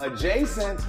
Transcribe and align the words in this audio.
Adjacent. 0.00 0.80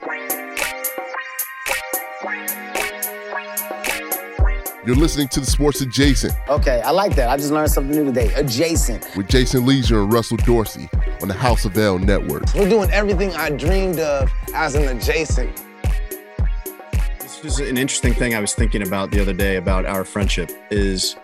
You're 4.85 4.95
listening 4.95 5.27
to 5.29 5.39
the 5.39 5.45
Sports 5.45 5.81
Adjacent 5.81 6.33
Okay, 6.47 6.81
I 6.81 6.91
like 6.91 7.15
that. 7.15 7.27
I 7.27 7.35
just 7.35 7.51
learned 7.51 7.71
something 7.71 7.95
new 7.95 8.05
today. 8.05 8.31
Adjacent. 8.35 9.07
with 9.17 9.27
Jason 9.27 9.65
Lieser 9.65 10.01
and 10.01 10.13
Russell 10.13 10.37
Dorsey 10.37 10.89
on 11.21 11.27
the 11.27 11.33
House 11.33 11.65
of 11.65 11.75
L 11.75 11.97
Network. 11.97 12.43
We're 12.53 12.69
doing 12.69 12.91
everything 12.91 13.31
I 13.33 13.49
dreamed 13.49 13.99
of 13.99 14.31
as 14.53 14.75
an 14.75 14.95
adjacent. 14.95 15.63
This 17.19 17.43
is 17.43 17.59
an 17.59 17.77
interesting 17.77 18.13
thing 18.13 18.35
I 18.35 18.39
was 18.39 18.53
thinking 18.53 18.85
about 18.85 19.09
the 19.09 19.21
other 19.21 19.33
day 19.33 19.55
about 19.55 19.85
our 19.85 20.03
friendship 20.03 20.51
is 20.69 21.15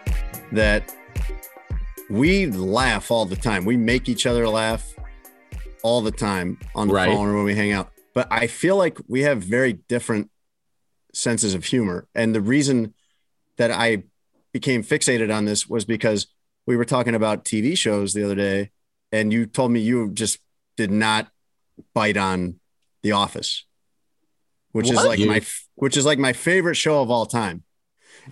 that 0.52 0.94
we 2.10 2.48
laugh 2.48 3.12
all 3.12 3.26
the 3.26 3.36
time. 3.36 3.64
We 3.64 3.78
make 3.78 4.10
each 4.10 4.26
other 4.26 4.48
laugh 4.48 4.95
all 5.86 6.02
the 6.02 6.12
time 6.12 6.58
on 6.74 6.88
the 6.88 6.94
Right. 6.96 7.08
phone 7.14 7.28
or 7.30 7.36
when 7.36 7.46
we 7.46 7.54
hang 7.54 7.72
out. 7.72 7.92
But 8.16 8.28
I 8.32 8.48
feel 8.48 8.76
like 8.76 8.98
we 9.08 9.22
have 9.22 9.44
very 9.44 9.74
different 9.88 10.32
senses 11.14 11.54
of 11.54 11.66
humor. 11.66 12.08
And 12.16 12.34
the 12.34 12.42
reason 12.42 12.94
that 13.58 13.70
I 13.72 14.04
became 14.52 14.84
fixated 14.84 15.30
on 15.36 15.46
this 15.46 15.68
was 15.70 15.86
because 15.86 16.26
we 16.66 16.76
were 16.76 16.86
talking 16.86 17.14
about 17.14 17.46
TV 17.46 17.77
shows 17.77 18.14
the 18.14 18.24
other 18.26 18.34
day, 18.36 18.72
and 19.12 19.32
you 19.32 19.46
told 19.46 19.72
me 19.72 19.80
you 19.80 20.10
just 20.12 20.40
did 20.76 20.90
not 20.92 21.27
bite 21.94 22.18
on 22.18 22.60
The 23.04 23.12
Office, 23.12 23.66
which 24.72 24.90
is 24.90 24.96
like 24.96 25.20
You- 25.20 25.27
my 25.27 25.42
which 25.76 25.98
is 25.98 26.05
like 26.05 26.18
my 26.20 26.34
favorite 26.34 26.76
show 26.76 27.02
of 27.04 27.12
all 27.12 27.26
time. 27.27 27.64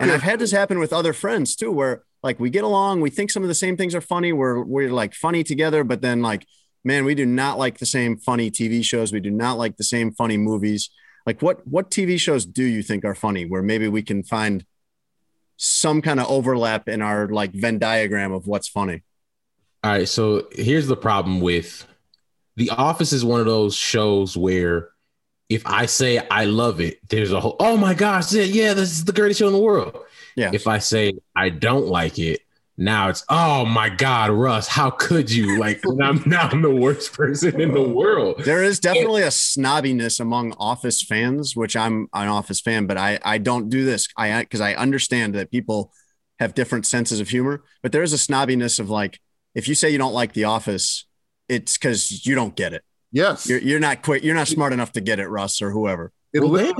And 0.00 0.10
I've 0.10 0.22
had 0.22 0.38
this 0.40 0.50
happen 0.60 0.78
with 0.80 0.92
other 0.92 1.12
friends 1.12 1.54
too, 1.54 1.70
where 1.70 2.02
like 2.22 2.40
we 2.40 2.50
get 2.50 2.64
along, 2.64 3.00
we 3.00 3.10
think 3.10 3.30
some 3.30 3.42
of 3.44 3.48
the 3.48 3.54
same 3.54 3.76
things 3.76 3.94
are 3.94 4.00
funny, 4.00 4.32
we're 4.32 4.60
we're 4.64 4.90
like 4.90 5.14
funny 5.14 5.44
together, 5.44 5.84
but 5.84 6.00
then 6.02 6.20
like, 6.22 6.46
man, 6.84 7.04
we 7.04 7.14
do 7.14 7.26
not 7.26 7.58
like 7.58 7.78
the 7.78 7.86
same 7.86 8.16
funny 8.16 8.50
TV 8.50 8.84
shows, 8.84 9.12
we 9.12 9.20
do 9.20 9.30
not 9.30 9.58
like 9.58 9.76
the 9.76 9.84
same 9.84 10.12
funny 10.12 10.36
movies. 10.36 10.90
Like 11.26 11.40
what 11.40 11.66
what 11.66 11.90
TV 11.90 12.20
shows 12.20 12.44
do 12.44 12.62
you 12.62 12.82
think 12.82 13.04
are 13.04 13.14
funny 13.14 13.46
where 13.46 13.62
maybe 13.62 13.88
we 13.88 14.02
can 14.02 14.22
find 14.22 14.64
some 15.56 16.02
kind 16.02 16.20
of 16.20 16.26
overlap 16.28 16.88
in 16.88 17.00
our 17.00 17.28
like 17.28 17.52
Venn 17.52 17.78
diagram 17.78 18.32
of 18.32 18.46
what's 18.46 18.68
funny? 18.68 19.02
All 19.82 19.92
right, 19.92 20.08
so 20.08 20.48
here's 20.52 20.86
the 20.86 20.96
problem 20.96 21.40
with 21.40 21.86
The 22.56 22.70
Office 22.70 23.12
is 23.12 23.24
one 23.24 23.40
of 23.40 23.46
those 23.46 23.74
shows 23.74 24.36
where 24.36 24.90
if 25.48 25.66
I 25.66 25.86
say 25.86 26.18
I 26.30 26.44
love 26.44 26.80
it, 26.80 26.98
there's 27.08 27.32
a 27.32 27.40
whole 27.40 27.56
oh 27.58 27.76
my 27.78 27.94
gosh, 27.94 28.32
yeah, 28.32 28.44
yeah, 28.44 28.74
this 28.74 28.92
is 28.92 29.04
the 29.04 29.12
greatest 29.12 29.40
show 29.40 29.46
in 29.46 29.52
the 29.54 29.58
world. 29.58 29.96
Yeah. 30.36 30.50
If 30.52 30.66
I 30.66 30.78
say 30.78 31.14
I 31.34 31.48
don't 31.48 31.86
like 31.86 32.18
it, 32.18 32.40
now 32.76 33.08
it's 33.08 33.24
oh 33.28 33.64
my 33.64 33.88
god, 33.88 34.30
Russ, 34.30 34.66
how 34.66 34.90
could 34.90 35.30
you? 35.30 35.58
Like 35.58 35.82
I'm 36.02 36.22
now 36.26 36.48
I'm 36.50 36.62
the 36.62 36.74
worst 36.74 37.12
person 37.12 37.60
in 37.60 37.72
the 37.72 37.82
world. 37.88 38.42
There 38.44 38.62
is 38.62 38.80
definitely 38.80 39.22
a 39.22 39.28
snobbiness 39.28 40.20
among 40.20 40.52
Office 40.58 41.02
fans, 41.02 41.54
which 41.54 41.76
I'm 41.76 42.08
an 42.12 42.28
Office 42.28 42.60
fan, 42.60 42.86
but 42.86 42.96
I 42.96 43.18
I 43.24 43.38
don't 43.38 43.68
do 43.68 43.84
this. 43.84 44.08
I 44.16 44.40
because 44.42 44.60
I 44.60 44.74
understand 44.74 45.34
that 45.34 45.50
people 45.50 45.92
have 46.40 46.54
different 46.54 46.84
senses 46.86 47.20
of 47.20 47.28
humor, 47.28 47.62
but 47.82 47.92
there 47.92 48.02
is 48.02 48.12
a 48.12 48.16
snobbiness 48.16 48.80
of 48.80 48.90
like 48.90 49.20
if 49.54 49.68
you 49.68 49.74
say 49.74 49.90
you 49.90 49.98
don't 49.98 50.14
like 50.14 50.32
The 50.32 50.44
Office, 50.44 51.06
it's 51.48 51.78
because 51.78 52.26
you 52.26 52.34
don't 52.34 52.56
get 52.56 52.72
it. 52.72 52.82
Yes, 53.12 53.48
You're 53.48 53.60
you're 53.60 53.80
not 53.80 54.02
quick. 54.02 54.24
You're 54.24 54.34
not 54.34 54.48
smart 54.48 54.72
enough 54.72 54.90
to 54.92 55.00
get 55.00 55.20
it, 55.20 55.28
Russ 55.28 55.62
or 55.62 55.70
whoever. 55.70 56.10
it, 56.32 56.40
Well, 56.40 56.50
li- 56.50 56.74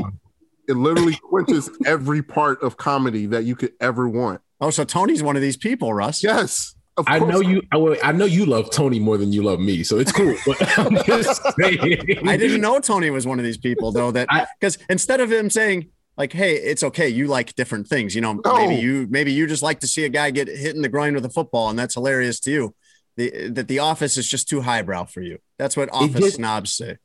it 0.66 0.76
literally 0.76 1.14
quenches 1.22 1.70
every 1.86 2.22
part 2.22 2.60
of 2.64 2.76
comedy 2.76 3.26
that 3.26 3.44
you 3.44 3.54
could 3.54 3.72
ever 3.80 4.08
want. 4.08 4.40
Oh, 4.60 4.70
so 4.70 4.84
Tony's 4.84 5.22
one 5.22 5.36
of 5.36 5.42
these 5.42 5.56
people, 5.56 5.92
Russ. 5.92 6.22
Yes, 6.22 6.74
of 6.96 7.04
I 7.08 7.18
know 7.18 7.40
you. 7.40 7.62
I, 7.72 7.98
I 8.02 8.12
know 8.12 8.24
you 8.24 8.46
love 8.46 8.70
Tony 8.70 8.98
more 9.00 9.16
than 9.18 9.32
you 9.32 9.42
love 9.42 9.58
me, 9.60 9.82
so 9.82 9.98
it's 9.98 10.12
cool. 10.12 10.34
But 10.46 10.78
I'm 10.78 10.96
just. 11.04 11.42
I 11.60 12.36
didn't 12.36 12.60
know 12.60 12.78
Tony 12.80 13.10
was 13.10 13.26
one 13.26 13.38
of 13.38 13.44
these 13.44 13.58
people 13.58 13.92
though. 13.92 14.10
That 14.12 14.28
because 14.60 14.78
instead 14.88 15.20
of 15.20 15.30
him 15.32 15.50
saying 15.50 15.88
like, 16.16 16.32
"Hey, 16.32 16.54
it's 16.54 16.82
okay, 16.84 17.08
you 17.08 17.26
like 17.26 17.54
different 17.56 17.88
things," 17.88 18.14
you 18.14 18.20
know, 18.20 18.34
No. 18.44 18.54
maybe 18.56 18.80
you 18.80 19.06
maybe 19.10 19.32
you 19.32 19.46
just 19.46 19.62
like 19.62 19.80
to 19.80 19.86
see 19.88 20.04
a 20.04 20.08
guy 20.08 20.30
get 20.30 20.48
hit 20.48 20.74
in 20.76 20.82
the 20.82 20.88
groin 20.88 21.14
with 21.14 21.24
a 21.24 21.30
football, 21.30 21.68
and 21.68 21.78
that's 21.78 21.94
hilarious 21.94 22.38
to 22.40 22.50
you. 22.50 22.74
The, 23.16 23.48
that 23.50 23.68
the 23.68 23.78
office 23.80 24.16
is 24.16 24.28
just 24.28 24.48
too 24.48 24.60
highbrow 24.62 25.04
for 25.04 25.20
you. 25.20 25.38
That's 25.58 25.76
what 25.76 25.88
office 25.92 26.20
did- 26.20 26.32
snobs 26.34 26.74
say. 26.74 26.98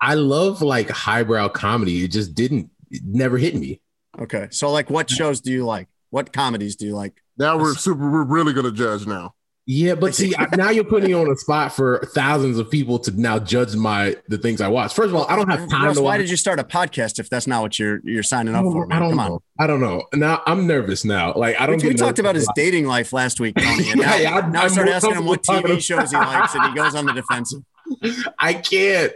I 0.00 0.12
love 0.14 0.60
like 0.60 0.90
highbrow 0.90 1.48
comedy. 1.48 2.04
It 2.04 2.08
just 2.10 2.34
didn't. 2.34 2.70
It 2.90 3.02
never 3.04 3.38
hit 3.38 3.54
me. 3.54 3.80
Okay, 4.18 4.48
so 4.50 4.70
like, 4.70 4.90
what 4.90 5.08
shows 5.10 5.40
do 5.40 5.50
you 5.52 5.64
like? 5.64 5.88
What 6.10 6.32
comedies 6.32 6.76
do 6.76 6.86
you 6.86 6.94
like? 6.94 7.22
Now 7.38 7.58
we're 7.58 7.74
super. 7.74 8.10
We're 8.10 8.24
really 8.24 8.52
gonna 8.52 8.72
judge 8.72 9.06
now. 9.06 9.34
Yeah, 9.68 9.96
but 9.96 10.14
see, 10.14 10.32
now 10.56 10.70
you're 10.70 10.84
putting 10.84 11.08
me 11.08 11.12
on 11.14 11.28
a 11.28 11.34
spot 11.36 11.72
for 11.72 11.98
thousands 12.14 12.56
of 12.58 12.70
people 12.70 13.00
to 13.00 13.10
now 13.20 13.40
judge 13.40 13.74
my 13.74 14.16
the 14.28 14.38
things 14.38 14.60
I 14.60 14.68
watch. 14.68 14.94
First 14.94 15.08
of 15.08 15.16
all, 15.16 15.26
I 15.28 15.34
don't 15.34 15.48
have 15.50 15.68
time 15.68 15.86
Russ, 15.86 15.96
to 15.96 16.02
why 16.04 16.12
watch. 16.12 16.20
did 16.20 16.30
you 16.30 16.36
start 16.36 16.60
a 16.60 16.64
podcast 16.64 17.18
if 17.18 17.28
that's 17.28 17.48
not 17.48 17.62
what 17.62 17.76
you're 17.78 18.00
you're 18.04 18.22
signing 18.22 18.54
up 18.54 18.62
for? 18.62 18.86
Man? 18.86 18.96
I 18.96 19.00
don't 19.00 19.16
Come 19.16 19.26
know. 19.26 19.32
on. 19.34 19.40
I 19.58 19.66
don't 19.66 19.80
know. 19.80 20.04
Now 20.14 20.42
I'm 20.46 20.68
nervous 20.68 21.04
now. 21.04 21.34
Like 21.34 21.60
I 21.60 21.66
don't. 21.66 21.82
we 21.82 21.88
get 21.88 21.98
talked 21.98 22.20
about 22.20 22.36
his 22.36 22.44
about- 22.44 22.54
dating 22.54 22.86
life 22.86 23.12
last 23.12 23.40
week, 23.40 23.56
Tony. 23.56 23.90
And 23.90 24.00
now, 24.02 24.14
Yeah, 24.16 24.36
I- 24.36 24.48
now 24.48 24.60
I 24.60 24.64
I'm 24.64 24.70
start 24.70 24.88
asking 24.88 25.14
him 25.16 25.26
what 25.26 25.42
TV 25.42 25.82
shows 25.82 26.12
he 26.12 26.16
likes, 26.16 26.54
and 26.54 26.64
he 26.68 26.74
goes 26.74 26.94
on 26.94 27.04
the 27.06 27.12
defensive. 27.12 27.62
I 28.38 28.54
can't. 28.54 29.12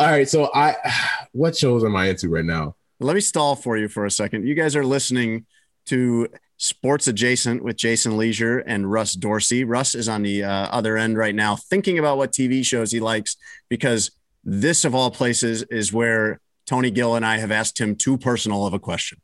All 0.00 0.06
right, 0.08 0.28
so 0.28 0.50
I. 0.52 0.74
What 1.34 1.56
shows 1.56 1.82
am 1.82 1.96
I 1.96 2.08
into 2.08 2.28
right 2.28 2.44
now? 2.44 2.76
Let 3.00 3.14
me 3.14 3.20
stall 3.22 3.56
for 3.56 3.78
you 3.78 3.88
for 3.88 4.04
a 4.04 4.10
second. 4.10 4.46
You 4.46 4.54
guys 4.54 4.76
are 4.76 4.84
listening 4.84 5.46
to 5.86 6.28
Sports 6.56 7.08
Adjacent 7.08 7.64
with 7.64 7.76
Jason 7.76 8.16
Lieser 8.16 8.58
and 8.60 8.90
Russ 8.90 9.14
Dorsey. 9.14 9.64
Russ 9.64 9.94
is 9.94 10.08
on 10.08 10.22
the 10.22 10.44
uh, 10.44 10.50
other 10.50 10.96
end 10.96 11.16
right 11.18 11.34
now, 11.34 11.56
thinking 11.56 11.98
about 11.98 12.18
what 12.18 12.32
TV 12.32 12.64
shows 12.64 12.92
he 12.92 13.00
likes, 13.00 13.36
because 13.68 14.12
this, 14.44 14.84
of 14.84 14.94
all 14.94 15.10
places, 15.10 15.62
is 15.64 15.92
where 15.92 16.40
Tony 16.66 16.90
Gill 16.90 17.16
and 17.16 17.26
I 17.26 17.38
have 17.38 17.50
asked 17.50 17.80
him 17.80 17.96
too 17.96 18.16
personal 18.16 18.66
of 18.66 18.74
a 18.74 18.78
question. 18.78 19.18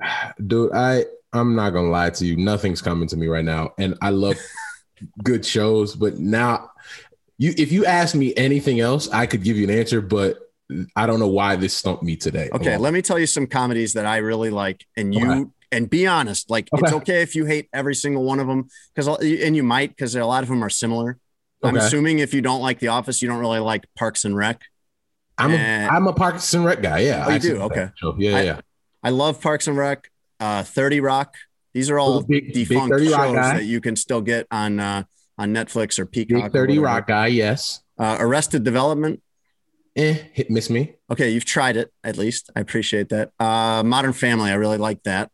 dude 0.46 0.72
i 0.72 1.04
i'm 1.32 1.54
not 1.54 1.70
gonna 1.70 1.88
lie 1.88 2.10
to 2.10 2.26
you 2.26 2.36
nothing's 2.36 2.82
coming 2.82 3.08
to 3.08 3.16
me 3.16 3.26
right 3.26 3.44
now 3.44 3.72
and 3.78 3.96
i 4.02 4.10
love 4.10 4.36
good 5.24 5.44
shows 5.44 5.94
but 5.94 6.18
now 6.18 6.70
you 7.38 7.52
if 7.56 7.70
you 7.70 7.84
ask 7.84 8.14
me 8.14 8.34
anything 8.36 8.80
else 8.80 9.08
i 9.10 9.26
could 9.26 9.42
give 9.42 9.56
you 9.56 9.64
an 9.64 9.70
answer 9.70 10.00
but 10.00 10.45
i 10.96 11.06
don't 11.06 11.20
know 11.20 11.28
why 11.28 11.54
this 11.56 11.72
stumped 11.74 12.02
me 12.02 12.16
today 12.16 12.48
Okay, 12.52 12.70
Well, 12.70 12.80
let 12.80 12.92
me 12.92 13.02
tell 13.02 13.18
you 13.18 13.26
some 13.26 13.46
comedies 13.46 13.92
that 13.94 14.04
I 14.06 14.16
really 14.18 14.50
like, 14.50 14.84
and 14.96 15.14
you 15.14 15.30
Okay. 15.30 15.44
and 15.72 15.88
be 15.90 16.06
honest. 16.06 16.50
Like 16.50 16.68
it's 16.72 16.82
Okay. 16.82 16.94
okay 16.96 17.22
if 17.22 17.34
you 17.36 17.44
hate 17.44 17.68
every 17.72 17.94
single 17.94 18.24
one 18.24 18.40
of 18.40 18.46
them, 18.46 18.68
because 18.94 19.06
and 19.22 19.54
you 19.56 19.62
might 19.62 19.90
because 19.90 20.14
a 20.16 20.24
lot 20.24 20.42
of 20.42 20.48
them 20.48 20.62
are 20.64 20.70
similar. 20.70 21.18
I'm 21.62 21.76
assuming 21.76 22.18
if 22.20 22.32
you 22.34 22.40
don't 22.42 22.60
like 22.62 22.78
The 22.80 22.88
Office, 22.88 23.22
you 23.22 23.28
don't 23.28 23.38
really 23.40 23.58
like 23.60 23.84
Parks 23.96 24.24
and 24.24 24.36
Rec. 24.36 24.60
i'm 25.38 25.52
a 25.52 25.56
Eh. 25.56 25.88
i'm 25.90 26.06
a 26.06 26.12
parks 26.14 26.54
and 26.54 26.64
rec 26.64 26.80
guy 26.80 27.00
yeah 27.00 27.24
Oh, 27.26 27.28
you 27.28 27.34
I 27.34 27.38
do? 27.38 27.56
Okay. 27.62 27.90
yeah 28.18 28.36
I- 28.36 28.42
yeah 28.42 28.60
I 29.04 29.10
love 29.10 29.40
Parks 29.40 29.66
and 29.68 29.76
Rec, 29.76 30.10
uh, 30.40 30.62
30 30.64 30.98
Rock. 31.00 31.34
These 31.74 31.90
are 31.90 31.98
all 31.98 32.22
big- 32.22 32.52
big 32.52 32.66
defunct 32.68 32.88
30 32.90 33.08
Rock 33.12 33.26
shows 33.26 33.34
that 33.34 33.64
you 33.66 33.80
can 33.80 33.94
still 33.96 34.20
get 34.22 34.46
on 34.50 34.80
uh, 34.80 35.02
on 35.38 35.52
Netflix 35.52 35.98
or 35.98 36.06
Peacock. 36.06 36.44
big 36.44 36.52
30 36.52 36.78
whatever. 36.78 36.86
rock 36.86 37.06
guy 37.06 37.26
yes 37.28 37.80
Uh, 37.98 38.16
Arrested 38.18 38.62
Development. 38.64 39.20
Eh 39.96 40.14
hit 40.32 40.50
miss 40.50 40.68
me 40.70 40.94
Okay, 41.10 41.30
you've 41.30 41.44
tried 41.44 41.76
it 41.76 41.92
at 42.04 42.16
least. 42.16 42.50
I 42.56 42.60
appreciate 42.60 43.08
that. 43.10 43.30
Uh, 43.38 43.82
Modern 43.84 44.12
Family. 44.12 44.50
I 44.50 44.54
really 44.54 44.76
like 44.78 45.02
that. 45.04 45.30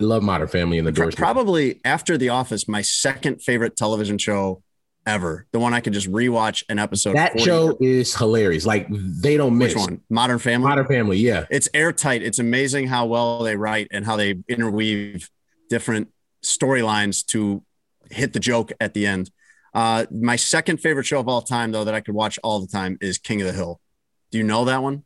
love 0.00 0.22
modern 0.22 0.46
family 0.48 0.78
and 0.78 0.86
the 0.86 0.92
doors 0.92 1.14
probably 1.14 1.80
after 1.84 2.16
The 2.16 2.28
Office, 2.28 2.68
my 2.68 2.82
second 2.82 3.42
favorite 3.42 3.76
television 3.76 4.16
show 4.18 4.62
ever. 5.06 5.46
The 5.52 5.58
one 5.58 5.74
I 5.74 5.80
could 5.80 5.92
just 5.94 6.10
rewatch 6.10 6.62
an 6.68 6.78
episode. 6.78 7.16
that 7.16 7.32
40 7.32 7.44
show 7.44 7.76
is 7.80 8.14
hilarious 8.14 8.64
like 8.66 8.86
they 8.90 9.36
don't 9.36 9.58
miss 9.58 9.74
Which 9.74 9.80
one? 9.80 10.00
Modern 10.10 10.38
Family. 10.38 10.68
modern 10.68 10.86
family 10.86 11.18
yeah 11.18 11.46
it's 11.50 11.68
airtight. 11.74 12.22
It's 12.22 12.38
amazing 12.38 12.86
how 12.88 13.06
well 13.06 13.42
they 13.42 13.56
write 13.56 13.88
and 13.90 14.04
how 14.06 14.16
they 14.16 14.36
interweave 14.48 15.28
different 15.68 16.08
storylines 16.44 17.26
to 17.26 17.62
hit 18.10 18.32
the 18.32 18.40
joke 18.40 18.70
at 18.80 18.94
the 18.94 19.06
end. 19.06 19.30
Uh, 19.74 20.06
my 20.12 20.36
second 20.36 20.78
favorite 20.78 21.04
show 21.04 21.20
of 21.20 21.28
all 21.28 21.42
time, 21.42 21.72
though, 21.72 21.84
that 21.84 21.94
I 21.94 22.00
could 22.00 22.14
watch 22.14 22.38
all 22.42 22.60
the 22.60 22.66
time 22.66 22.96
is 23.00 23.18
King 23.18 23.40
of 23.42 23.46
the 23.46 23.52
Hill. 23.52 23.80
Do 24.30 24.38
you 24.38 24.44
know 24.44 24.64
that 24.66 24.82
one? 24.82 25.04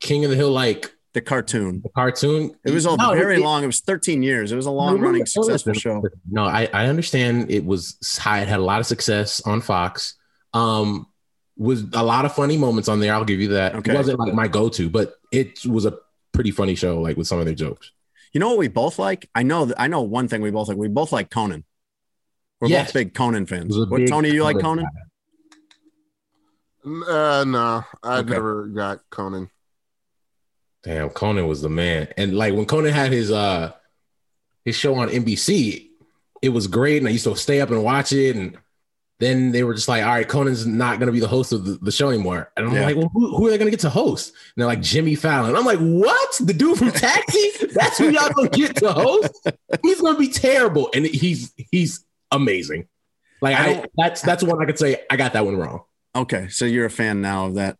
king 0.00 0.24
of 0.24 0.30
the 0.30 0.36
hill 0.36 0.50
like 0.50 0.94
The 1.12 1.20
cartoon. 1.20 1.80
the 1.82 1.88
cartoon 1.90 2.54
It 2.64 2.72
was 2.72 2.86
a 2.86 2.96
No, 2.96 3.12
very 3.12 3.36
it- 3.36 3.40
long. 3.42 3.62
It 3.64 3.66
was 3.66 3.80
13 3.80 4.22
years. 4.22 4.50
It 4.52 4.56
was 4.56 4.66
a 4.66 4.70
long 4.70 4.96
No, 4.96 5.02
running 5.06 5.20
no, 5.20 5.24
successful 5.26 5.72
show. 5.74 6.02
No, 6.30 6.44
I, 6.44 6.68
I 6.72 6.86
understand 6.86 7.50
it 7.50 7.64
was 7.64 7.98
high, 8.18 8.40
it 8.40 8.48
had 8.48 8.60
a 8.60 8.62
lot 8.62 8.80
of 8.80 8.86
success 8.86 9.40
on 9.42 9.60
Fox. 9.60 10.14
Um, 10.54 11.06
was 11.56 11.82
a 11.92 12.02
lot 12.02 12.24
of 12.24 12.34
funny 12.34 12.56
moments 12.56 12.88
on 12.88 13.00
there. 13.00 13.12
I'll 13.12 13.24
give 13.26 13.40
you 13.40 13.48
that. 13.48 13.74
Okay. 13.74 13.92
It 13.92 13.96
wasn't 13.96 14.18
like 14.18 14.32
my 14.32 14.48
go-to, 14.48 14.88
but 14.88 15.14
it 15.30 15.66
was 15.66 15.84
a 15.84 15.98
pretty 16.32 16.50
funny 16.52 16.74
show, 16.74 17.00
like 17.00 17.16
with 17.18 17.26
some 17.26 17.38
of 17.38 17.44
their 17.44 17.54
jokes. 17.54 17.90
You 18.32 18.40
know 18.40 18.48
what 18.48 18.58
we 18.58 18.68
both 18.68 18.98
like? 18.98 19.28
I 19.34 19.42
know 19.42 19.66
that 19.66 19.78
I 19.80 19.86
know 19.88 20.00
one 20.02 20.28
thing 20.28 20.40
we 20.40 20.50
both 20.50 20.68
like. 20.68 20.78
We 20.78 20.88
both 20.88 21.12
like 21.12 21.28
Conan. 21.30 21.64
We're 22.60 22.68
Yes. 22.68 22.86
both 22.88 22.94
big 22.94 23.14
Conan 23.14 23.44
fans. 23.46 23.76
Was 23.76 23.88
What 23.90 24.06
Tony, 24.08 24.30
you 24.30 24.42
like 24.44 24.58
Conan 24.60 24.86
Conan? 24.86 25.09
Uh, 26.84 27.44
no, 27.46 27.84
I 28.02 28.18
Okay. 28.18 28.30
never 28.30 28.66
got 28.66 29.00
Conan. 29.10 29.50
Damn, 30.82 31.10
Conan 31.10 31.46
was 31.46 31.60
the 31.60 31.68
man. 31.68 32.08
And 32.16 32.36
like 32.36 32.54
when 32.54 32.64
Conan 32.66 32.92
had 32.92 33.12
his 33.12 33.30
uh 33.30 33.72
his 34.64 34.76
show 34.76 34.94
on 34.94 35.08
NBC, 35.08 35.88
it 36.42 36.48
was 36.50 36.66
great. 36.66 36.98
And 36.98 37.08
I 37.08 37.10
used 37.10 37.24
to 37.24 37.36
stay 37.36 37.60
up 37.60 37.70
and 37.70 37.84
watch 37.84 38.12
it. 38.12 38.34
And 38.36 38.56
then 39.18 39.52
they 39.52 39.62
were 39.62 39.74
just 39.74 39.88
like, 39.88 40.02
all 40.02 40.08
right, 40.10 40.26
Conan's 40.26 40.66
not 40.66 40.98
gonna 40.98 41.12
be 41.12 41.20
the 41.20 41.28
host 41.28 41.52
of 41.52 41.66
the, 41.66 41.72
the 41.82 41.92
show 41.92 42.08
anymore. 42.08 42.50
And 42.56 42.66
I'm 42.66 42.74
Yeah. 42.74 42.84
like, 42.86 42.96
well, 42.96 43.10
who, 43.12 43.36
who 43.36 43.46
are 43.46 43.50
they 43.50 43.58
gonna 43.58 43.70
get 43.70 43.80
to 43.80 43.90
host? 43.90 44.28
And 44.30 44.36
they're 44.56 44.66
like 44.66 44.80
Jimmy 44.80 45.14
Fallon. 45.16 45.54
I'm 45.54 45.66
like, 45.66 45.78
what? 45.80 46.36
The 46.40 46.54
dude 46.54 46.78
from 46.78 46.92
Taxi? 46.92 47.50
That's 47.74 47.98
who 47.98 48.08
y'all 48.08 48.30
gonna 48.34 48.48
get 48.48 48.76
to 48.76 48.90
host? 48.92 49.48
He's 49.82 50.00
gonna 50.00 50.18
be 50.18 50.28
terrible. 50.30 50.88
And 50.94 51.04
he's 51.04 51.52
he's 51.70 52.06
amazing. 52.30 52.86
Like 53.42 53.56
I 53.56 53.70
I, 53.72 53.84
that's 53.96 54.22
that's 54.22 54.42
one 54.42 54.62
I 54.62 54.64
could 54.64 54.78
say 54.78 55.02
I 55.10 55.16
got 55.16 55.34
that 55.34 55.44
one 55.44 55.56
wrong. 55.58 55.82
Okay, 56.14 56.48
so 56.48 56.64
you're 56.64 56.86
a 56.86 56.90
fan 56.90 57.20
now 57.20 57.46
of 57.46 57.54
that. 57.54 57.76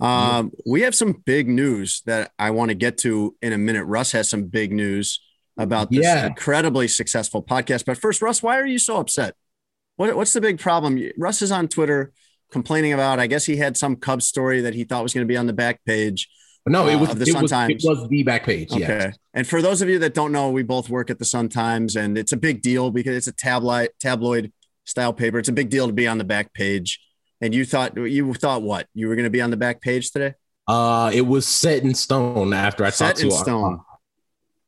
Um, 0.00 0.50
we 0.66 0.82
have 0.82 0.94
some 0.94 1.22
big 1.24 1.48
news 1.48 2.02
that 2.06 2.32
I 2.38 2.50
want 2.50 2.70
to 2.70 2.74
get 2.74 2.98
to 2.98 3.36
in 3.40 3.52
a 3.52 3.58
minute. 3.58 3.84
Russ 3.84 4.12
has 4.12 4.28
some 4.28 4.44
big 4.44 4.72
news 4.72 5.20
about 5.56 5.90
this 5.90 6.00
Yeah. 6.04 6.26
incredibly 6.26 6.88
successful 6.88 7.42
podcast. 7.42 7.84
But 7.84 7.98
first, 7.98 8.20
Russ, 8.20 8.42
why 8.42 8.58
are 8.58 8.66
you 8.66 8.78
so 8.78 8.96
upset? 8.96 9.34
What, 9.96 10.14
what's 10.16 10.32
the 10.32 10.40
big 10.40 10.58
problem? 10.58 10.98
Russ 11.16 11.40
is 11.40 11.52
on 11.52 11.68
Twitter 11.68 12.12
complaining 12.50 12.92
about. 12.92 13.20
I 13.20 13.26
guess 13.28 13.44
he 13.44 13.56
had 13.56 13.76
some 13.76 13.96
Cubs 13.96 14.26
story 14.26 14.60
that 14.62 14.74
he 14.74 14.84
thought 14.84 15.02
was 15.02 15.14
going 15.14 15.26
to 15.26 15.32
be 15.32 15.36
on 15.36 15.46
the 15.46 15.52
back 15.52 15.84
page. 15.84 16.28
No, 16.66 16.84
Uh, 16.84 16.90
it 16.90 16.96
was 16.96 17.10
of 17.10 17.18
the 17.18 17.24
it 17.26 17.32
Sun 17.32 17.42
was, 17.42 17.52
it 17.52 17.80
was 17.84 18.08
the 18.08 18.22
back 18.22 18.44
page. 18.44 18.72
Okay. 18.72 18.80
Yeah. 18.80 19.10
And 19.34 19.46
for 19.46 19.62
those 19.62 19.82
of 19.82 19.88
you 19.88 19.98
that 20.00 20.14
don't 20.14 20.32
know, 20.32 20.50
we 20.50 20.62
both 20.62 20.88
work 20.88 21.10
at 21.10 21.18
the 21.18 21.24
Sun 21.24 21.48
Times, 21.48 21.96
and 21.96 22.16
it's 22.18 22.32
a 22.32 22.36
big 22.36 22.62
deal 22.62 22.90
because 22.90 23.16
it's 23.16 23.26
a 23.26 23.32
tabloid 23.32 23.90
tabloid 24.00 24.52
style 24.84 25.12
paper. 25.12 25.38
It's 25.38 25.48
a 25.48 25.52
big 25.52 25.70
deal 25.70 25.86
to 25.86 25.92
be 25.92 26.06
on 26.08 26.18
the 26.18 26.24
back 26.24 26.52
page. 26.54 27.00
And 27.42 27.52
you 27.54 27.64
thought 27.66 27.96
you 27.96 28.32
thought 28.34 28.62
what? 28.62 28.86
You 28.94 29.08
were 29.08 29.16
going 29.16 29.24
to 29.24 29.30
be 29.30 29.42
on 29.42 29.50
the 29.50 29.56
back 29.56 29.80
page 29.82 30.10
today? 30.12 30.34
Uh, 30.68 31.10
it 31.12 31.22
was 31.22 31.46
set 31.46 31.82
in 31.82 31.92
stone 31.92 32.52
after 32.54 32.84
I 32.84 32.90
Set 32.90 33.16
talked 33.16 33.18
to 33.18 33.24
in 33.26 33.30
stone. 33.32 33.80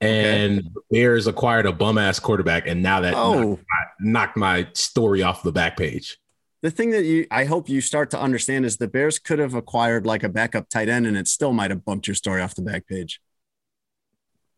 and 0.01 0.59
the 0.59 0.81
Bears 0.91 1.29
acquired 1.29 1.67
a 1.67 1.73
bum 1.73 1.99
ass 1.99 2.19
quarterback, 2.19 2.67
and 2.67 2.83
now 2.83 3.01
that 3.01 3.13
knocked, 3.13 3.37
Oh, 3.37 3.51
my, 3.57 3.85
knocked 4.01 4.37
my 4.37 4.67
story 4.75 5.23
off 5.23 5.45
the 5.45 5.53
back 5.53 5.77
page. 5.77 6.19
the 6.63 6.71
thing 6.71 6.91
that 6.91 7.05
you 7.05 7.27
I 7.31 7.45
hope 7.45 7.69
you 7.69 7.81
start 7.81 8.11
to 8.11 8.21
understand 8.21 8.67
is 8.67 8.77
the 8.77 8.89
Bears 8.89 9.21
could 9.21 9.39
have 9.39 9.55
acquired 9.55 10.05
like 10.05 10.25
a 10.25 10.29
backup 10.29 10.69
tight 10.69 10.89
end, 10.89 11.07
and 11.07 11.17
it 11.17 11.29
still 11.29 11.53
might 11.53 11.71
have 11.71 11.85
bumped 11.85 12.09
your 12.09 12.17
story 12.17 12.43
off 12.43 12.57
the 12.57 12.63
back 12.63 12.89
page. 12.89 13.21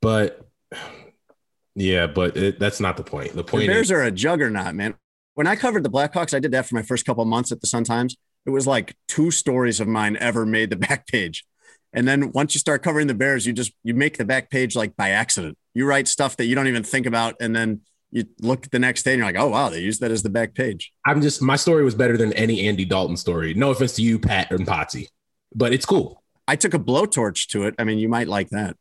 But 0.00 0.48
yeah, 1.74 2.06
but 2.06 2.34
it, 2.36 2.58
that's 2.58 2.80
not 2.80 2.96
the 2.96 3.04
point. 3.04 3.30
The 3.32 3.36
The 3.36 3.44
point 3.44 3.66
Bears 3.66 3.88
is, 3.88 3.92
are 3.92 4.02
a 4.02 4.10
juggernaut, 4.10 4.74
man. 4.74 4.94
When 5.36 5.46
I 5.46 5.54
covered 5.54 5.82
the 5.82 5.90
Blackhawks, 5.90 6.32
I 6.32 6.38
did 6.38 6.52
that 6.52 6.64
for 6.64 6.74
my 6.76 6.82
first 6.82 7.04
couple 7.04 7.22
of 7.22 7.28
months 7.28 7.52
at 7.52 7.60
the 7.60 7.66
Sun 7.66 7.84
Times. 7.84 8.16
It 8.46 8.50
was 8.50 8.66
like 8.66 8.96
two 9.06 9.30
stories 9.30 9.80
of 9.80 9.86
mine 9.86 10.16
ever 10.18 10.46
made 10.46 10.70
the 10.70 10.76
back 10.88 11.06
page. 11.06 11.44
And 11.92 12.08
then 12.08 12.32
once 12.32 12.54
you 12.54 12.58
start 12.58 12.82
covering 12.82 13.06
the 13.06 13.14
Bears, 13.14 13.46
you 13.46 13.52
just 13.52 13.72
you 13.84 13.92
make 13.92 14.16
the 14.16 14.24
back 14.24 14.48
page 14.48 14.74
like 14.74 14.96
by 14.96 15.10
accident. 15.10 15.58
You 15.74 15.84
write 15.84 16.08
stuff 16.08 16.38
that 16.38 16.46
you 16.46 16.54
don't 16.54 16.68
even 16.68 16.82
think 16.82 17.04
about, 17.04 17.34
and 17.38 17.54
then 17.54 17.82
you 18.10 18.24
look 18.40 18.64
at 18.64 18.72
the 18.72 18.78
next 18.78 19.02
day 19.02 19.12
and 19.12 19.18
you're 19.18 19.26
like, 19.26 19.36
oh 19.36 19.48
wow, 19.48 19.68
they 19.68 19.80
used 19.80 20.00
that 20.00 20.10
as 20.10 20.22
the 20.22 20.30
back 20.30 20.54
page. 20.54 20.90
I'm 21.04 21.20
just 21.20 21.42
my 21.42 21.56
story 21.56 21.84
was 21.84 21.94
better 21.94 22.16
than 22.16 22.32
any 22.32 22.66
Andy 22.66 22.86
Dalton 22.86 23.18
story. 23.18 23.52
No 23.52 23.72
offense 23.72 23.92
to 23.96 24.02
you, 24.02 24.18
Pat 24.18 24.50
and 24.50 24.66
Potsy, 24.66 25.08
but 25.54 25.74
it's 25.74 25.84
cool. 25.84 26.22
I 26.48 26.56
took 26.56 26.72
a 26.72 26.78
blowtorch 26.78 27.48
to 27.48 27.64
it. 27.64 27.74
I 27.78 27.84
mean, 27.84 27.98
you 27.98 28.08
might 28.08 28.28
like 28.28 28.48
that. 28.50 28.76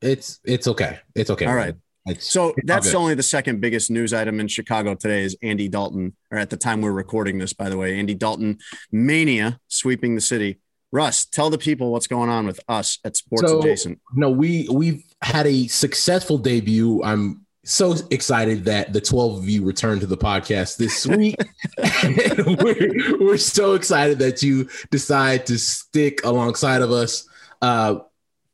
It's 0.00 0.40
it's 0.44 0.66
okay. 0.66 1.00
It's 1.14 1.28
okay. 1.28 1.44
All 1.44 1.54
right. 1.54 1.74
It's- 2.08 2.26
So 2.30 2.48
it's 2.56 2.66
that's 2.66 2.94
only 2.94 3.14
the 3.14 3.22
second 3.22 3.60
biggest 3.60 3.90
news 3.90 4.12
item 4.12 4.40
in 4.40 4.48
Chicago 4.48 4.94
today 4.94 5.22
is 5.22 5.36
Andy 5.42 5.68
Dalton, 5.68 6.16
or 6.30 6.38
at 6.38 6.50
the 6.50 6.56
time 6.56 6.80
we're 6.80 6.92
recording 6.92 7.38
this, 7.38 7.52
by 7.52 7.68
the 7.68 7.76
way, 7.76 7.98
Andy 7.98 8.14
Dalton 8.14 8.58
mania 8.90 9.60
sweeping 9.68 10.14
the 10.14 10.20
city. 10.20 10.58
Russ, 10.92 11.24
tell 11.24 11.50
the 11.50 11.58
people 11.58 11.92
what's 11.92 12.06
going 12.08 12.30
on 12.30 12.46
with 12.46 12.58
us 12.68 12.98
at 13.04 13.16
Sports 13.16 13.48
So- 13.50 13.60
Adjacent. 13.60 14.00
No, 14.14 14.30
we 14.30 14.66
we've 14.72 15.04
had 15.22 15.46
a 15.46 15.66
successful 15.68 16.38
debut. 16.38 17.02
I'm 17.04 17.44
so 17.64 17.94
excited 18.10 18.64
that 18.64 18.92
the 18.94 19.00
12 19.02 19.38
of 19.38 19.48
you 19.48 19.62
returned 19.62 20.00
to 20.00 20.06
the 20.06 20.16
podcast 20.16 20.78
this 20.78 21.06
week. 21.18 21.36
We're, 22.04 23.18
we're 23.20 23.36
so 23.36 23.74
excited 23.74 24.18
that 24.20 24.42
you 24.42 24.68
decide 24.90 25.46
to 25.46 25.58
stick 25.58 26.24
alongside 26.24 26.80
of 26.82 26.90
us. 26.90 27.28
Uh 27.62 27.96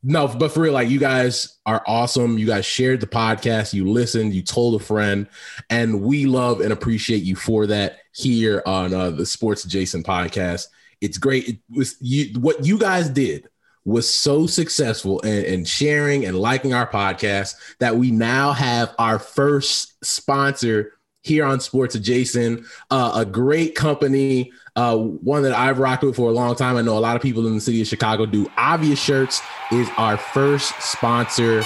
no, 0.09 0.29
but 0.29 0.53
for 0.53 0.61
real, 0.61 0.73
like 0.73 0.89
you 0.89 1.01
guys 1.01 1.59
are 1.67 1.83
awesome. 1.85 2.39
You 2.39 2.47
guys 2.47 2.65
shared 2.65 3.01
the 3.01 3.09
podcast, 3.09 3.73
you 3.73 3.91
listened, 3.91 4.35
you 4.35 4.43
told 4.43 4.81
a 4.81 4.85
friend, 4.85 5.27
and 5.69 6.01
we 6.01 6.27
love 6.27 6.61
and 6.61 6.73
appreciate 6.73 7.25
you 7.25 7.35
for 7.35 7.67
that 7.67 7.99
here 8.13 8.63
on 8.67 8.95
uh, 8.95 9.11
the 9.11 9.27
Sports 9.27 9.65
Adjacent 9.65 10.07
podcast. 10.07 10.69
It's 11.01 11.19
great. 11.19 11.49
It 11.49 11.59
was 11.69 11.97
you 12.01 12.39
what 12.39 12.65
you 12.65 12.79
guys 12.79 13.09
did 13.09 13.49
was 13.85 14.09
so 14.09 14.47
successful 14.47 15.19
in, 15.21 15.45
in 15.45 15.65
sharing 15.65 16.25
and 16.25 16.39
liking 16.39 16.73
our 16.73 16.89
podcast 16.89 17.57
that 17.81 17.97
we 17.97 18.13
now 18.13 18.53
have 18.53 18.95
our 19.01 19.19
first 19.19 20.05
sponsor 20.05 20.93
here 21.25 21.45
on 21.45 21.59
Sports 21.59 21.97
Adjacent, 21.97 22.65
uh, 22.93 23.11
a 23.17 23.25
great 23.25 23.75
company, 23.75 24.53
uh, 24.77 24.97
one 24.97 25.43
that 25.43 25.55
I've 25.55 25.79
rocked 25.79 26.05
with 26.05 26.17
for 26.17 26.29
a 26.29 26.33
long 26.33 26.55
time. 26.55 26.77
I 26.77 26.83
know 26.83 26.97
a 26.97 27.01
lot 27.01 27.17
of 27.17 27.23
people 27.23 27.47
in 27.47 27.55
the 27.55 27.61
city 27.61 27.81
of 27.81 27.87
Chicago 27.87 28.27
do. 28.27 28.49
Obvious 28.57 29.01
Shirts 29.01 29.41
is 29.73 29.89
our 29.97 30.19
first 30.19 30.81
sponsor 30.83 31.63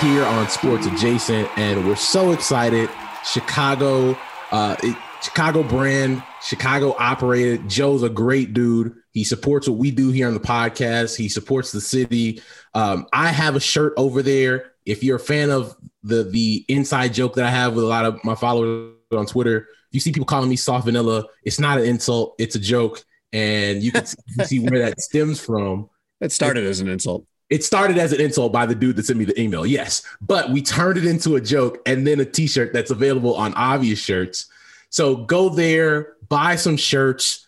here 0.00 0.22
on 0.22 0.48
Sports 0.48 0.86
Adjacent, 0.86 1.48
and 1.56 1.86
we're 1.86 1.96
so 1.96 2.32
excited. 2.32 2.90
Chicago, 3.24 4.16
uh, 4.52 4.76
it, 4.82 4.96
Chicago 5.22 5.62
brand, 5.62 6.22
Chicago 6.42 6.94
operated. 6.98 7.68
Joe's 7.68 8.02
a 8.02 8.10
great 8.10 8.52
dude. 8.52 8.94
He 9.12 9.24
supports 9.24 9.66
what 9.66 9.78
we 9.78 9.90
do 9.90 10.10
here 10.10 10.28
on 10.28 10.34
the 10.34 10.40
podcast. 10.40 11.16
He 11.16 11.30
supports 11.30 11.72
the 11.72 11.80
city. 11.80 12.42
Um, 12.74 13.06
I 13.14 13.28
have 13.28 13.56
a 13.56 13.60
shirt 13.60 13.94
over 13.96 14.22
there. 14.22 14.72
If 14.84 15.02
you're 15.02 15.16
a 15.16 15.20
fan 15.20 15.50
of 15.50 15.74
the 16.02 16.22
the 16.22 16.66
inside 16.68 17.14
joke 17.14 17.34
that 17.36 17.46
I 17.46 17.50
have 17.50 17.74
with 17.74 17.84
a 17.84 17.88
lot 17.88 18.04
of 18.04 18.22
my 18.22 18.34
followers 18.34 18.92
on 19.10 19.24
Twitter, 19.24 19.68
you 19.92 20.00
see 20.00 20.12
people 20.12 20.26
calling 20.26 20.48
me 20.48 20.56
soft 20.56 20.84
vanilla, 20.86 21.24
it's 21.44 21.58
not 21.60 21.78
an 21.78 21.84
insult. 21.84 22.34
It's 22.38 22.54
a 22.56 22.58
joke, 22.60 23.04
and 23.32 23.82
you 23.82 23.92
can 23.92 24.06
see- 24.06 24.16
you 24.38 24.44
see 24.44 24.58
where 24.60 24.80
that 24.80 25.00
stems 25.00 25.40
from 25.40 25.88
It 26.20 26.32
started 26.32 26.64
as 26.64 26.80
an 26.80 26.88
insult. 26.88 27.24
it 27.50 27.64
started 27.64 27.98
as 27.98 28.12
an 28.12 28.20
insult 28.20 28.52
by 28.52 28.66
the 28.66 28.74
dude 28.74 28.96
that 28.96 29.06
sent 29.06 29.18
me 29.18 29.24
the 29.24 29.40
email. 29.40 29.64
Yes, 29.66 30.02
but 30.20 30.50
we 30.50 30.62
turned 30.62 30.98
it 30.98 31.04
into 31.06 31.36
a 31.36 31.40
joke 31.40 31.78
and 31.86 32.06
then 32.06 32.20
a 32.20 32.24
t-shirt 32.24 32.72
that's 32.72 32.90
available 32.90 33.34
on 33.34 33.54
obvious 33.54 33.98
shirts. 33.98 34.46
So 34.90 35.16
go 35.16 35.48
there, 35.48 36.14
buy 36.28 36.56
some 36.56 36.76
shirts. 36.76 37.46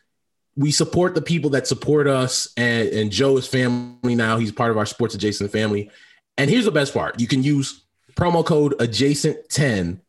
We 0.56 0.70
support 0.72 1.14
the 1.14 1.22
people 1.22 1.50
that 1.50 1.66
support 1.68 2.06
us 2.08 2.48
and, 2.56 2.88
and 2.88 3.10
Joe 3.12 3.36
is 3.38 3.46
family 3.46 4.14
now. 4.16 4.38
He's 4.38 4.50
part 4.52 4.70
of 4.72 4.76
our 4.76 4.86
sports 4.86 5.14
adjacent 5.14 5.50
family. 5.52 5.90
And 6.36 6.50
here's 6.50 6.64
the 6.64 6.72
best 6.72 6.92
part. 6.92 7.20
You 7.20 7.26
can 7.28 7.42
use 7.44 7.84
promo 8.16 8.44
code 8.44 8.74
adjacent 8.80 9.48
10 9.50 10.00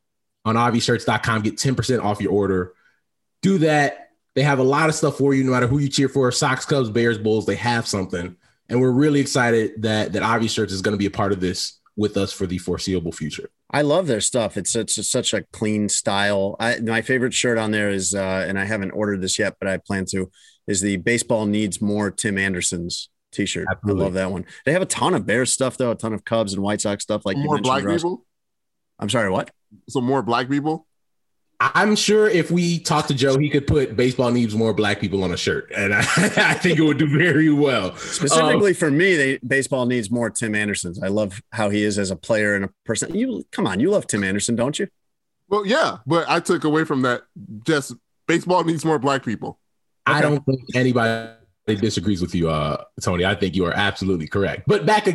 on 0.45 0.55
obviousshirts.com, 0.55 1.41
get 1.41 1.57
10% 1.57 2.03
off 2.03 2.21
your 2.21 2.31
order. 2.31 2.73
Do 3.41 3.59
that. 3.59 4.11
They 4.35 4.43
have 4.43 4.59
a 4.59 4.63
lot 4.63 4.89
of 4.89 4.95
stuff 4.95 5.17
for 5.17 5.33
you, 5.33 5.43
no 5.43 5.51
matter 5.51 5.67
who 5.67 5.79
you 5.79 5.89
cheer 5.89 6.07
for, 6.07 6.31
Sox, 6.31 6.65
Cubs, 6.65 6.89
Bears, 6.89 7.17
Bulls, 7.17 7.45
they 7.45 7.55
have 7.55 7.87
something 7.87 8.35
and 8.69 8.79
we're 8.79 8.91
really 8.91 9.19
excited 9.19 9.81
that 9.81 10.13
that 10.13 10.23
Obvious 10.23 10.53
Shirts 10.53 10.71
is 10.71 10.81
going 10.81 10.93
to 10.93 10.97
be 10.97 11.07
a 11.07 11.11
part 11.11 11.31
of 11.31 11.39
this 11.39 11.79
with 11.97 12.15
us 12.15 12.31
for 12.31 12.45
the 12.45 12.59
foreseeable 12.59 13.11
future. 13.11 13.49
I 13.71 13.81
love 13.81 14.07
their 14.07 14.21
stuff. 14.21 14.55
It's 14.55 14.71
such 14.71 14.91
such 14.91 15.33
a 15.33 15.43
clean 15.51 15.89
style. 15.89 16.55
I, 16.59 16.79
my 16.79 17.01
favorite 17.01 17.33
shirt 17.33 17.57
on 17.57 17.71
there 17.71 17.89
is, 17.89 18.13
uh, 18.13 18.45
and 18.47 18.57
I 18.57 18.65
haven't 18.65 18.91
ordered 18.91 19.21
this 19.21 19.37
yet, 19.37 19.55
but 19.59 19.67
I 19.67 19.77
plan 19.77 20.05
to. 20.11 20.31
Is 20.67 20.81
the 20.81 20.97
baseball 20.97 21.47
needs 21.47 21.81
more 21.81 22.11
Tim 22.11 22.37
Anderson's 22.37 23.09
T-shirt. 23.31 23.67
Absolutely. 23.69 24.01
I 24.01 24.05
love 24.05 24.13
that 24.13 24.31
one. 24.31 24.45
They 24.65 24.73
have 24.73 24.83
a 24.83 24.87
ton 24.87 25.15
of 25.15 25.25
Bears 25.25 25.51
stuff 25.51 25.77
though, 25.77 25.91
a 25.91 25.95
ton 25.95 26.13
of 26.13 26.23
Cubs 26.23 26.53
and 26.53 26.61
White 26.61 26.81
Sox 26.81 27.03
stuff. 27.03 27.23
Like 27.25 27.37
you 27.37 27.43
more 27.43 27.55
mentioned, 27.55 27.63
black 27.63 27.83
Russ. 27.83 28.03
people. 28.03 28.25
I'm 28.99 29.09
sorry, 29.09 29.31
what? 29.31 29.49
So 29.87 30.01
more 30.01 30.21
black 30.21 30.49
people. 30.49 30.85
I'm 31.61 31.97
sure 31.97 32.29
if 32.29 32.49
we 32.51 32.79
talk 32.79 33.07
to 33.07 33.13
Joe, 33.13 33.37
he 33.37 33.49
could 33.49 33.67
put 33.67 33.97
baseball 33.97 34.31
needs 34.31 34.55
more 34.55 34.73
black 34.73 35.01
people 35.01 35.25
on 35.25 35.33
a 35.33 35.37
shirt, 35.37 35.69
and 35.75 35.93
I, 35.95 35.99
I 35.99 36.53
think 36.53 36.79
it 36.79 36.83
would 36.83 36.97
do 36.97 37.17
very 37.17 37.51
well. 37.51 37.95
Specifically 37.97 38.73
for 38.73 38.89
me, 38.89 39.15
they, 39.17 39.37
baseball 39.39 39.85
needs 39.85 40.09
more 40.09 40.29
Tim 40.29 40.55
Andersons. 40.55 41.03
I 41.03 41.07
love 41.07 41.41
how 41.51 41.69
he 41.69 41.83
is 41.83 41.99
as 41.99 42.11
a 42.11 42.15
player 42.15 42.55
and 42.55 42.63
a 42.65 42.69
person. 42.85 43.13
You 43.13 43.45
come 43.51 43.67
on, 43.67 43.81
you 43.81 43.91
love 43.91 44.07
Tim 44.07 44.23
Anderson, 44.23 44.55
don't 44.55 44.79
you? 44.79 44.87
Well, 45.49 45.65
yeah, 45.65 45.97
but 46.05 46.29
I 46.29 46.39
took 46.39 46.63
away 46.63 46.85
from 46.85 47.01
that. 47.01 47.23
Just 47.65 47.93
baseball 48.25 48.63
needs 48.63 48.85
more 48.85 48.99
black 48.99 49.25
people. 49.25 49.59
I 50.05 50.21
don't 50.21 50.43
think 50.45 50.61
anybody 50.75 51.33
disagrees 51.67 52.21
with 52.21 52.33
you, 52.33 52.49
uh, 52.49 52.83
Tony. 53.01 53.25
I 53.25 53.35
think 53.35 53.55
you 53.55 53.65
are 53.65 53.73
absolutely 53.73 54.27
correct. 54.27 54.63
But 54.65 54.85
back, 54.85 55.07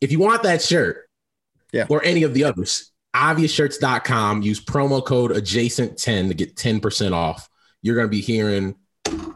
if 0.00 0.10
you 0.10 0.18
want 0.18 0.42
that 0.42 0.62
shirt, 0.62 1.08
Yeah. 1.72 1.86
or 1.88 2.02
any 2.04 2.24
of 2.24 2.34
the 2.34 2.42
others, 2.44 2.90
obviousshirts.com. 3.14 4.42
Use 4.42 4.62
promo 4.64 5.04
code 5.04 5.30
adjacent10 5.30 6.28
to 6.28 6.34
get 6.34 6.56
10% 6.56 7.12
off. 7.12 7.48
You're 7.82 7.94
going 7.94 8.06
to 8.06 8.10
be 8.10 8.20
hearing 8.20 8.74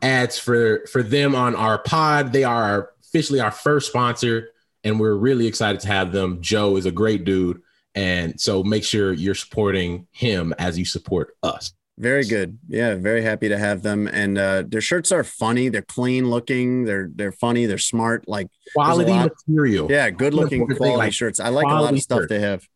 ads 0.02 0.38
for 0.38 0.87
for 0.90 1.02
them 1.02 1.35
on 1.35 1.54
our 1.54 1.78
pod. 1.78 2.32
They 2.32 2.44
are 2.44 2.90
officially 3.02 3.40
our 3.40 3.50
first 3.50 3.88
sponsor, 3.88 4.50
and 4.85 4.99
we're 4.99 5.14
really 5.14 5.47
excited 5.47 5.80
to 5.82 5.88
have 5.88 6.12
them. 6.12 6.40
Joe 6.40 6.76
is 6.76 6.87
a 6.87 6.90
great 6.90 7.25
dude, 7.25 7.61
and 7.94 8.40
so 8.40 8.62
make 8.62 8.85
sure 8.85 9.12
you're 9.12 9.35
supporting 9.35 10.06
him 10.12 10.54
as 10.58 10.78
you 10.78 10.85
support 10.85 11.37
us. 11.42 11.73
Very 11.99 12.25
good. 12.25 12.58
Yeah, 12.68 12.94
very 12.94 13.23
happy 13.23 13.49
to 13.49 13.58
have 13.58 13.82
them. 13.82 14.06
And 14.06 14.38
uh, 14.38 14.62
their 14.66 14.80
shirts 14.80 15.11
are 15.11 15.25
funny. 15.25 15.68
They're 15.68 15.82
clean 15.82 16.30
looking. 16.30 16.85
They're 16.85 17.11
they're 17.12 17.32
funny. 17.32 17.66
They're 17.66 17.76
smart. 17.76 18.28
Like 18.28 18.49
Quality 18.75 19.12
material. 19.12 19.90
yeah, 19.90 20.08
good 20.11 20.32
looking 20.32 20.64
quality 20.66 20.97
like, 20.97 21.12
shirts. 21.12 21.40
I 21.40 21.49
like 21.49 21.66
a 21.66 21.70
lot 21.70 21.92
of 21.92 22.00
stuff 22.00 22.20
shirt. 22.20 22.28
they 22.28 22.40
have. 22.40 22.66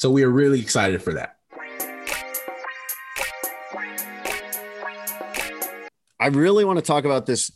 So 0.00 0.10
we 0.10 0.22
are 0.22 0.30
really 0.30 0.60
excited 0.60 1.02
for 1.02 1.12
that. 1.12 1.36
I 6.18 6.28
really 6.28 6.64
want 6.64 6.78
to 6.78 6.82
talk 6.82 7.04
about 7.04 7.26
this 7.26 7.52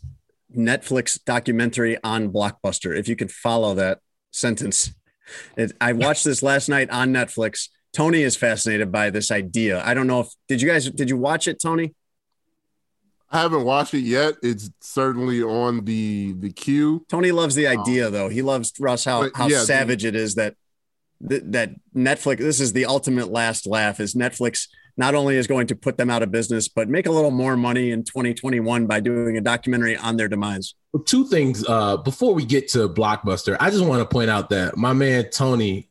Netflix 0.54 1.18
documentary 1.24 1.96
on 2.04 2.30
Blockbuster. 2.30 2.94
If 2.94 3.08
you 3.08 3.16
could 3.16 3.32
follow 3.32 3.72
that 3.76 4.00
sentence, 4.30 4.92
it, 5.56 5.72
I 5.80 5.94
watched 5.94 6.24
this 6.24 6.42
last 6.42 6.68
night 6.68 6.90
on 6.90 7.14
Netflix. 7.14 7.68
Tony 7.94 8.20
is 8.20 8.36
fascinated 8.36 8.92
by 8.92 9.08
this 9.08 9.30
idea. 9.30 9.82
I 9.82 9.94
don't 9.94 10.06
know 10.06 10.20
if 10.20 10.28
did 10.46 10.60
you 10.60 10.68
guys 10.68 10.90
did 10.90 11.08
you 11.08 11.16
watch 11.16 11.48
it, 11.48 11.58
Tony? 11.62 11.94
I 13.30 13.40
haven't 13.40 13.64
watched 13.64 13.94
it 13.94 14.00
yet. 14.00 14.34
It's 14.42 14.68
certainly 14.82 15.42
on 15.42 15.86
the 15.86 16.34
the 16.38 16.52
queue. 16.52 17.06
Tony 17.08 17.32
loves 17.32 17.54
the 17.54 17.68
idea 17.68 18.08
um, 18.08 18.12
though. 18.12 18.28
He 18.28 18.42
loves 18.42 18.70
Russ 18.78 19.06
how 19.06 19.30
how 19.34 19.46
yeah, 19.46 19.60
the- 19.60 19.64
savage 19.64 20.04
it 20.04 20.14
is 20.14 20.34
that 20.34 20.56
that 21.20 21.74
Netflix. 21.94 22.38
This 22.38 22.60
is 22.60 22.72
the 22.72 22.86
ultimate 22.86 23.30
last 23.30 23.66
laugh. 23.66 24.00
Is 24.00 24.14
Netflix 24.14 24.68
not 24.96 25.14
only 25.14 25.36
is 25.36 25.46
going 25.46 25.66
to 25.66 25.76
put 25.76 25.96
them 25.96 26.10
out 26.10 26.22
of 26.22 26.30
business, 26.30 26.68
but 26.68 26.88
make 26.88 27.06
a 27.06 27.10
little 27.10 27.30
more 27.30 27.56
money 27.56 27.90
in 27.90 28.04
2021 28.04 28.86
by 28.86 29.00
doing 29.00 29.36
a 29.36 29.40
documentary 29.40 29.96
on 29.96 30.16
their 30.16 30.28
demise. 30.28 30.74
two 31.06 31.26
things 31.26 31.64
uh 31.68 31.96
before 31.98 32.34
we 32.34 32.44
get 32.44 32.68
to 32.68 32.88
blockbuster 32.88 33.56
i 33.58 33.68
just 33.68 33.84
want 33.84 34.00
to 34.00 34.06
point 34.06 34.30
out 34.30 34.48
that 34.48 34.76
my 34.76 34.92
man 34.92 35.28
tony 35.30 35.88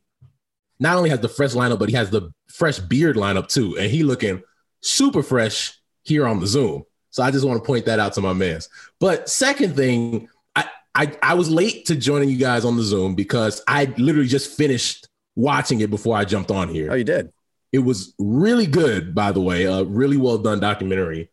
not 0.80 0.96
only 0.96 1.10
has 1.10 1.20
the 1.20 1.28
fresh 1.28 1.52
lineup 1.52 1.78
but 1.78 1.90
he 1.90 1.96
has 1.96 2.10
the 2.10 2.32
fresh 2.50 2.80
beard 2.80 3.18
lineup 3.18 3.50
too 3.50 3.78
and 3.78 3.92
he 3.92 4.02
looking 4.04 4.42
super 4.82 5.22
fresh 5.22 5.78
here 6.04 6.26
on 6.26 6.40
the 6.40 6.48
zoom 6.48 6.84
so 7.10 7.22
i 7.22 7.30
just 7.30 7.46
want 7.46 7.62
to 7.62 7.66
point 7.66 7.86
that 7.86 8.00
out 8.00 8.14
to 8.14 8.22
my 8.22 8.32
mans 8.32 8.70
but 9.02 9.28
second 9.28 9.76
thing 9.76 10.30
i 10.56 10.70
i, 10.96 11.12
I 11.22 11.34
was 11.34 11.50
late 11.50 11.86
to 11.88 11.96
joining 11.98 12.30
you 12.30 12.38
guys 12.38 12.64
on 12.64 12.78
the 12.78 12.84
zoom 12.84 13.14
because 13.14 13.62
i 13.68 13.94
literally 13.98 14.30
just 14.30 14.56
finished 14.56 15.10
watching 15.36 15.82
it 15.82 15.90
before 15.90 16.16
i 16.16 16.24
jumped 16.26 16.52
on 16.52 16.70
here 16.70 16.92
Oh, 16.92 16.96
you 16.96 17.04
did. 17.04 17.32
it 17.72 17.80
was 17.80 18.14
really 18.20 18.68
good, 18.68 19.16
by 19.16 19.32
the 19.32 19.42
way, 19.42 19.64
a 19.66 19.84
really 19.84 20.18
well 20.18 20.38
done 20.38 20.60
documentary. 20.60 21.30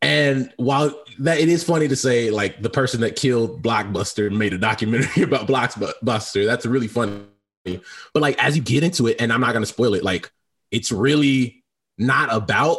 And 0.00 0.52
while 0.56 0.94
that 1.20 1.38
it 1.38 1.48
is 1.48 1.64
funny 1.64 1.88
to 1.88 1.96
say, 1.96 2.30
like 2.30 2.60
the 2.62 2.68
person 2.70 3.00
that 3.02 3.16
killed 3.16 3.62
Blockbuster 3.62 4.30
made 4.30 4.52
a 4.52 4.58
documentary 4.58 5.22
about 5.28 5.46
Blockbuster, 5.46 6.44
that's 6.46 6.66
really 6.66 6.88
funny. 6.88 7.22
But 7.64 8.20
like 8.22 8.42
as 8.42 8.54
you 8.56 8.62
get 8.62 8.82
into 8.82 9.06
it, 9.06 9.16
and 9.20 9.32
I'm 9.32 9.40
not 9.40 9.52
gonna 9.54 9.64
spoil 9.66 9.94
it, 9.94 10.04
like 10.04 10.30
it's 10.70 10.92
really 10.92 11.64
not 11.98 12.28
about. 12.32 12.78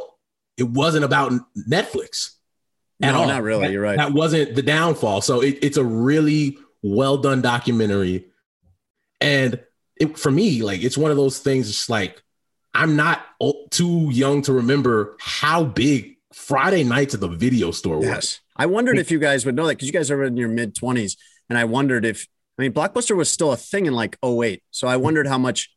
It 0.58 0.70
wasn't 0.70 1.04
about 1.04 1.32
Netflix 1.70 2.32
at 3.02 3.12
No, 3.12 3.22
all. 3.22 3.28
not 3.28 3.42
really. 3.44 3.66
That- 3.68 3.72
You're 3.74 3.82
right. 3.82 3.98
That 3.98 4.14
wasn't 4.14 4.56
the 4.56 4.62
downfall. 4.62 5.22
So 5.22 5.42
it, 5.42 5.58
it's 5.64 5.78
a 5.78 5.84
really 5.84 6.58
well 6.84 7.18
done 7.18 7.42
documentary. 7.42 8.26
And 9.20 9.60
it, 9.98 10.18
for 10.18 10.32
me, 10.32 10.62
like 10.62 10.84
it's 10.84 10.98
one 10.98 11.12
of 11.12 11.18
those 11.18 11.40
things. 11.40 11.70
It's 11.70 11.90
like 11.90 12.22
I'm 12.74 12.96
not 12.96 13.26
too 13.72 14.10
young 14.12 14.42
to 14.44 14.54
remember 14.54 15.16
how 15.20 15.64
big 15.64 16.18
Friday 16.34 16.84
nights 16.84 17.14
at 17.14 17.22
the 17.22 17.30
video 17.30 17.72
store 17.72 18.00
was. 18.00 18.42
I 18.58 18.66
wondered 18.66 18.98
if 18.98 19.10
you 19.10 19.20
guys 19.20 19.46
would 19.46 19.56
know 19.56 19.68
that 19.68 19.74
because 19.76 19.88
you 19.88 19.94
guys 19.94 20.12
are 20.12 20.24
in 20.24 20.36
your 20.36 20.50
mid 20.50 20.76
20s. 20.76 21.16
And 21.50 21.58
I 21.58 21.64
wondered 21.64 22.04
if, 22.06 22.28
I 22.58 22.64
mean, 22.64 22.74
Blockbuster 22.74 23.16
was 23.16 23.32
still 23.32 23.54
a 23.54 23.58
thing 23.58 23.86
in 23.86 23.94
like 23.94 24.18
08. 24.24 24.62
So 24.72 24.88
I 24.88 24.98
wondered 24.98 25.28
how 25.28 25.38
much 25.38 25.72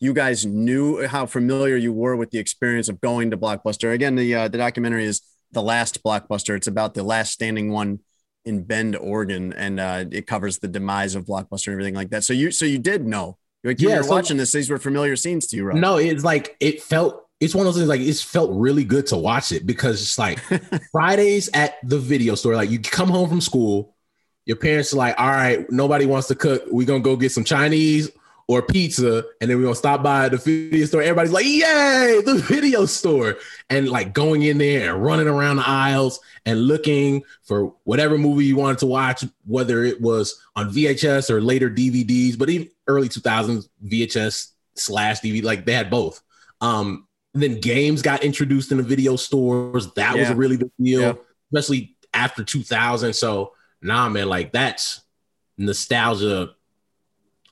you 0.00 0.12
guys 0.12 0.44
knew, 0.46 1.06
how 1.06 1.26
familiar 1.26 1.76
you 1.76 1.92
were 1.92 2.16
with 2.16 2.30
the 2.30 2.38
experience 2.38 2.88
of 2.88 3.00
going 3.00 3.30
to 3.30 3.36
Blockbuster. 3.36 3.92
Again, 3.92 4.16
the, 4.16 4.34
uh, 4.34 4.48
the 4.48 4.58
documentary 4.58 5.04
is 5.04 5.22
The 5.52 5.62
Last 5.62 6.02
Blockbuster. 6.02 6.56
It's 6.56 6.66
about 6.66 6.94
the 6.94 7.02
last 7.02 7.32
standing 7.32 7.70
one 7.70 8.00
in 8.44 8.62
Bend, 8.64 8.96
Oregon. 8.96 9.52
And 9.52 9.78
uh, 9.78 10.04
it 10.10 10.26
covers 10.26 10.58
the 10.58 10.68
demise 10.68 11.14
of 11.14 11.26
Blockbuster 11.26 11.68
and 11.68 11.74
everything 11.74 11.94
like 11.94 12.10
that. 12.10 12.24
So 12.24 12.32
you, 12.32 12.50
so 12.50 12.64
you 12.64 12.78
did 12.78 13.06
know. 13.06 13.36
Like 13.62 13.80
you 13.80 13.88
Yeah, 13.90 13.98
were 13.98 14.02
so- 14.04 14.10
watching 14.10 14.36
this, 14.36 14.52
these 14.52 14.70
were 14.70 14.78
familiar 14.78 15.16
scenes 15.16 15.46
to 15.48 15.56
you, 15.56 15.64
right? 15.64 15.76
No, 15.76 15.96
it's 15.96 16.24
like 16.24 16.56
it 16.60 16.82
felt. 16.82 17.26
It's 17.40 17.54
one 17.54 17.66
of 17.66 17.72
those 17.72 17.80
things. 17.80 17.88
Like 17.88 18.00
it's 18.02 18.22
felt 18.22 18.50
really 18.52 18.84
good 18.84 19.06
to 19.08 19.16
watch 19.16 19.50
it 19.52 19.66
because 19.66 20.02
it's 20.02 20.18
like 20.18 20.38
Fridays 20.92 21.48
at 21.54 21.76
the 21.88 21.98
video 21.98 22.34
store. 22.34 22.54
Like 22.54 22.70
you 22.70 22.78
come 22.78 23.08
home 23.08 23.28
from 23.28 23.40
school, 23.40 23.94
your 24.46 24.56
parents 24.56 24.92
are 24.92 24.96
like, 24.96 25.18
"All 25.18 25.28
right, 25.28 25.64
nobody 25.70 26.04
wants 26.06 26.28
to 26.28 26.34
cook. 26.34 26.64
We're 26.70 26.86
gonna 26.86 27.00
go 27.00 27.16
get 27.16 27.32
some 27.32 27.44
Chinese 27.44 28.10
or 28.46 28.60
pizza, 28.62 29.24
and 29.40 29.48
then 29.50 29.56
we're 29.56 29.62
gonna 29.64 29.74
stop 29.74 30.02
by 30.02 30.28
the 30.28 30.36
video 30.36 30.84
store." 30.86 31.00
Everybody's 31.02 31.32
like, 31.32 31.46
"Yay, 31.46 32.20
the 32.26 32.42
video 32.46 32.84
store!" 32.84 33.36
And 33.70 33.88
like 33.88 34.12
going 34.12 34.42
in 34.42 34.58
there 34.58 34.92
and 34.94 35.02
running 35.02 35.28
around 35.28 35.56
the 35.56 35.66
aisles 35.68 36.20
and 36.44 36.66
looking 36.66 37.22
for 37.44 37.72
whatever 37.84 38.18
movie 38.18 38.44
you 38.44 38.56
wanted 38.56 38.78
to 38.80 38.86
watch, 38.86 39.24
whether 39.46 39.82
it 39.82 40.00
was 40.00 40.38
on 40.56 40.70
VHS 40.72 41.30
or 41.30 41.40
later 41.40 41.70
DVDs, 41.70 42.36
but 42.38 42.50
even 42.50 42.68
early 42.90 43.08
2000s 43.08 43.68
VHS 43.84 44.48
slash 44.74 45.20
DVD, 45.20 45.42
like 45.42 45.64
they 45.64 45.72
had 45.72 45.90
both. 45.90 46.20
Um, 46.60 47.06
then 47.32 47.60
games 47.60 48.02
got 48.02 48.24
introduced 48.24 48.72
in 48.72 48.78
the 48.78 48.82
video 48.84 49.16
stores. 49.16 49.92
That 49.94 50.16
was 50.16 50.28
a 50.30 50.34
really 50.34 50.56
big 50.56 50.70
deal, 50.80 51.00
Yeah. 51.00 51.12
especially 51.52 51.96
after 52.12 52.42
2000. 52.44 53.12
So, 53.12 53.52
nah, 53.80 54.08
man, 54.08 54.28
like 54.28 54.52
that's 54.52 55.02
nostalgia 55.56 56.50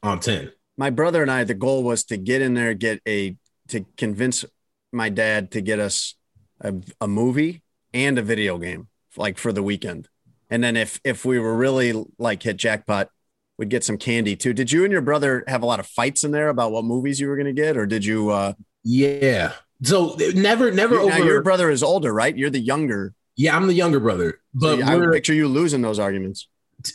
on 0.03 0.21
10. 0.21 0.51
my 0.77 0.91
brother 0.91 1.23
and 1.23 1.31
I, 1.31 1.45
the 1.45 1.55
goal 1.55 1.83
was 1.83 2.05
to 2.05 2.17
get 2.17 2.43
in 2.43 2.55
there, 2.55 2.75
get 2.75 3.01
a 3.07 3.37
to 3.69 3.85
convince 3.97 4.45
my 4.93 5.09
dad 5.11 5.51
to 5.53 5.61
get 5.61 5.79
us 5.79 6.15
a, 6.61 6.75
a 7.01 7.07
movie 7.09 7.63
and 7.93 8.19
a 8.19 8.23
video 8.23 8.59
game, 8.59 8.89
like 9.17 9.39
for 9.39 9.53
the 9.53 9.63
weekend. 9.63 10.09
And 10.51 10.63
then 10.65 10.77
if 10.77 11.01
if 11.05 11.25
we 11.25 11.39
were 11.39 11.55
really 11.57 11.93
like 12.19 12.43
hit 12.43 12.57
jackpot, 12.57 13.11
we'd 13.59 13.69
get 13.69 13.85
some 13.85 13.99
candy 13.99 14.37
too. 14.37 14.53
Did 14.53 14.71
you 14.73 14.85
and 14.85 14.93
your 14.93 15.03
brother 15.03 15.45
have 15.49 15.63
a 15.63 15.67
lot 15.67 15.81
of 15.81 15.87
fights 15.87 16.25
in 16.25 16.31
there 16.31 16.49
about 16.49 16.73
what 16.73 16.85
movies 16.85 17.19
you 17.21 17.29
were 17.29 17.37
going 17.37 17.47
to 17.47 17.53
get, 17.53 17.77
or 17.77 17.87
did 17.87 18.05
you? 18.05 18.31
uh 18.31 18.53
Yeah. 18.85 19.53
So 19.83 20.17
never, 20.35 20.71
never 20.73 20.95
now 20.97 21.17
over. 21.17 21.25
your 21.25 21.43
brother 21.43 21.71
is 21.71 21.83
older, 21.83 22.13
right? 22.13 22.37
You're 22.37 22.51
the 22.51 22.59
younger. 22.61 23.15
yeah, 23.37 23.57
I'm 23.57 23.67
the 23.69 23.75
younger 23.75 24.01
brother, 24.01 24.41
So 24.59 24.77
but 24.79 24.83
I 24.83 24.97
would 24.97 25.13
picture 25.13 25.35
you 25.35 25.47
losing 25.49 25.83
those 25.83 25.99
arguments. 26.01 26.49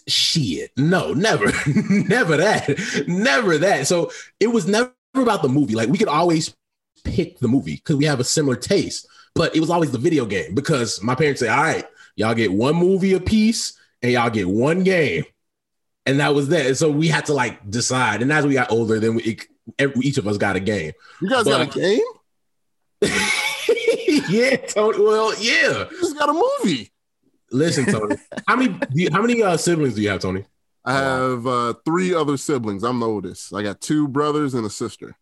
shit. 0.07 0.71
No, 0.77 1.13
never, 1.13 1.45
never 1.89 2.37
that, 2.37 3.03
never 3.07 3.57
that. 3.59 3.87
So 3.87 4.11
it 4.39 4.47
was 4.47 4.67
never 4.67 4.91
about 5.15 5.41
the 5.43 5.49
movie. 5.49 5.75
Like 5.75 5.89
we 5.89 5.97
could 5.97 6.07
always 6.09 6.53
pick 7.03 7.39
the 7.39 7.47
movie 7.47 7.75
because 7.75 7.95
we 7.95 8.05
have 8.05 8.19
a 8.19 8.23
similar 8.23 8.55
taste, 8.57 9.07
but 9.35 9.55
it 9.55 9.59
was 9.59 9.69
always 9.69 9.91
the 9.91 9.97
video 9.97 10.25
game 10.25 10.53
because 10.55 11.01
my 11.01 11.15
parents 11.15 11.39
say, 11.41 11.47
"All 11.49 11.61
right, 11.63 11.85
y'all 12.15 12.33
get 12.35 12.51
one 12.51 12.75
movie 12.75 13.13
a 13.13 13.19
piece 13.19 13.77
and 14.01 14.11
y'all 14.11 14.29
get 14.29 14.47
one 14.49 14.83
game," 14.83 15.23
and 16.05 16.19
that 16.19 16.33
was 16.33 16.49
that. 16.49 16.77
So 16.77 16.89
we 16.91 17.07
had 17.07 17.25
to 17.27 17.33
like 17.33 17.69
decide. 17.69 18.21
And 18.21 18.31
as 18.31 18.45
we 18.45 18.53
got 18.53 18.71
older, 18.71 18.99
then 18.99 19.15
we, 19.15 19.23
it, 19.23 19.47
every, 19.79 20.05
each 20.05 20.17
of 20.17 20.27
us 20.27 20.37
got 20.37 20.55
a 20.55 20.59
game. 20.59 20.93
You 21.21 21.29
guys 21.29 21.45
got 21.45 21.61
a 21.61 21.79
game? 21.79 21.99
yeah, 24.29 24.57
Tony. 24.57 24.99
Well, 24.99 25.33
yeah. 25.39 25.89
You 25.89 25.99
just 25.99 26.17
got 26.17 26.29
a 26.29 26.33
movie. 26.33 26.91
Listen, 27.51 27.85
Tony. 27.85 28.15
how 28.47 28.55
many? 28.55 28.73
Do 28.73 28.87
you, 28.93 29.09
how 29.11 29.21
many 29.21 29.41
uh, 29.41 29.57
siblings 29.57 29.95
do 29.95 30.01
you 30.01 30.09
have, 30.09 30.21
Tony? 30.21 30.45
I 30.85 30.93
have 30.93 31.47
uh, 31.47 31.73
three 31.85 32.13
other 32.13 32.35
siblings. 32.35 32.83
I'm 32.83 32.99
the 32.99 33.07
oldest. 33.07 33.53
I 33.53 33.63
got 33.63 33.79
two 33.79 34.07
brothers 34.07 34.53
and 34.53 34.65
a 34.65 34.69
sister. 34.69 35.15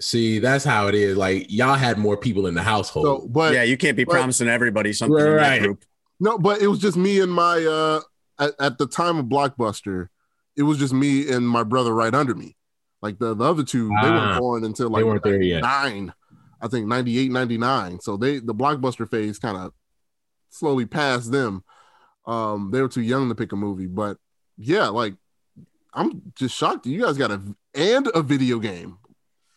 See, 0.00 0.40
that's 0.40 0.64
how 0.64 0.88
it 0.88 0.96
is. 0.96 1.16
Like 1.16 1.46
y'all 1.48 1.76
had 1.76 1.98
more 1.98 2.16
people 2.16 2.48
in 2.48 2.54
the 2.54 2.62
household. 2.62 3.06
So, 3.06 3.28
but 3.28 3.54
yeah, 3.54 3.62
you 3.62 3.76
can't 3.76 3.96
be 3.96 4.04
but- 4.04 4.12
promising 4.12 4.48
everybody 4.48 4.92
something 4.92 5.24
in 5.24 5.36
that 5.36 5.60
group. 5.60 5.84
no, 6.18 6.36
but 6.36 6.60
it 6.60 6.66
was 6.66 6.80
just 6.80 6.96
me 6.96 7.20
and 7.20 7.32
my 7.32 7.64
uh 7.64 8.00
at, 8.38 8.54
at 8.58 8.78
the 8.78 8.88
time 8.88 9.18
of 9.18 9.26
Blockbuster, 9.26 10.08
it 10.56 10.62
was 10.62 10.78
just 10.78 10.92
me 10.94 11.30
and 11.30 11.48
my 11.48 11.62
brother 11.62 11.94
right 11.94 12.14
under 12.14 12.34
me. 12.34 12.56
Like 13.02 13.18
the, 13.18 13.34
the 13.34 13.44
other 13.44 13.62
two, 13.64 13.88
they 13.88 13.94
Ah. 14.08 14.28
weren't 14.28 14.40
born 14.40 14.64
until 14.64 14.90
They 14.90 15.02
like 15.02 15.22
there 15.22 15.42
yet. 15.42 15.62
nine, 15.62 16.12
I 16.60 16.68
think 16.68 16.86
98, 16.86 17.30
99. 17.30 18.00
So 18.00 18.16
they 18.16 18.38
the 18.38 18.54
blockbuster 18.54 19.08
phase 19.10 19.38
kind 19.38 19.56
of 19.56 19.72
slowly 20.50 20.86
passed 20.86 21.30
them. 21.32 21.62
Um, 22.26 22.70
they 22.72 22.80
were 22.80 22.88
too 22.88 23.02
young 23.02 23.28
to 23.28 23.34
pick 23.34 23.52
a 23.52 23.56
movie, 23.56 23.86
but 23.86 24.16
yeah, 24.56 24.88
like 24.88 25.14
I'm 25.92 26.22
just 26.34 26.56
shocked. 26.56 26.86
You 26.86 27.02
guys 27.02 27.18
got 27.18 27.30
a 27.30 27.40
and 27.74 28.08
a 28.14 28.22
video 28.22 28.58
game. 28.58 28.96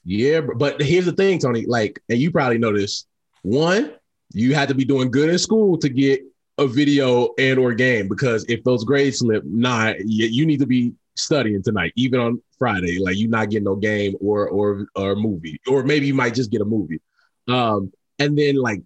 Yeah, 0.04 0.42
but 0.42 0.82
here's 0.82 1.06
the 1.06 1.12
thing, 1.13 1.39
Tony. 1.39 1.66
Like, 1.66 2.01
and 2.10 2.18
you 2.20 2.32
probably 2.32 2.58
know 2.58 2.75
this. 2.75 3.06
One, 3.44 3.94
you 4.34 4.54
had 4.56 4.68
to 4.70 4.75
be 4.75 4.86
doing 4.86 5.10
good 5.12 5.30
in 5.30 5.38
school 5.38 5.77
to 5.80 5.89
get 5.89 6.22
a 6.58 6.68
video 6.68 7.34
and 7.38 7.60
or 7.60 7.74
game 7.74 8.08
because 8.08 8.46
if 8.50 8.64
those 8.64 8.84
grades 8.84 9.20
slip, 9.20 9.44
nah, 9.46 9.94
you, 10.00 10.28
you 10.28 10.46
need 10.46 10.60
to 10.60 10.66
be 10.66 10.94
studying 11.16 11.62
tonight, 11.62 11.94
even 11.96 12.20
on 12.20 12.42
Friday. 12.58 13.00
Like, 13.00 13.18
you're 13.18 13.30
not 13.30 13.50
getting 13.50 13.66
no 13.66 13.76
game 13.76 14.16
or 14.20 14.48
or 14.50 14.88
or 14.96 15.16
movie, 15.16 15.60
or 15.68 15.84
maybe 15.84 16.08
you 16.08 16.14
might 16.14 16.34
just 16.34 16.52
get 16.52 16.62
a 16.62 16.66
movie. 16.66 17.02
Um, 17.48 17.92
and 18.20 18.38
then 18.38 18.56
like 18.56 18.82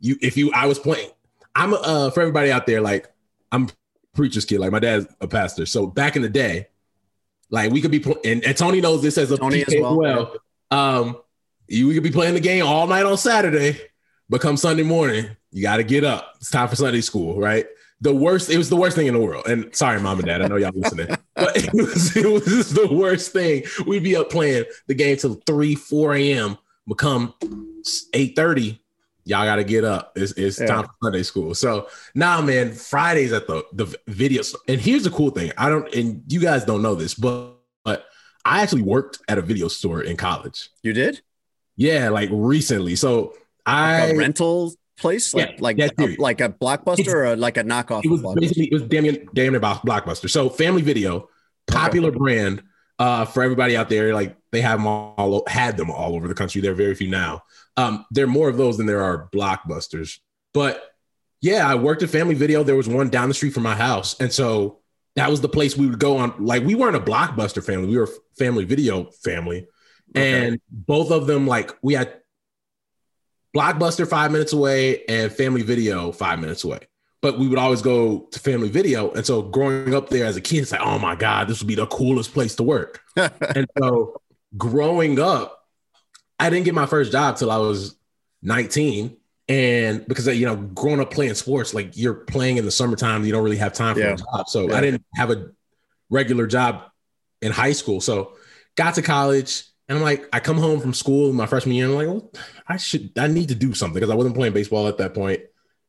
you, 0.00 0.16
if 0.20 0.36
you, 0.36 0.52
I 0.52 0.66
was 0.66 0.78
playing. 0.78 1.10
I'm 1.54 1.72
uh 1.72 2.10
for 2.10 2.20
everybody 2.20 2.52
out 2.52 2.66
there, 2.66 2.82
like 2.82 3.08
I'm 3.50 3.64
a 3.64 3.68
preacher's 4.14 4.44
kid. 4.44 4.60
Like 4.60 4.72
my 4.72 4.78
dad's 4.78 5.06
a 5.20 5.28
pastor. 5.28 5.64
So 5.64 5.86
back 5.86 6.16
in 6.16 6.22
the 6.22 6.28
day, 6.28 6.68
like 7.48 7.72
we 7.72 7.80
could 7.80 7.90
be 7.90 8.00
pl- 8.00 8.18
and, 8.24 8.44
and 8.44 8.56
Tony 8.56 8.80
knows 8.80 9.02
this 9.02 9.16
as 9.16 9.30
a 9.30 9.38
Tony 9.38 9.62
as 9.62 9.68
PK 9.68 9.96
well. 9.96 10.36
Um, 10.70 11.16
you 11.68 11.88
we 11.88 11.94
could 11.94 12.02
be 12.02 12.10
playing 12.10 12.34
the 12.34 12.40
game 12.40 12.66
all 12.66 12.86
night 12.86 13.06
on 13.06 13.16
Saturday, 13.16 13.80
but 14.28 14.40
come 14.40 14.56
Sunday 14.56 14.82
morning, 14.82 15.28
you 15.52 15.62
got 15.62 15.76
to 15.76 15.84
get 15.84 16.04
up. 16.04 16.34
It's 16.36 16.50
time 16.50 16.68
for 16.68 16.76
Sunday 16.76 17.00
school, 17.00 17.38
right? 17.38 17.66
The 18.00 18.14
worst. 18.14 18.50
It 18.50 18.58
was 18.58 18.68
the 18.68 18.76
worst 18.76 18.96
thing 18.96 19.06
in 19.06 19.14
the 19.14 19.20
world. 19.20 19.46
And 19.46 19.74
sorry, 19.74 20.00
mom 20.00 20.18
and 20.18 20.26
dad, 20.26 20.42
I 20.42 20.46
know 20.48 20.56
y'all 20.56 20.72
listening, 20.74 21.08
but 21.34 21.56
it 21.56 21.72
was 21.72 22.16
it 22.16 22.26
was 22.26 22.74
the 22.74 22.88
worst 22.92 23.32
thing. 23.32 23.64
We'd 23.86 24.02
be 24.02 24.16
up 24.16 24.30
playing 24.30 24.64
the 24.86 24.94
game 24.94 25.16
till 25.16 25.34
three, 25.46 25.74
four 25.74 26.14
a.m. 26.14 26.58
Become 26.86 27.34
eight 28.12 28.36
thirty. 28.36 28.82
Y'all 29.24 29.44
got 29.44 29.56
to 29.56 29.64
get 29.64 29.82
up. 29.82 30.12
It's, 30.14 30.32
it's 30.32 30.60
Yeah. 30.60 30.66
time 30.66 30.84
for 30.84 30.90
Sunday 31.02 31.24
school. 31.24 31.52
So 31.54 31.88
now, 32.14 32.36
nah, 32.40 32.46
man, 32.46 32.72
Fridays 32.74 33.32
at 33.32 33.46
the 33.46 33.64
the 33.72 33.92
video. 34.06 34.42
And 34.68 34.80
here's 34.80 35.02
the 35.04 35.10
cool 35.10 35.30
thing. 35.30 35.50
I 35.58 35.68
don't, 35.68 35.92
and 35.94 36.22
you 36.28 36.38
guys 36.38 36.64
don't 36.64 36.82
know 36.82 36.94
this, 36.94 37.14
but 37.14 37.54
but 37.84 38.06
I 38.44 38.62
actually 38.62 38.82
worked 38.82 39.18
at 39.28 39.38
a 39.38 39.42
video 39.42 39.68
store 39.68 40.02
in 40.02 40.16
college. 40.16 40.70
You 40.82 40.92
did 40.92 41.22
Yeah, 41.76 42.10
like 42.10 42.28
recently. 42.32 42.94
So 42.94 43.34
I 43.66 44.06
a 44.06 44.16
rental 44.16 44.72
place, 44.98 45.34
like 45.34 45.50
Yeah, 45.50 45.56
like 45.60 45.78
a, 45.78 46.16
like 46.18 46.40
a 46.40 46.48
blockbuster 46.48 47.32
or 47.32 47.36
like 47.36 47.56
a 47.56 47.64
knockoff. 47.64 48.04
it 48.04 48.10
was 48.10 48.22
basically 48.34 48.66
it 48.66 48.72
was 48.72 48.82
damn 48.84 49.02
near, 49.02 49.24
damn 49.34 49.52
near 49.52 49.60
blockbuster. 49.60 50.30
So 50.30 50.48
Family 50.48 50.82
Video, 50.82 51.28
popular 51.66 52.10
brand 52.10 52.62
uh, 52.98 53.24
for 53.26 53.42
everybody 53.42 53.76
out 53.76 53.88
there. 53.88 54.14
Like 54.14 54.36
they 54.52 54.60
have 54.60 54.78
them 54.78 54.86
all 54.86 55.44
had 55.48 55.76
them 55.76 55.90
all 55.90 56.14
over 56.14 56.28
the 56.28 56.34
country. 56.34 56.60
There 56.60 56.72
are 56.72 56.76
very 56.76 56.94
few 56.94 57.08
now. 57.10 57.42
Um, 57.76 58.06
there 58.10 58.24
are 58.24 58.28
more 58.28 58.48
of 58.48 58.56
those 58.56 58.76
than 58.78 58.86
there 58.86 59.02
are 59.02 59.28
blockbusters. 59.30 60.20
But 60.54 60.82
yeah, 61.42 61.68
I 61.68 61.74
worked 61.74 62.02
at 62.02 62.08
Family 62.10 62.34
Video. 62.34 62.62
There 62.62 62.76
was 62.76 62.88
one 62.88 63.10
down 63.10 63.28
the 63.28 63.34
street 63.34 63.52
from 63.52 63.64
my 63.64 63.74
house, 63.74 64.18
and 64.20 64.32
so 64.32 64.78
that 65.16 65.28
was 65.30 65.40
the 65.42 65.48
place 65.48 65.76
we 65.76 65.86
would 65.86 65.98
go 65.98 66.16
on. 66.16 66.32
Like 66.42 66.64
we 66.64 66.74
weren't 66.74 66.96
a 66.96 67.00
blockbuster 67.00 67.62
family; 67.64 67.88
we 67.88 67.98
were 67.98 68.04
a 68.04 68.38
Family 68.38 68.64
Video 68.64 69.10
family, 69.22 69.66
Okay. 70.16 70.46
and 70.46 70.60
both 70.70 71.10
of 71.10 71.26
them 71.26 71.46
like 71.46 71.72
we 71.82 71.92
had 71.94 72.14
Blockbuster 73.56 74.06
five 74.06 74.32
minutes 74.32 74.52
away 74.52 75.04
and 75.06 75.32
Family 75.32 75.62
Video 75.62 76.12
five 76.12 76.38
minutes 76.40 76.62
away. 76.64 76.80
But 77.22 77.38
we 77.38 77.48
would 77.48 77.58
always 77.58 77.80
go 77.80 78.28
to 78.30 78.38
Family 78.38 78.68
Video, 78.68 79.10
and 79.12 79.24
so 79.24 79.40
growing 79.40 79.94
up 79.94 80.10
there 80.10 80.26
as 80.26 80.36
a 80.36 80.40
kid, 80.40 80.58
it's 80.58 80.72
like, 80.72 80.82
oh 80.82 80.98
my 80.98 81.16
god, 81.16 81.48
this 81.48 81.60
would 81.60 81.66
be 81.66 81.74
the 81.74 81.86
coolest 81.86 82.34
place 82.34 82.54
to 82.56 82.62
work. 82.62 83.00
and 83.16 83.66
so 83.78 84.20
growing 84.56 85.18
up, 85.18 85.64
I 86.38 86.50
didn't 86.50 86.66
get 86.66 86.74
my 86.74 86.84
first 86.86 87.12
job 87.12 87.36
till 87.36 87.50
I 87.50 87.56
was 87.56 87.96
19. 88.42 89.16
And 89.48 90.06
because 90.06 90.26
you 90.26 90.44
know, 90.44 90.56
growing 90.56 91.00
up 91.00 91.10
playing 91.10 91.34
sports, 91.34 91.72
like 91.72 91.96
you're 91.96 92.14
playing 92.14 92.58
in 92.58 92.64
the 92.64 92.70
summertime, 92.70 93.24
you 93.24 93.32
don't 93.32 93.42
really 93.42 93.56
have 93.56 93.72
time 93.72 93.94
for 93.94 94.00
Yeah. 94.00 94.12
a 94.12 94.16
job. 94.16 94.48
So 94.48 94.68
Yeah. 94.68 94.76
I 94.76 94.80
didn't 94.82 95.04
have 95.14 95.30
a 95.30 95.50
regular 96.10 96.46
job 96.46 96.82
in 97.40 97.52
high 97.52 97.72
school. 97.72 98.00
So 98.00 98.34
got 98.76 98.96
to 98.96 99.02
college, 99.02 99.64
and 99.88 99.98
I'm 99.98 100.04
like, 100.04 100.28
I 100.32 100.40
come 100.40 100.58
home 100.58 100.80
from 100.80 100.94
school 100.94 101.32
my 101.32 101.46
freshman 101.46 101.76
year, 101.76 101.86
I'm 101.86 101.94
like, 101.94 102.08
well, 102.08 102.28
I 102.66 102.76
should, 102.76 103.12
I 103.16 103.28
need 103.28 103.48
to 103.48 103.54
do 103.54 103.72
something 103.72 103.94
because 103.94 104.10
I 104.10 104.16
wasn't 104.16 104.34
playing 104.34 104.52
baseball 104.52 104.88
at 104.88 104.98
that 104.98 105.14
point. 105.14 105.40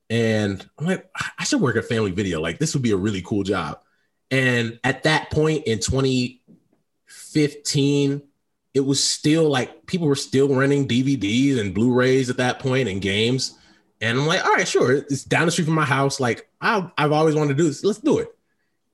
And 0.09 0.65
I'm 0.77 0.85
like, 0.85 1.09
I 1.37 1.43
should 1.43 1.59
work 1.61 1.75
at 1.75 1.83
Family 1.85 2.11
Video. 2.11 2.39
Like 2.39 2.59
this 2.59 2.73
would 2.73 2.83
be 2.83 2.91
a 2.91 2.97
really 2.97 3.23
cool 3.23 3.43
job. 3.43 3.81
And 4.29 4.79
at 4.83 5.03
that 5.03 5.31
point 5.31 5.63
in 5.65 5.79
2015, 5.79 8.21
it 8.73 8.81
was 8.81 9.01
still 9.03 9.49
like 9.49 9.85
people 9.87 10.07
were 10.07 10.15
still 10.15 10.53
renting 10.53 10.87
DVDs 10.87 11.59
and 11.59 11.73
Blu-rays 11.73 12.29
at 12.29 12.37
that 12.37 12.59
point 12.59 12.87
and 12.87 13.01
games. 13.01 13.57
And 13.99 14.19
I'm 14.19 14.27
like, 14.27 14.45
all 14.45 14.53
right, 14.53 14.67
sure. 14.67 14.93
It's 14.93 15.23
down 15.23 15.47
the 15.47 15.51
street 15.51 15.65
from 15.65 15.73
my 15.73 15.85
house. 15.85 16.19
Like 16.19 16.47
I, 16.61 16.87
I've 16.97 17.11
always 17.11 17.33
wanted 17.33 17.57
to 17.57 17.63
do 17.63 17.63
this. 17.63 17.83
Let's 17.83 17.97
do 17.99 18.19
it. 18.19 18.27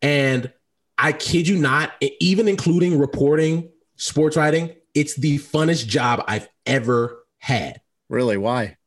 And 0.02 0.50
I 0.98 1.12
kid 1.12 1.46
you 1.48 1.58
not, 1.58 1.92
even 2.20 2.48
including 2.48 2.98
reporting, 2.98 3.70
sports 3.98 4.38
writing, 4.38 4.74
it's 4.94 5.16
the 5.16 5.40
funnest 5.40 5.88
job 5.88 6.24
I've 6.28 6.48
ever 6.66 7.24
had 7.40 7.82
really? 8.10 8.38
Why? 8.38 8.78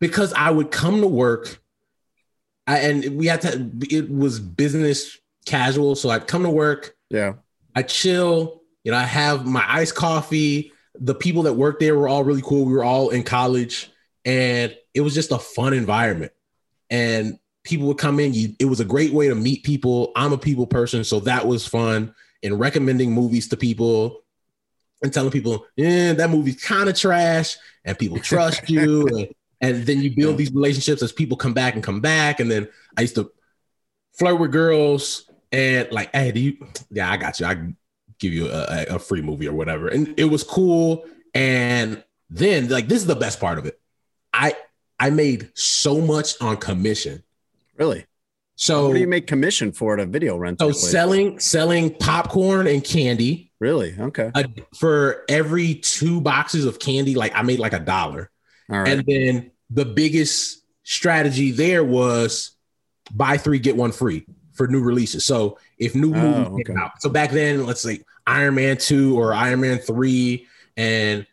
because 0.00 0.32
I 0.32 0.50
would 0.50 0.70
come 0.70 1.00
to 1.00 1.06
work, 1.06 1.60
I, 2.66 2.78
and 2.78 3.16
we 3.16 3.26
had 3.26 3.42
to. 3.42 3.70
It 3.90 4.10
was 4.10 4.40
business 4.40 5.18
casual, 5.44 5.94
so 5.94 6.10
I'd 6.10 6.26
come 6.26 6.42
to 6.42 6.50
work. 6.50 6.96
Yeah. 7.10 7.34
I 7.74 7.82
chill. 7.82 8.62
You 8.84 8.92
know, 8.92 8.98
I 8.98 9.04
have 9.04 9.46
my 9.46 9.64
iced 9.66 9.94
coffee. 9.94 10.72
The 10.94 11.14
people 11.14 11.42
that 11.44 11.54
worked 11.54 11.80
there 11.80 11.96
were 11.96 12.08
all 12.08 12.24
really 12.24 12.42
cool. 12.42 12.64
We 12.64 12.72
were 12.72 12.84
all 12.84 13.10
in 13.10 13.22
college, 13.22 13.90
and 14.24 14.76
it 14.94 15.00
was 15.00 15.14
just 15.14 15.32
a 15.32 15.38
fun 15.38 15.72
environment. 15.72 16.32
And 16.90 17.38
people 17.64 17.86
would 17.88 17.98
come 17.98 18.20
in. 18.20 18.32
You, 18.34 18.54
it 18.58 18.66
was 18.66 18.80
a 18.80 18.84
great 18.84 19.12
way 19.12 19.28
to 19.28 19.34
meet 19.34 19.64
people. 19.64 20.12
I'm 20.16 20.32
a 20.32 20.38
people 20.38 20.66
person, 20.66 21.04
so 21.04 21.20
that 21.20 21.46
was 21.46 21.66
fun. 21.66 22.14
And 22.42 22.60
recommending 22.60 23.12
movies 23.12 23.48
to 23.48 23.56
people 23.56 24.22
and 25.02 25.12
telling 25.12 25.30
people, 25.30 25.66
"Yeah, 25.76 26.12
that 26.14 26.30
movie's 26.30 26.62
kind 26.62 26.88
of 26.88 26.96
trash," 26.98 27.56
and 27.84 27.98
people 27.98 28.18
trust 28.18 28.68
you. 28.70 29.06
and, 29.08 29.28
and 29.60 29.86
then 29.86 30.00
you 30.02 30.14
build 30.14 30.36
these 30.38 30.52
relationships 30.52 31.02
as 31.02 31.12
people 31.12 31.36
come 31.36 31.54
back 31.54 31.74
and 31.74 31.82
come 31.82 32.00
back. 32.00 32.40
And 32.40 32.50
then 32.50 32.68
I 32.96 33.02
used 33.02 33.14
to 33.16 33.30
flirt 34.14 34.38
with 34.40 34.52
girls 34.52 35.30
and 35.52 35.90
like, 35.92 36.10
hey, 36.14 36.32
do 36.32 36.40
you? 36.40 36.56
Yeah, 36.90 37.10
I 37.10 37.16
got 37.16 37.40
you. 37.40 37.46
I 37.46 37.72
give 38.18 38.32
you 38.32 38.48
a, 38.48 38.66
a- 38.90 38.94
a 38.96 38.98
free 38.98 39.22
movie 39.22 39.48
or 39.48 39.54
whatever. 39.54 39.88
And 39.88 40.14
it 40.18 40.24
was 40.24 40.42
cool. 40.42 41.04
And 41.34 42.02
then 42.30 42.68
like 42.68 42.88
this 42.88 42.98
is 42.98 43.06
the 43.06 43.14
best 43.16 43.40
part 43.40 43.58
of 43.58 43.66
it. 43.66 43.78
I 44.32 44.54
I 44.98 45.10
made 45.10 45.50
so 45.54 46.00
much 46.00 46.40
on 46.40 46.56
commission. 46.56 47.22
Really? 47.76 48.05
So 48.56 48.88
What 48.88 48.94
do 48.94 49.00
you 49.00 49.06
make 49.06 49.26
commission 49.26 49.70
for 49.72 49.94
at 49.94 50.00
a 50.00 50.06
video 50.06 50.36
rental? 50.36 50.72
so 50.72 50.78
place? 50.78 50.90
selling 50.90 51.38
selling 51.38 51.94
popcorn 51.94 52.66
and 52.66 52.82
candy 52.82 53.52
Really? 53.60 53.94
Okay. 53.98 54.30
uh, 54.34 54.44
for 54.74 55.24
every 55.28 55.76
two 55.76 56.20
boxes 56.20 56.64
of 56.66 56.78
candy. 56.78 57.14
Like 57.14 57.32
I 57.34 57.42
made 57.42 57.58
like 57.58 57.72
a 57.72 57.78
dollar. 57.80 58.30
All 58.70 58.80
right. 58.80 58.88
And 58.88 59.04
then 59.06 59.50
the 59.70 59.84
biggest 59.84 60.62
strategy 60.82 61.50
there 61.52 61.82
was 61.84 62.50
buy 63.12 63.36
three, 63.38 63.58
get 63.58 63.76
one 63.76 63.92
free 63.92 64.26
for 64.54 64.66
new 64.68 64.80
releases. 64.82 65.24
So 65.24 65.58
if 65.78 65.94
new 65.94 66.14
Oh, 66.14 66.50
movies 66.50 66.66
came 66.66 66.76
out, 66.78 67.00
so 67.00 67.08
back 67.08 67.30
then, 67.30 67.64
let's 67.66 67.80
say 67.82 68.00
Iron 68.26 68.54
Man 68.56 68.76
2 68.78 69.18
or 69.18 69.32
Iron 69.34 69.60
Man 69.60 69.78
3 69.78 70.46
and 70.76 71.26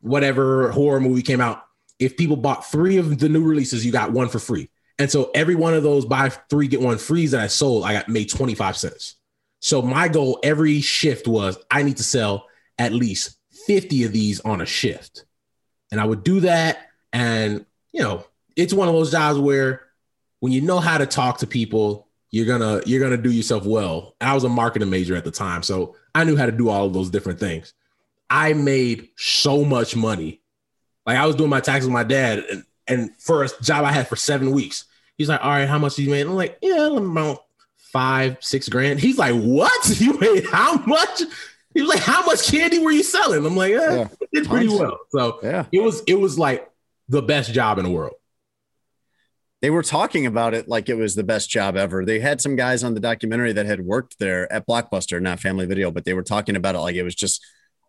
whatever 0.00 0.70
horror 0.72 1.00
movie 1.00 1.22
came 1.22 1.40
out, 1.40 1.64
if 1.98 2.16
people 2.16 2.36
bought 2.36 2.66
three 2.70 2.96
of 2.98 3.18
the 3.18 3.28
new 3.28 3.42
releases, 3.44 3.84
you 3.86 3.92
got 3.92 4.12
one 4.12 4.28
for 4.28 4.38
free. 4.38 4.68
And 4.98 5.10
so 5.10 5.30
every 5.34 5.54
one 5.54 5.74
of 5.74 5.82
those 5.82 6.04
buy 6.04 6.28
three, 6.28 6.68
get 6.68 6.80
one 6.80 6.98
frees 6.98 7.32
that 7.32 7.40
I 7.40 7.48
sold, 7.48 7.84
I 7.84 7.92
got 7.92 8.08
made 8.08 8.30
25 8.30 8.76
cents. 8.76 9.16
So 9.60 9.82
my 9.82 10.08
goal 10.08 10.38
every 10.42 10.80
shift 10.80 11.26
was 11.26 11.58
I 11.70 11.82
need 11.82 11.96
to 11.96 12.04
sell 12.04 12.46
at 12.78 12.92
least 12.92 13.38
50 13.66 14.04
of 14.04 14.12
these 14.12 14.40
on 14.40 14.60
a 14.60 14.66
shift. 14.66 15.24
And 15.90 16.00
I 16.00 16.04
would 16.04 16.22
do 16.22 16.40
that. 16.40 16.90
And, 17.12 17.64
you 17.92 18.02
know, 18.02 18.24
it's 18.56 18.72
one 18.72 18.88
of 18.88 18.94
those 18.94 19.10
jobs 19.10 19.38
where 19.38 19.82
when 20.40 20.52
you 20.52 20.60
know 20.60 20.80
how 20.80 20.98
to 20.98 21.06
talk 21.06 21.38
to 21.38 21.46
people, 21.46 22.08
you're 22.30 22.46
gonna 22.46 22.82
you're 22.84 23.00
gonna 23.00 23.16
do 23.16 23.30
yourself 23.30 23.64
well. 23.64 24.16
I 24.20 24.34
was 24.34 24.42
a 24.42 24.48
marketing 24.48 24.90
major 24.90 25.14
at 25.14 25.24
the 25.24 25.30
time, 25.30 25.62
so 25.62 25.94
I 26.14 26.24
knew 26.24 26.36
how 26.36 26.46
to 26.46 26.52
do 26.52 26.68
all 26.68 26.84
of 26.84 26.92
those 26.92 27.08
different 27.08 27.38
things. 27.38 27.74
I 28.28 28.54
made 28.54 29.10
so 29.16 29.64
much 29.64 29.94
money. 29.94 30.40
Like 31.06 31.16
I 31.16 31.26
was 31.26 31.36
doing 31.36 31.50
my 31.50 31.60
taxes 31.60 31.86
with 31.86 31.94
my 31.94 32.02
dad, 32.02 32.40
and, 32.50 32.64
and 32.86 33.10
for 33.18 33.44
a 33.44 33.48
job 33.62 33.84
I 33.84 33.92
had 33.92 34.08
for 34.08 34.16
seven 34.16 34.50
weeks, 34.50 34.84
he's 35.16 35.28
like, 35.28 35.42
"All 35.42 35.50
right, 35.50 35.68
how 35.68 35.78
much 35.78 35.98
you 35.98 36.10
make?" 36.10 36.26
I'm 36.26 36.34
like, 36.34 36.58
"Yeah, 36.62 36.96
about 36.96 37.44
five, 37.92 38.38
six 38.40 38.68
grand." 38.68 39.00
He's 39.00 39.18
like, 39.18 39.34
"What? 39.34 39.72
You 40.00 40.18
made 40.18 40.44
how 40.46 40.76
much?" 40.86 41.22
He 41.74 41.80
was 41.80 41.88
like, 41.88 42.00
"How 42.00 42.24
much 42.24 42.46
candy 42.50 42.78
were 42.78 42.92
you 42.92 43.02
selling?" 43.02 43.44
I'm 43.44 43.56
like, 43.56 43.72
"Yeah, 43.72 43.94
Yeah. 43.94 44.08
did 44.32 44.48
pretty 44.48 44.68
well." 44.68 44.98
So 45.10 45.40
yeah. 45.42 45.66
it 45.72 45.80
was 45.82 46.02
it 46.06 46.14
was 46.14 46.38
like 46.38 46.70
the 47.08 47.22
best 47.22 47.52
job 47.52 47.78
in 47.78 47.84
the 47.84 47.90
world. 47.90 48.14
They 49.62 49.70
were 49.70 49.82
talking 49.82 50.26
about 50.26 50.52
it 50.52 50.68
like 50.68 50.90
it 50.90 50.94
was 50.96 51.14
the 51.14 51.24
best 51.24 51.48
job 51.48 51.74
ever. 51.74 52.04
They 52.04 52.20
had 52.20 52.40
some 52.42 52.54
guys 52.54 52.84
on 52.84 52.92
the 52.92 53.00
documentary 53.00 53.54
that 53.54 53.64
had 53.64 53.80
worked 53.80 54.18
there 54.18 54.52
at 54.52 54.66
Blockbuster, 54.66 55.22
not 55.22 55.40
Family 55.40 55.64
Video, 55.64 55.90
but 55.90 56.04
they 56.04 56.12
were 56.12 56.22
talking 56.22 56.54
about 56.54 56.74
it 56.74 56.80
like 56.80 56.96
it 56.96 57.02
was 57.02 57.14
just 57.14 57.42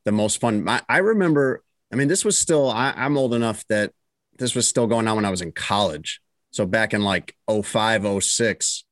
the 0.05 0.13
most 0.13 0.39
fun. 0.39 0.67
I, 0.69 0.81
I 0.88 0.99
remember, 0.99 1.63
I 1.91 1.97
mean, 1.97 2.08
this 2.08 2.23
was 2.23 2.38
still, 2.38 2.69
I, 2.69 2.93
I'm 2.95 3.17
old 3.17 3.34
enough 3.34 3.65
that 3.67 3.91
this 4.38 4.56
was 4.56 4.67
still 4.67 4.88
going 4.88 5.08
on 5.08 5.15
when 5.15 5.26
I 5.26 5.32
was 5.32 5.41
in 5.41 5.52
college. 5.52 6.21
So 6.52 6.65
back 6.65 6.93
in 6.93 7.02
like 7.02 7.36
05, 7.50 8.24
06, 8.24 8.86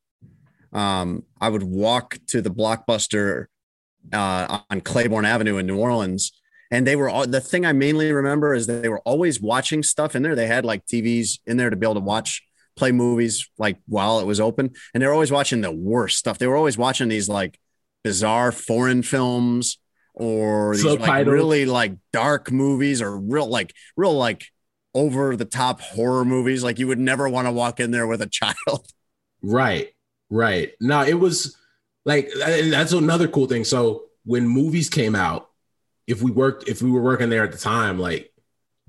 um, 0.74 1.24
I 1.40 1.50
would 1.50 1.64
walk 1.64 2.18
to 2.28 2.42
the 2.42 2.50
Blockbuster 2.50 3.46
uh, 4.12 4.60
on 4.70 4.82
Claiborne 4.82 5.26
Avenue 5.26 5.58
in 5.58 5.68
New 5.68 5.78
Orleans. 5.78 6.32
And 6.72 6.88
they 6.88 6.96
were 6.96 7.10
all 7.10 7.28
the 7.28 7.40
thing 7.40 7.66
I 7.66 7.72
mainly 7.72 8.12
remember 8.12 8.54
is 8.54 8.68
that 8.68 8.82
they 8.82 8.90
were 8.90 9.02
always 9.02 9.40
watching 9.40 9.84
stuff 9.84 10.16
in 10.16 10.24
there. 10.24 10.36
They 10.36 10.48
had 10.48 10.66
like 10.66 10.86
TVs 10.86 11.40
in 11.46 11.58
there 11.58 11.70
to 11.70 11.76
be 11.76 11.86
able 11.86 11.96
to 11.96 12.00
watch 12.00 12.42
play 12.76 12.92
movies 12.92 13.50
like 13.58 13.78
while 13.88 14.20
it 14.20 14.26
was 14.26 14.40
open 14.40 14.72
and 14.94 15.02
they're 15.02 15.14
always 15.14 15.32
watching 15.32 15.62
the 15.62 15.72
worst 15.72 16.18
stuff 16.18 16.38
they 16.40 16.48
were 16.48 16.56
always 16.56 16.78
watching 16.78 17.08
these 17.08 17.30
like 17.30 17.60
bizarre 18.04 18.52
foreign 18.52 19.04
films 19.04 19.78
or 20.14 20.76
these 20.76 20.84
like 20.84 21.26
really 21.26 21.66
like 21.66 21.94
dark 22.12 22.52
movies 22.52 23.02
or 23.02 23.18
real 23.18 23.48
like 23.48 23.74
real 23.96 24.14
like 24.14 24.46
over 24.94 25.36
the 25.36 25.46
top 25.46 25.82
horror 25.82 26.26
movies. 26.26 26.64
Like 26.64 26.80
you 26.80 26.88
would 26.88 27.00
never 27.00 27.28
want 27.30 27.48
to 27.48 27.52
walk 27.52 27.80
in 27.80 27.92
there 27.92 28.08
with 28.08 28.22
a 28.22 28.28
child. 28.32 28.88
Right, 29.42 29.94
right. 30.30 30.72
No, 30.80 31.02
it 31.04 31.16
was 31.16 31.58
like 32.06 32.30
and 32.46 32.72
that's 32.72 32.92
another 32.94 33.28
cool 33.28 33.48
thing. 33.48 33.64
So 33.64 34.04
when 34.26 34.48
movies 34.48 34.90
came 34.90 35.16
out, 35.16 35.50
if 36.08 36.22
we 36.22 36.32
worked, 36.32 36.68
if 36.68 36.82
we 36.82 36.92
were 36.92 37.02
working 37.02 37.30
there 37.30 37.44
at 37.44 37.52
the 37.52 37.58
time, 37.58 38.00
like 38.00 38.32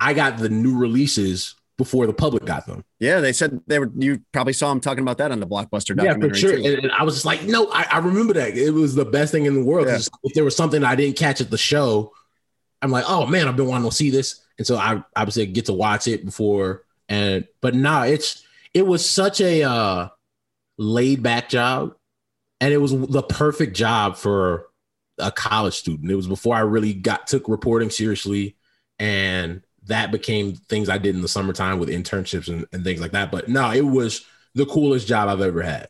I 0.01 0.15
got 0.15 0.39
the 0.39 0.49
new 0.49 0.77
releases 0.77 1.55
before 1.77 2.07
the 2.07 2.13
public 2.13 2.45
got 2.45 2.67
them. 2.67 2.85
Yeah, 3.01 3.21
they 3.21 3.33
said 3.33 3.61
they 3.67 3.81
were. 3.81 3.91
You 3.97 4.21
probably 4.33 4.53
saw 4.53 4.69
them 4.69 4.81
talking 4.81 5.03
about 5.03 5.19
that 5.19 5.33
on 5.33 5.41
the 5.41 5.47
blockbuster 5.47 5.97
documentary. 5.97 6.27
Yeah, 6.29 6.31
for 6.31 6.35
sure. 6.37 6.55
And, 6.55 6.67
and 6.85 6.93
I 6.93 7.03
was 7.03 7.15
just 7.15 7.25
like, 7.25 7.43
no, 7.45 7.69
I, 7.73 7.87
I 7.91 7.99
remember 7.99 8.33
that. 8.35 8.57
It 8.57 8.71
was 8.71 8.95
the 8.95 9.05
best 9.05 9.33
thing 9.33 9.47
in 9.47 9.55
the 9.55 9.65
world. 9.65 9.87
'Cause 9.89 10.09
If 10.23 10.35
there 10.35 10.45
was 10.45 10.55
something 10.57 10.85
I 10.85 10.95
didn't 10.95 11.17
catch 11.17 11.41
at 11.41 11.51
the 11.51 11.59
show, 11.59 12.13
I'm 12.81 12.91
like, 12.93 13.05
oh 13.09 13.27
man, 13.27 13.49
I've 13.49 13.57
been 13.57 13.67
wanting 13.67 13.89
to 13.91 13.95
see 13.95 14.11
this. 14.11 14.44
And 14.59 14.67
so 14.67 14.77
I 14.77 15.03
obviously 15.17 15.47
get 15.47 15.67
to 15.67 15.73
watch 15.73 16.07
it 16.09 16.25
before. 16.25 16.85
And 17.09 17.47
but 17.61 17.75
now 17.75 18.03
it's 18.03 18.45
it 18.73 18.87
was 18.87 19.09
such 19.09 19.41
a 19.41 19.63
uh 19.63 20.09
laid 20.79 21.23
back 21.23 21.49
job. 21.49 21.95
And 22.61 22.73
it 22.73 22.79
was 22.79 22.93
the 22.93 23.23
perfect 23.23 23.77
job 23.77 24.17
for 24.17 24.67
a 25.19 25.31
college 25.31 25.75
student. 25.75 26.11
It 26.11 26.17
was 26.17 26.27
before 26.27 26.57
I 26.57 26.61
really 26.61 26.95
got 26.95 27.27
took 27.27 27.49
reporting 27.49 27.91
seriously. 27.91 28.57
And 28.99 29.63
that 29.87 30.13
became 30.13 30.55
things 30.55 30.89
I 30.89 30.99
did 30.99 31.15
in 31.15 31.21
the 31.21 31.29
summertime 31.29 31.79
with 31.79 31.91
internships 31.91 32.49
and, 32.49 32.67
and 32.73 32.85
things 32.85 33.01
like 33.01 33.13
that. 33.13 33.31
But 33.31 33.49
no, 33.49 33.71
it 33.71 33.83
was 33.83 34.25
the 34.55 34.67
coolest 34.67 35.07
job 35.07 35.29
I've 35.29 35.41
ever 35.41 35.63
had. 35.63 35.89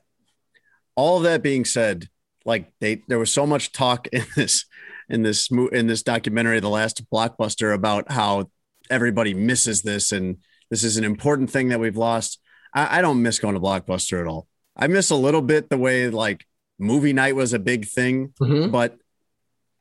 all 0.97 1.19
of 1.19 1.25
that 1.25 1.43
being 1.43 1.65
said, 1.65 2.09
like 2.45 2.73
they 2.81 3.03
there 3.09 3.19
was 3.19 3.33
so 3.33 3.47
much 3.47 3.73
talk 3.73 4.07
in 4.13 4.27
this 4.37 4.65
in 5.09 5.23
this 5.23 5.51
in 5.73 5.87
this 5.87 6.03
documentary, 6.03 6.61
the 6.61 6.69
last 6.69 7.09
blockbuster, 7.11 7.75
about 7.75 8.11
how 8.11 8.51
everybody 8.91 9.35
misses 9.35 9.83
this 9.83 10.13
and 10.13 10.39
this 10.71 10.85
is 10.85 10.97
an 10.97 11.05
important 11.05 11.51
thing 11.51 11.69
that 11.69 11.81
we've 11.81 11.97
lost. 11.97 12.41
I, 12.75 12.99
I 12.99 13.03
don't 13.03 13.23
miss 13.23 13.39
going 13.39 13.55
to 13.55 13.61
blockbuster 13.61 14.21
at 14.21 14.27
all. 14.27 14.47
I 14.77 14.87
miss 14.89 15.11
a 15.11 15.17
little 15.17 15.43
bit 15.43 15.71
the 15.71 15.77
way 15.79 16.09
like 16.11 16.47
movie 16.79 17.13
night 17.13 17.37
was 17.37 17.53
a 17.53 17.59
big 17.59 17.87
thing, 17.87 18.33
Mhm. 18.41 18.73
but 18.73 18.99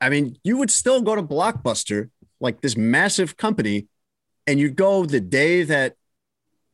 I 0.00 0.08
mean, 0.10 0.36
you 0.44 0.58
would 0.58 0.70
still 0.70 1.00
go 1.00 1.14
to 1.14 1.22
Blockbuster, 1.22 2.10
like 2.40 2.60
this 2.60 2.76
massive 2.76 3.36
company, 3.38 3.86
and 4.46 4.60
you'd 4.60 4.76
go 4.76 5.06
the 5.06 5.20
day 5.20 5.62
that 5.62 5.94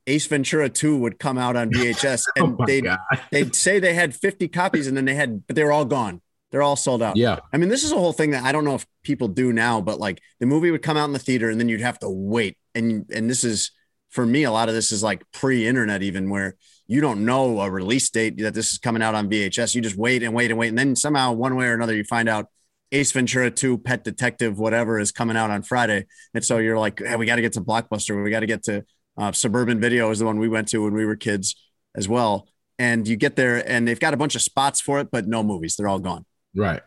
Ace 0.08 0.26
Ventura 0.26 0.68
2 0.68 0.96
would 0.98 1.18
come 1.20 1.38
out 1.38 1.54
on 1.54 1.70
VHS 1.70 2.24
Oh 2.38 2.44
and 2.46 2.58
my 2.58 2.64
they'd 2.66 2.86
they'd 3.30 3.54
say 3.54 3.78
they 3.78 3.94
had 3.94 4.14
50 4.16 4.48
copies 4.48 4.86
and 4.88 4.96
then 4.96 5.04
they 5.04 5.14
had 5.14 5.46
but 5.46 5.54
they 5.54 5.62
were 5.62 5.70
all 5.72 5.84
gone 5.84 6.20
they're 6.50 6.62
all 6.62 6.76
sold 6.76 7.02
out 7.02 7.16
Yeah. 7.16 7.38
i 7.52 7.56
mean 7.56 7.68
this 7.68 7.84
is 7.84 7.92
a 7.92 7.96
whole 7.96 8.12
thing 8.12 8.30
that 8.30 8.44
i 8.44 8.52
don't 8.52 8.64
know 8.64 8.74
if 8.74 8.86
people 9.02 9.28
do 9.28 9.52
now 9.52 9.80
but 9.80 9.98
like 9.98 10.20
the 10.40 10.46
movie 10.46 10.70
would 10.70 10.82
come 10.82 10.96
out 10.96 11.04
in 11.04 11.12
the 11.12 11.18
theater 11.18 11.50
and 11.50 11.58
then 11.60 11.68
you'd 11.68 11.80
have 11.80 11.98
to 12.00 12.08
wait 12.08 12.56
and 12.74 13.06
and 13.12 13.28
this 13.28 13.44
is 13.44 13.70
for 14.10 14.26
me 14.26 14.44
a 14.44 14.50
lot 14.50 14.68
of 14.68 14.74
this 14.74 14.92
is 14.92 15.02
like 15.02 15.22
pre-internet 15.32 16.02
even 16.02 16.30
where 16.30 16.56
you 16.86 17.00
don't 17.00 17.24
know 17.24 17.60
a 17.60 17.70
release 17.70 18.10
date 18.10 18.38
that 18.38 18.54
this 18.54 18.72
is 18.72 18.78
coming 18.78 19.02
out 19.02 19.14
on 19.14 19.30
vhs 19.30 19.74
you 19.74 19.80
just 19.80 19.96
wait 19.96 20.22
and 20.22 20.34
wait 20.34 20.50
and 20.50 20.58
wait 20.58 20.68
and 20.68 20.78
then 20.78 20.96
somehow 20.96 21.32
one 21.32 21.54
way 21.56 21.66
or 21.66 21.74
another 21.74 21.94
you 21.94 22.04
find 22.04 22.28
out 22.28 22.46
ace 22.92 23.12
ventura 23.12 23.50
2 23.50 23.78
pet 23.78 24.02
detective 24.02 24.58
whatever 24.58 24.98
is 24.98 25.12
coming 25.12 25.36
out 25.36 25.50
on 25.50 25.62
friday 25.62 26.06
and 26.34 26.44
so 26.44 26.58
you're 26.58 26.78
like 26.78 26.98
hey, 26.98 27.16
we 27.16 27.26
got 27.26 27.36
to 27.36 27.42
get 27.42 27.52
to 27.52 27.60
blockbuster 27.60 28.22
we 28.22 28.30
got 28.30 28.40
to 28.40 28.46
get 28.46 28.64
to 28.64 28.84
uh, 29.18 29.32
suburban 29.32 29.78
video 29.80 30.10
is 30.10 30.18
the 30.18 30.24
one 30.24 30.38
we 30.38 30.48
went 30.48 30.68
to 30.68 30.82
when 30.82 30.94
we 30.94 31.04
were 31.04 31.16
kids 31.16 31.54
as 31.94 32.08
well. 32.08 32.48
And 32.78 33.06
you 33.06 33.16
get 33.16 33.36
there 33.36 33.68
and 33.68 33.86
they've 33.86 34.00
got 34.00 34.14
a 34.14 34.16
bunch 34.16 34.34
of 34.34 34.40
spots 34.40 34.80
for 34.80 34.98
it, 35.00 35.10
but 35.10 35.26
no 35.26 35.42
movies. 35.42 35.76
They're 35.76 35.88
all 35.88 35.98
gone. 35.98 36.24
Right. 36.54 36.82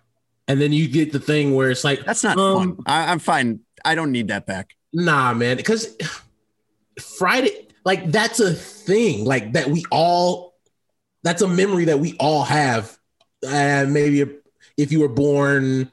And 0.47 0.59
then 0.59 0.73
you 0.73 0.87
get 0.87 1.11
the 1.11 1.19
thing 1.19 1.55
where 1.55 1.71
it's 1.71 1.83
like, 1.83 2.03
That's 2.05 2.23
not 2.23 2.37
Um, 2.37 2.75
fun. 2.77 2.83
I, 2.85 3.11
I'm 3.11 3.19
fine. 3.19 3.61
I 3.85 3.95
don't 3.95 4.11
need 4.11 4.27
that 4.29 4.45
back. 4.45 4.75
nah, 4.93 5.33
man, 5.33 5.57
because 5.57 5.95
Friday, 7.17 7.67
like 7.85 8.11
that's 8.11 8.39
a 8.39 8.53
thing, 8.53 9.25
like 9.25 9.53
that 9.53 9.67
we 9.69 9.83
all, 9.91 10.53
that's 11.23 11.41
a 11.41 11.47
memory 11.47 11.85
that 11.85 11.99
we 11.99 12.15
all 12.19 12.43
have. 12.43 12.97
And 13.45 13.93
maybe 13.93 14.29
if 14.77 14.91
you 14.91 14.99
were 15.01 15.09
born, 15.09 15.91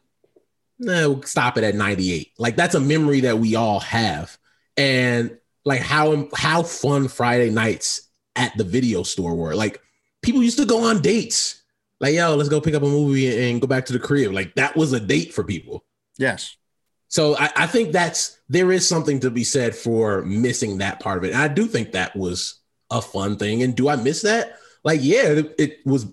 no, 0.78 1.20
stop 1.22 1.58
it 1.58 1.64
at 1.64 1.74
98. 1.74 2.32
Like 2.38 2.56
that's 2.56 2.74
a 2.74 2.80
memory 2.80 3.20
that 3.20 3.38
we 3.38 3.54
all 3.56 3.80
have. 3.80 4.36
And 4.76 5.36
like 5.64 5.80
how 5.82 6.28
how 6.34 6.62
fun 6.62 7.08
Friday 7.08 7.50
nights 7.50 8.08
at 8.36 8.56
the 8.56 8.64
video 8.64 9.02
store 9.02 9.34
were. 9.34 9.54
Like 9.54 9.80
people 10.22 10.42
used 10.42 10.58
to 10.58 10.64
go 10.66 10.84
on 10.84 11.02
dates. 11.02 11.59
Like, 12.00 12.14
yo, 12.14 12.34
let's 12.34 12.48
go 12.48 12.60
pick 12.60 12.74
up 12.74 12.82
a 12.82 12.86
movie 12.86 13.50
and 13.50 13.60
go 13.60 13.66
back 13.66 13.86
to 13.86 13.92
the 13.92 13.98
crib. 13.98 14.32
Like 14.32 14.54
that 14.54 14.76
was 14.76 14.92
a 14.92 15.00
date 15.00 15.34
for 15.34 15.44
people. 15.44 15.84
Yes. 16.18 16.56
So 17.08 17.36
I, 17.36 17.50
I 17.56 17.66
think 17.66 17.92
that's 17.92 18.38
there 18.48 18.72
is 18.72 18.88
something 18.88 19.20
to 19.20 19.30
be 19.30 19.44
said 19.44 19.74
for 19.74 20.22
missing 20.22 20.78
that 20.78 21.00
part 21.00 21.18
of 21.18 21.24
it. 21.24 21.32
And 21.32 21.42
I 21.42 21.48
do 21.48 21.66
think 21.66 21.92
that 21.92 22.16
was 22.16 22.60
a 22.90 23.02
fun 23.02 23.36
thing. 23.36 23.62
And 23.62 23.74
do 23.74 23.88
I 23.88 23.96
miss 23.96 24.22
that? 24.22 24.58
Like, 24.84 25.00
yeah, 25.02 25.24
it, 25.24 25.54
it 25.58 25.78
was 25.86 26.06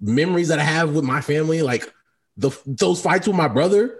memories 0.00 0.48
that 0.48 0.58
I 0.58 0.64
have 0.64 0.94
with 0.94 1.04
my 1.04 1.20
family. 1.20 1.62
Like 1.62 1.92
the 2.36 2.50
those 2.64 3.02
fights 3.02 3.26
with 3.26 3.36
my 3.36 3.48
brother. 3.48 3.96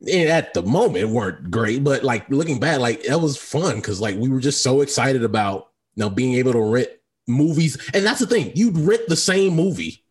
And 0.00 0.30
at 0.30 0.52
the 0.52 0.62
moment 0.62 1.10
weren't 1.10 1.48
great, 1.48 1.84
but 1.84 2.02
like 2.02 2.28
looking 2.28 2.58
back, 2.58 2.80
like 2.80 3.04
that 3.04 3.20
was 3.20 3.36
fun 3.36 3.76
because 3.76 4.00
like 4.00 4.16
we 4.16 4.28
were 4.28 4.40
just 4.40 4.60
so 4.60 4.80
excited 4.80 5.22
about 5.22 5.68
you 5.94 6.00
know 6.00 6.10
being 6.10 6.34
able 6.34 6.52
to 6.52 6.60
rent 6.60 6.88
movies. 7.28 7.78
And 7.94 8.04
that's 8.04 8.18
the 8.18 8.26
thing, 8.26 8.50
you'd 8.56 8.76
rent 8.78 9.02
the 9.06 9.14
same 9.14 9.54
movie. 9.54 10.01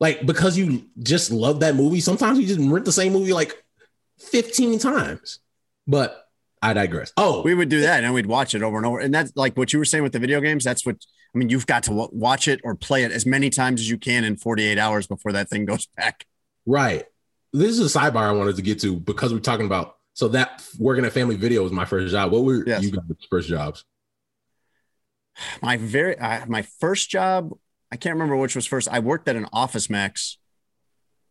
Like 0.00 0.24
because 0.26 0.56
you 0.56 0.84
just 1.00 1.30
love 1.30 1.60
that 1.60 1.74
movie. 1.74 2.00
Sometimes 2.00 2.38
you 2.38 2.46
just 2.46 2.60
rent 2.60 2.84
the 2.84 2.92
same 2.92 3.12
movie 3.12 3.32
like 3.32 3.62
15 4.18 4.78
times. 4.78 5.40
But 5.86 6.24
I 6.62 6.72
digress. 6.72 7.12
Oh, 7.16 7.42
We 7.42 7.54
would 7.54 7.68
do 7.68 7.80
that 7.82 8.04
and 8.04 8.12
we'd 8.14 8.26
watch 8.26 8.54
it 8.54 8.62
over 8.62 8.76
and 8.76 8.86
over. 8.86 9.00
And 9.00 9.12
that's 9.14 9.32
like 9.36 9.56
what 9.56 9.72
you 9.72 9.78
were 9.78 9.84
saying 9.84 10.02
with 10.04 10.12
the 10.12 10.18
video 10.18 10.40
games. 10.40 10.64
That's 10.64 10.84
what 10.86 10.96
I 11.34 11.38
mean. 11.38 11.48
You've 11.48 11.66
got 11.66 11.84
to 11.84 11.90
w- 11.90 12.10
watch 12.12 12.48
it 12.48 12.60
or 12.64 12.74
play 12.74 13.04
it 13.04 13.12
as 13.12 13.26
many 13.26 13.50
times 13.50 13.80
as 13.80 13.88
you 13.90 13.98
can 13.98 14.24
in 14.24 14.36
48 14.36 14.78
hours 14.78 15.06
before 15.06 15.32
that 15.32 15.48
thing 15.48 15.64
goes 15.64 15.86
back. 15.96 16.26
right. 16.66 17.04
This 17.52 17.78
is 17.78 17.94
a 17.94 17.98
sidebar 17.98 18.24
I 18.28 18.32
wanted 18.32 18.56
to 18.56 18.62
get 18.62 18.78
to 18.80 18.94
because 19.00 19.32
we're 19.32 19.38
talking 19.40 19.64
about 19.64 19.96
so 20.12 20.28
that 20.28 20.62
working 20.78 21.06
at 21.06 21.12
Family 21.14 21.36
Video 21.36 21.62
was 21.62 21.72
my 21.72 21.86
first 21.86 22.10
job. 22.12 22.30
What 22.30 22.44
were 22.44 22.62
Yes. 22.66 22.82
you 22.82 22.90
guys' 22.90 23.02
first 23.30 23.48
jobs? 23.48 23.84
My 25.62 25.76
very 25.78 26.18
uh, 26.18 26.44
my 26.46 26.62
first 26.80 27.08
job, 27.08 27.52
I 27.90 27.96
can't 27.96 28.14
remember 28.14 28.36
which 28.36 28.54
was 28.54 28.66
first. 28.66 28.88
I 28.90 28.98
worked 28.98 29.28
at 29.28 29.36
an 29.36 29.46
Office 29.52 29.88
Max, 29.88 30.38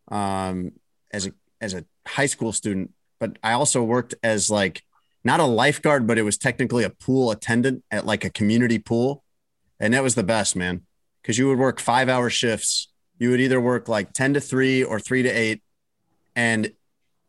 um, 0.10 0.72
as 1.12 1.28
a 1.28 1.32
as 1.62 1.74
a 1.74 1.86
high 2.08 2.26
school 2.26 2.52
student, 2.52 2.92
but 3.20 3.38
I 3.44 3.54
also 3.54 3.84
worked 3.84 4.16
as 4.24 4.50
like 4.50 4.84
not 5.24 5.40
a 5.40 5.46
lifeguard, 5.46 6.08
but 6.08 6.18
it 6.18 6.24
was 6.24 6.38
technically 6.38 6.84
a 6.84 6.90
pool 6.90 7.32
attendant 7.32 7.84
at 7.92 8.06
like 8.06 8.24
a 8.24 8.30
community 8.30 8.80
pool, 8.80 9.24
and 9.80 9.94
that 9.94 10.04
was 10.04 10.16
the 10.16 10.24
best, 10.24 10.56
man, 10.56 10.84
because 11.22 11.38
you 11.38 11.48
would 11.48 11.60
work 11.60 11.80
five 11.80 12.10
hour 12.10 12.30
shifts. 12.30 12.92
You 13.20 13.32
would 13.32 13.42
either 13.42 13.60
work 13.60 13.88
like 13.88 14.14
ten 14.14 14.34
to 14.34 14.40
three 14.40 14.84
or 14.84 15.00
three 15.00 15.24
to 15.24 15.30
eight, 15.30 15.62
and 16.36 16.72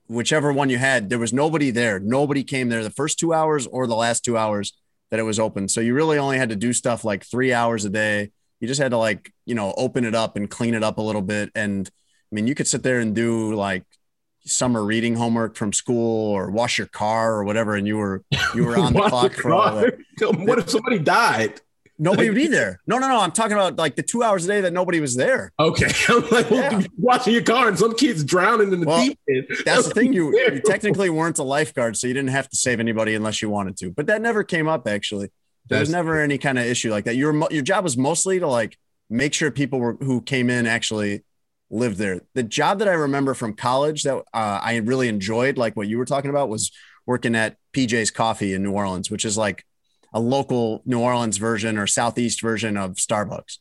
whichever 0.07 0.53
one 0.53 0.71
you 0.71 0.79
had, 0.79 1.11
there 1.11 1.19
was 1.19 1.33
nobody 1.33 1.71
there. 1.71 2.01
Nobody 2.01 2.43
came 2.45 2.69
there 2.69 2.83
the 2.83 2.91
first 2.91 3.19
two 3.19 3.35
hours 3.35 3.67
or 3.67 3.87
the 3.87 3.95
last 3.95 4.25
two 4.25 4.39
hours 4.39 4.73
that 5.11 5.21
it 5.21 5.25
was 5.25 5.39
open. 5.39 5.69
So 5.69 5.81
you 5.81 5.95
really 5.95 6.19
only 6.19 6.39
had 6.39 6.49
to 6.49 6.57
do 6.57 6.73
stuff 6.73 7.05
like 7.05 7.25
three 7.25 7.53
hours 7.53 7.85
a 7.85 7.91
day. 7.91 8.31
You 8.61 8.69
just 8.69 8.81
had 8.81 8.91
to 8.91 8.99
like, 8.99 9.33
you 9.47 9.55
know, 9.55 9.73
open 9.77 10.05
it 10.05 10.15
up 10.15 10.37
and 10.37 10.49
clean 10.51 10.75
it 10.75 10.83
up 10.83 10.99
a 10.99 11.03
little 11.03 11.23
bit. 11.23 11.51
And 11.55 11.89
I 11.89 12.35
mean, 12.35 12.47
you 12.47 12.55
could 12.55 12.67
sit 12.67 12.83
there 12.83 12.99
and 13.01 13.15
do 13.15 13.55
like 13.55 13.85
summer 14.45 14.85
reading 14.85 15.15
homework 15.15 15.57
from 15.57 15.73
school 15.73 16.31
or 16.33 16.51
wash 16.51 16.79
your 16.79 16.87
car 16.87 17.35
or 17.35 17.45
whatever. 17.45 17.75
And 17.77 17.87
you 17.87 17.97
were, 17.99 18.25
you 18.55 18.65
were 18.65 18.79
on 18.79 18.93
the 18.93 19.03
clock 19.03 19.33
for 19.35 19.53
all 19.53 19.77
that. 19.77 19.95
What 20.21 20.59
if 20.59 20.71
somebody 20.71 20.99
died? 20.99 21.61
Nobody 22.01 22.29
would 22.29 22.37
be 22.37 22.47
there. 22.47 22.81
No, 22.87 22.99
no, 22.99 23.09
no. 23.09 23.19
I'm 23.21 23.33
talking 23.33 23.55
about 23.55 23.77
like 23.77 23.97
the 23.97 24.05
two 24.05 24.23
hours 24.23 24.45
a 24.45 24.49
day 24.49 24.61
that 24.61 24.73
nobody 24.73 25.01
was 25.01 25.17
there. 25.17 25.53
Okay. 25.59 25.91
I'm 26.09 26.29
like, 26.31 26.49
well, 26.51 26.81
Yeah. 26.81 27.23
you're 27.25 27.35
your 27.35 27.43
car 27.43 27.67
and 27.69 27.77
some 27.77 27.95
kids 27.95 28.23
drowning 28.23 28.73
in 28.73 28.81
the 28.81 28.87
Well, 28.87 29.05
deep 29.05 29.19
end. 29.29 29.47
That's 29.65 29.89
the 29.89 29.95
thing. 29.95 30.13
You, 30.13 30.37
you 30.39 30.61
technically 30.65 31.11
weren't 31.11 31.39
a 31.39 31.43
lifeguard, 31.43 31.97
so 31.97 32.07
you 32.07 32.15
didn't 32.15 32.31
have 32.31 32.49
to 32.51 32.57
save 32.57 32.79
anybody 32.79 33.17
unless 33.17 33.43
you 33.43 33.51
wanted 33.51 33.77
to. 33.79 33.91
But 33.91 34.07
that 34.07 34.23
never 34.23 34.45
came 34.45 34.69
up 34.69 34.87
actually. 34.87 35.31
There 35.69 35.81
was 35.81 35.91
never 35.91 36.21
any 36.21 36.39
kind 36.39 36.59
of 36.59 36.65
issue 36.65 36.91
like 36.91 37.05
that. 37.05 37.17
Your 37.17 37.33
your 37.51 37.63
job 37.63 37.85
was 37.85 37.97
mostly 37.97 38.39
to 38.41 38.47
like 38.47 38.77
make 39.11 39.35
sure 39.35 39.51
people 39.51 39.79
were 39.81 39.95
who 40.01 40.21
came 40.21 40.51
in 40.51 40.67
actually 40.67 41.25
lived 41.71 41.99
there. 41.99 42.21
The 42.35 42.43
job 42.43 42.79
that 42.79 42.89
I 42.89 42.93
remember 42.93 43.35
from 43.35 43.55
college 43.55 44.03
that 44.05 44.17
uh, 44.17 44.23
I 44.63 44.77
really 44.77 45.09
enjoyed, 45.09 45.59
like 45.59 45.77
what 45.77 45.89
you 45.89 45.99
were 45.99 46.05
talking 46.07 46.31
about, 46.31 46.49
was 46.49 46.71
working 47.07 47.35
at 47.35 47.57
PJ's 47.75 48.11
Coffee 48.11 48.55
in 48.55 48.63
New 48.63 48.73
Orleans, 48.73 49.11
which 49.11 49.25
is 49.25 49.37
like 49.37 49.65
a 50.15 50.21
local 50.21 50.83
New 50.87 51.01
Orleans 51.01 51.37
version 51.37 51.77
or 51.79 51.87
southeast 51.87 52.41
version 52.41 52.77
of 52.77 52.93
Starbucks. 52.95 53.59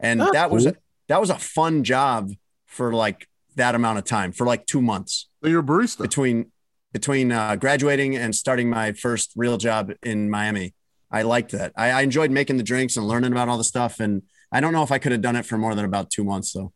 And 0.00 0.20
Oh, 0.20 0.30
that 0.32 0.50
was 0.50 0.64
cool. 0.64 0.74
that 1.08 1.20
was 1.20 1.30
a 1.30 1.38
fun 1.38 1.84
job 1.84 2.32
for 2.66 2.92
like 2.92 3.28
that 3.54 3.74
amount 3.74 3.98
of 3.98 4.04
time 4.04 4.32
for 4.32 4.46
like 4.46 4.66
two 4.66 4.82
months 4.82 5.28
So 5.42 5.48
you're 5.48 5.60
a 5.60 5.64
barista. 5.64 6.02
between 6.02 6.50
between 6.92 7.30
uh, 7.32 7.56
graduating 7.56 8.16
and 8.16 8.34
starting 8.34 8.68
my 8.70 8.92
first 8.92 9.32
real 9.36 9.56
job 9.58 9.92
in 10.02 10.28
Miami. 10.30 10.74
I 11.10 11.22
liked 11.22 11.52
that. 11.52 11.72
I, 11.76 11.90
I 11.90 12.02
enjoyed 12.02 12.30
making 12.30 12.56
the 12.56 12.62
drinks 12.62 12.96
and 12.96 13.06
learning 13.06 13.32
about 13.32 13.48
all 13.48 13.58
the 13.58 13.64
stuff. 13.64 14.00
And 14.00 14.22
I 14.50 14.60
don't 14.60 14.72
know 14.72 14.82
if 14.82 14.90
I 14.92 14.98
could 14.98 15.12
have 15.12 15.20
done 15.20 15.36
it 15.36 15.46
for 15.46 15.56
more 15.58 15.74
than 15.74 15.84
about 15.84 16.10
two 16.10 16.24
months 16.24 16.52
though. 16.52 16.72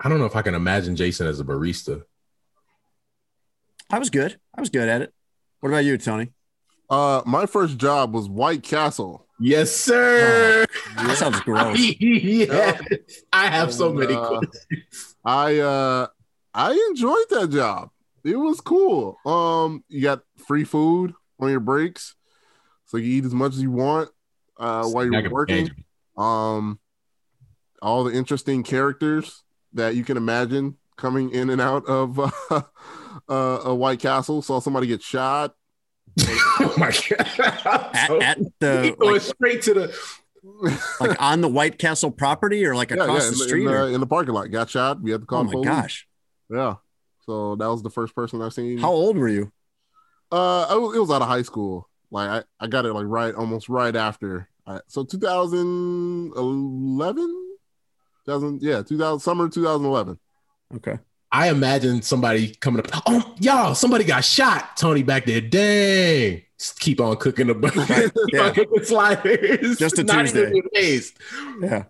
I 0.00 0.08
don't 0.08 0.18
know 0.18 0.26
if 0.26 0.36
I 0.36 0.42
can 0.42 0.54
imagine 0.54 0.96
Jason 0.96 1.26
as 1.26 1.40
a 1.40 1.44
barista. 1.44 2.02
I 3.90 3.98
was 3.98 4.10
good. 4.10 4.38
I 4.54 4.60
was 4.60 4.70
good 4.70 4.88
at 4.88 5.02
it. 5.02 5.12
What 5.60 5.70
about 5.70 5.84
you, 5.84 5.98
Tony? 5.98 6.32
Uh, 6.90 7.22
my 7.26 7.46
first 7.46 7.78
job 7.78 8.14
was 8.14 8.28
White 8.28 8.62
Castle. 8.62 9.26
Yes, 9.40 9.74
sir. 9.74 10.66
That 10.96 11.16
sounds 11.16 11.40
gross. 11.40 11.78
yeah. 12.00 12.80
I 13.32 13.48
have 13.48 13.72
so 13.72 13.92
many 13.92 14.14
Uh. 14.14 14.40
I 15.24 15.58
uh 15.58 16.06
I 16.54 16.72
enjoyed 16.90 17.28
that 17.30 17.50
job. 17.50 17.90
It 18.24 18.36
was 18.36 18.60
cool. 18.60 19.16
Um, 19.24 19.84
you 19.88 20.02
got 20.02 20.22
free 20.46 20.64
food 20.64 21.14
on 21.38 21.50
your 21.50 21.60
breaks, 21.60 22.16
so 22.88 22.96
you 22.96 23.18
eat 23.18 23.24
as 23.24 23.32
much 23.34 23.52
as 23.52 23.62
you 23.62 23.70
want 23.70 24.08
uh 24.58 24.84
while 24.84 25.04
you're 25.04 25.30
working. 25.30 25.70
Um, 26.16 26.80
all 27.80 28.02
the 28.02 28.12
interesting 28.12 28.64
characters 28.64 29.44
that 29.74 29.94
you 29.94 30.02
can 30.04 30.16
imagine 30.16 30.76
coming 30.96 31.30
in 31.30 31.48
and 31.50 31.60
out 31.60 31.86
of 31.86 32.18
uh, 32.18 32.30
uh, 33.28 33.60
a 33.64 33.72
White 33.74 34.00
Castle. 34.00 34.42
Saw 34.42 34.58
somebody 34.58 34.88
get 34.88 35.00
shot. 35.00 35.54
oh 36.20 36.74
my 36.76 36.90
god. 36.90 37.28
At, 37.94 38.06
So- 38.08 38.20
at 38.20 38.38
he 38.38 38.44
the 38.58 38.96
going 38.98 39.12
like, 39.12 39.22
straight 39.22 39.62
to 39.62 39.74
the 39.74 39.96
like 41.00 41.20
on 41.22 41.40
the 41.40 41.48
White 41.48 41.78
Castle 41.78 42.10
property 42.10 42.64
or 42.66 42.74
like 42.74 42.90
Yeah, 42.90 43.02
across 43.04 43.24
yeah, 43.24 43.30
the 43.30 43.42
in, 43.42 43.48
street? 43.48 43.62
in, 43.62 43.68
or- 43.68 43.86
the, 43.88 43.94
in 43.94 44.00
the 44.00 44.06
parking 44.06 44.34
lot. 44.34 44.50
Got 44.50 44.70
shot. 44.70 45.00
We 45.00 45.12
had 45.12 45.20
to 45.20 45.26
call 45.26 45.40
oh 45.40 45.44
my 45.44 45.52
police. 45.52 45.68
gosh. 45.68 46.08
Yeah. 46.50 46.74
So 47.26 47.54
that 47.56 47.66
was 47.66 47.82
the 47.84 47.90
first 47.90 48.14
person 48.16 48.42
I've 48.42 48.54
seen. 48.54 48.78
How 48.78 48.90
old 48.90 49.16
were 49.18 49.28
you? 49.28 49.52
Uh, 50.32 50.62
I 50.62 50.74
was, 50.74 50.96
it 50.96 50.98
was 51.00 51.10
out 51.10 51.22
of 51.22 51.28
high 51.28 51.42
school. 51.42 51.88
Like 52.10 52.28
I, 52.28 52.42
I 52.64 52.66
got 52.68 52.86
it 52.86 52.92
like 52.92 53.06
right, 53.06 53.34
almost 53.34 53.68
right 53.68 53.94
after. 53.94 54.48
I, 54.66 54.80
so 54.86 55.04
2011, 55.04 57.56
2000, 58.26 58.62
yeah, 58.62 58.82
2000 58.82 59.20
summer 59.20 59.48
2011. 59.48 60.18
Okay. 60.76 60.98
I 61.30 61.50
imagine 61.50 62.00
somebody 62.02 62.54
coming 62.54 62.80
up. 62.80 62.88
Oh, 63.06 63.34
y'all, 63.38 63.74
somebody 63.74 64.04
got 64.04 64.24
shot. 64.24 64.76
Tony 64.76 65.02
back 65.02 65.26
there. 65.26 65.42
Dang. 65.42 66.42
Just 66.58 66.80
keep 66.80 67.00
on 67.00 67.16
cooking 67.16 67.48
the 67.48 67.54
keep 68.54 68.66
yeah. 68.76 68.82
sliders. 68.82 69.78
Just 69.78 69.98
a 69.98 70.04
Not 70.04 70.26
Tuesday. 70.26 70.52
even. 70.74 71.02
Yeah. 71.62 71.84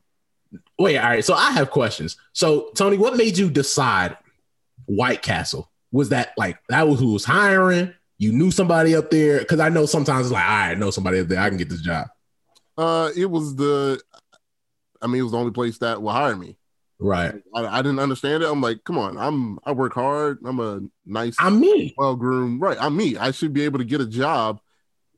Wait, 0.78 0.98
all 0.98 1.08
right. 1.08 1.24
So 1.24 1.34
I 1.34 1.52
have 1.52 1.70
questions. 1.70 2.16
So 2.32 2.70
Tony, 2.74 2.98
what 2.98 3.16
made 3.16 3.38
you 3.38 3.48
decide 3.48 4.16
White 4.86 5.22
Castle? 5.22 5.70
Was 5.90 6.10
that 6.10 6.32
like 6.36 6.58
that 6.68 6.86
was 6.86 7.00
who 7.00 7.12
was 7.12 7.24
hiring? 7.24 7.94
You 8.18 8.32
knew 8.32 8.50
somebody 8.50 8.94
up 8.96 9.10
there? 9.10 9.38
Because 9.38 9.60
I 9.60 9.68
know 9.68 9.86
sometimes 9.86 10.26
it's 10.26 10.32
like, 10.32 10.44
all 10.44 10.50
right, 10.50 10.70
I 10.72 10.74
know 10.74 10.90
somebody 10.90 11.20
up 11.20 11.28
there. 11.28 11.40
I 11.40 11.48
can 11.48 11.56
get 11.58 11.68
this 11.68 11.80
job. 11.82 12.08
Uh, 12.76 13.10
it 13.16 13.26
was 13.26 13.54
the, 13.56 14.00
I 15.00 15.06
mean, 15.06 15.20
it 15.20 15.22
was 15.22 15.32
the 15.32 15.38
only 15.38 15.52
place 15.52 15.78
that 15.78 16.02
will 16.02 16.10
hire 16.12 16.36
me. 16.36 16.56
Right. 17.00 17.34
I, 17.54 17.64
I 17.66 17.76
didn't 17.82 18.00
understand 18.00 18.42
it. 18.42 18.50
I'm 18.50 18.60
like, 18.60 18.82
come 18.84 18.98
on, 18.98 19.16
I'm 19.16 19.58
I 19.64 19.70
work 19.70 19.94
hard. 19.94 20.38
I'm 20.44 20.58
a 20.58 20.80
nice, 21.06 21.36
I'm 21.38 21.60
me. 21.60 21.94
well 21.96 22.16
groomed. 22.16 22.60
Right, 22.60 22.76
I'm 22.80 22.96
me. 22.96 23.16
I 23.16 23.30
should 23.30 23.52
be 23.52 23.62
able 23.62 23.78
to 23.78 23.84
get 23.84 24.00
a 24.00 24.06
job. 24.06 24.60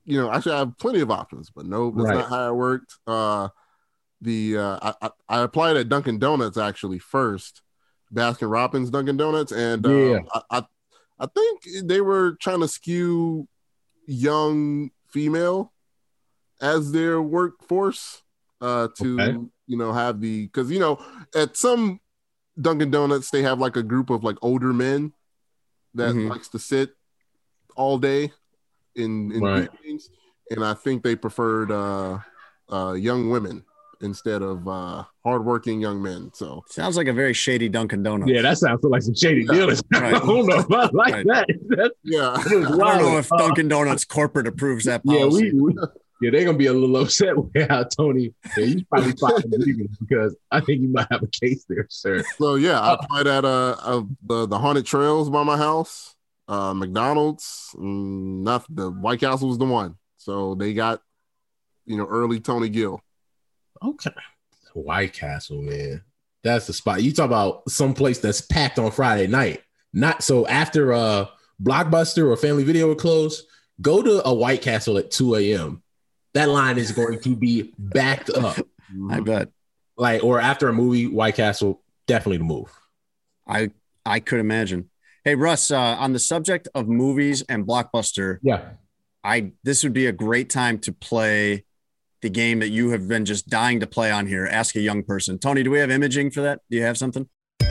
You 0.04 0.20
know, 0.20 0.28
I 0.28 0.40
should 0.40 0.52
have 0.52 0.76
plenty 0.76 1.00
of 1.00 1.10
options. 1.10 1.48
But 1.50 1.64
no, 1.66 1.90
that's 1.90 2.04
Right. 2.04 2.18
not 2.18 2.28
how 2.28 2.50
it 2.50 2.54
worked. 2.54 2.96
Uh, 3.06 3.48
the 4.20 4.58
uh, 4.58 4.78
I, 4.82 4.94
I 5.06 5.10
I 5.30 5.40
applied 5.42 5.78
at 5.78 5.88
Dunkin' 5.88 6.18
Donuts 6.18 6.58
actually 6.58 6.98
first, 6.98 7.62
Baskin 8.12 8.50
Robbins 8.50 8.90
Dunkin' 8.90 9.16
Donuts, 9.16 9.52
and 9.52 9.86
uh, 9.86 9.90
Yeah. 9.90 10.18
I, 10.34 10.58
I 10.58 10.64
I 11.20 11.26
think 11.26 11.86
they 11.86 12.00
were 12.00 12.36
trying 12.40 12.60
to 12.60 12.68
skew 12.68 13.46
young 14.06 14.90
female 15.08 15.72
as 16.60 16.92
their 16.92 17.20
workforce 17.20 18.22
uh, 18.60 18.88
to 18.98 19.20
Okay. 19.20 19.38
you 19.66 19.76
know 19.76 19.92
have 19.92 20.20
the 20.20 20.46
because 20.46 20.70
you 20.70 20.78
know 20.80 20.98
at 21.34 21.56
some 21.56 22.00
Dunkin' 22.60 22.90
Donuts 22.90 23.30
they 23.30 23.42
have 23.42 23.60
like 23.60 23.76
a 23.76 23.82
group 23.82 24.10
of 24.10 24.24
like 24.24 24.36
older 24.42 24.72
men 24.72 25.12
that 25.94 26.14
Mhm. 26.14 26.30
likes 26.30 26.48
to 26.48 26.58
sit 26.58 26.90
all 27.76 27.98
day 27.98 28.32
in 28.96 29.30
in 29.32 29.40
Right. 29.42 29.68
meetings, 29.84 30.08
and 30.50 30.64
I 30.64 30.74
think 30.74 31.02
they 31.02 31.16
preferred 31.16 31.70
uh, 31.70 32.18
uh, 32.68 32.92
young 32.94 33.30
women 33.30 33.64
instead 34.02 34.42
of 34.42 34.66
uh, 34.66 35.04
hardworking 35.24 35.80
young 35.80 36.02
men. 36.02 36.30
So 36.34 36.64
Sounds 36.68 36.96
like 36.96 37.06
a 37.08 37.12
very 37.12 37.32
shady 37.34 37.68
Dunkin' 37.68 38.02
Donuts. 38.02 38.30
Yeah, 38.30 38.42
that 38.42 38.58
sounds 38.58 38.80
like 38.82 39.02
some 39.02 39.14
shady 39.14 39.42
Yeah. 39.46 39.52
dealers. 39.52 39.82
Right. 39.92 40.14
I 40.14 40.18
don't 40.18 40.46
know 40.46 40.58
if 40.58 40.70
I 40.70 40.88
like 40.92 41.14
Right. 41.14 41.26
that. 41.26 41.46
That's 41.68 41.94
yeah, 42.04 42.30
I 42.36 42.42
don't 42.48 42.78
know 42.78 43.18
if 43.18 43.30
Uh, 43.32 43.36
Dunkin' 43.38 43.68
Donuts 43.68 44.04
corporate 44.04 44.46
approves 44.46 44.84
that 44.86 45.02
yeah, 45.04 45.26
we, 45.26 45.52
we 45.52 45.74
yeah, 46.22 46.30
they're 46.32 46.44
gonna 46.44 46.58
be 46.58 46.66
a 46.66 46.72
little 46.72 46.96
upset 47.02 47.36
with 47.54 47.68
how 47.68 47.84
Tony. 47.84 48.34
Yeah, 48.56 48.64
you 48.64 48.84
probably 48.86 49.12
fired 49.12 49.44
him 49.44 49.52
leaving 49.52 49.88
because 50.00 50.36
I 50.50 50.60
think 50.60 50.82
you 50.82 50.88
might 50.88 51.06
have 51.10 51.22
a 51.22 51.26
case 51.28 51.64
there, 51.68 51.86
sir. 51.90 52.22
so 52.38 52.56
yeah, 52.56 52.78
I 52.80 52.94
applied 52.94 53.26
at 53.26 53.44
uh, 53.44 53.76
uh 53.80 54.02
the 54.26 54.46
the 54.46 54.58
haunted 54.58 54.84
trails 54.86 55.28
by 55.30 55.42
my 55.44 55.56
house, 55.56 56.14
uh, 56.48 56.72
McDonald's. 56.74 57.74
Mm, 57.76 58.42
not 58.42 58.64
the 58.74 58.90
White 58.90 59.20
Castle 59.20 59.48
was 59.48 59.58
the 59.58 59.64
one. 59.66 59.96
So 60.18 60.54
they 60.54 60.74
got 60.74 61.00
you 61.86 61.96
know 61.96 62.06
early 62.06 62.38
Tony 62.40 62.68
Gill. 62.68 63.00
Okay, 63.84 64.10
White 64.74 65.12
Castle, 65.12 65.62
man, 65.62 66.02
that's 66.42 66.66
the 66.66 66.72
spot. 66.72 67.02
You 67.02 67.12
talk 67.12 67.26
about 67.26 67.68
some 67.68 67.94
place 67.94 68.18
that's 68.18 68.40
packed 68.40 68.78
on 68.78 68.90
Friday 68.90 69.26
night. 69.26 69.62
Not 69.92 70.22
so 70.22 70.46
after 70.46 70.92
uh 70.92 71.26
Blockbuster 71.62 72.26
or 72.30 72.36
Family 72.36 72.64
Video 72.64 72.88
would 72.88 72.98
close. 72.98 73.44
Go 73.82 74.02
to 74.02 74.26
a 74.26 74.32
White 74.34 74.62
Castle 74.62 74.98
at 74.98 75.10
two 75.10 75.34
a.m. 75.34 75.82
That 76.34 76.48
line 76.48 76.78
is 76.78 76.92
going 76.92 77.20
to 77.20 77.34
be 77.34 77.72
backed 77.78 78.30
up. 78.30 78.56
I 79.10 79.20
bet. 79.20 79.48
Like 79.96 80.22
or 80.24 80.40
after 80.40 80.68
a 80.68 80.72
movie, 80.72 81.06
White 81.06 81.34
Castle 81.36 81.82
definitely 82.06 82.38
the 82.38 82.44
move. 82.44 82.70
I 83.46 83.70
I 84.06 84.20
could 84.20 84.40
imagine. 84.40 84.90
Hey 85.24 85.34
Russ, 85.34 85.70
uh, 85.70 85.78
on 85.78 86.12
the 86.12 86.18
subject 86.18 86.68
of 86.74 86.88
movies 86.88 87.42
and 87.48 87.66
blockbuster, 87.66 88.38
Yeah. 88.42 88.70
I 89.22 89.52
this 89.64 89.82
would 89.82 89.92
be 89.92 90.06
a 90.06 90.12
great 90.12 90.48
time 90.48 90.78
to 90.80 90.92
play 90.92 91.64
the 92.22 92.30
game 92.30 92.58
that 92.60 92.68
you 92.68 92.90
have 92.90 93.08
been 93.08 93.24
just 93.24 93.48
dying 93.48 93.80
to 93.80 93.86
play 93.86 94.10
on 94.10 94.26
here. 94.26 94.46
Ask 94.46 94.76
a 94.76 94.80
young 94.80 95.02
person. 95.02 95.38
Tony, 95.38 95.62
do 95.62 95.70
we 95.70 95.78
have 95.78 95.90
imaging 95.90 96.30
for 96.30 96.42
that? 96.42 96.60
Do 96.70 96.76
you 96.76 96.82
have 96.82 96.98
something? 96.98 97.28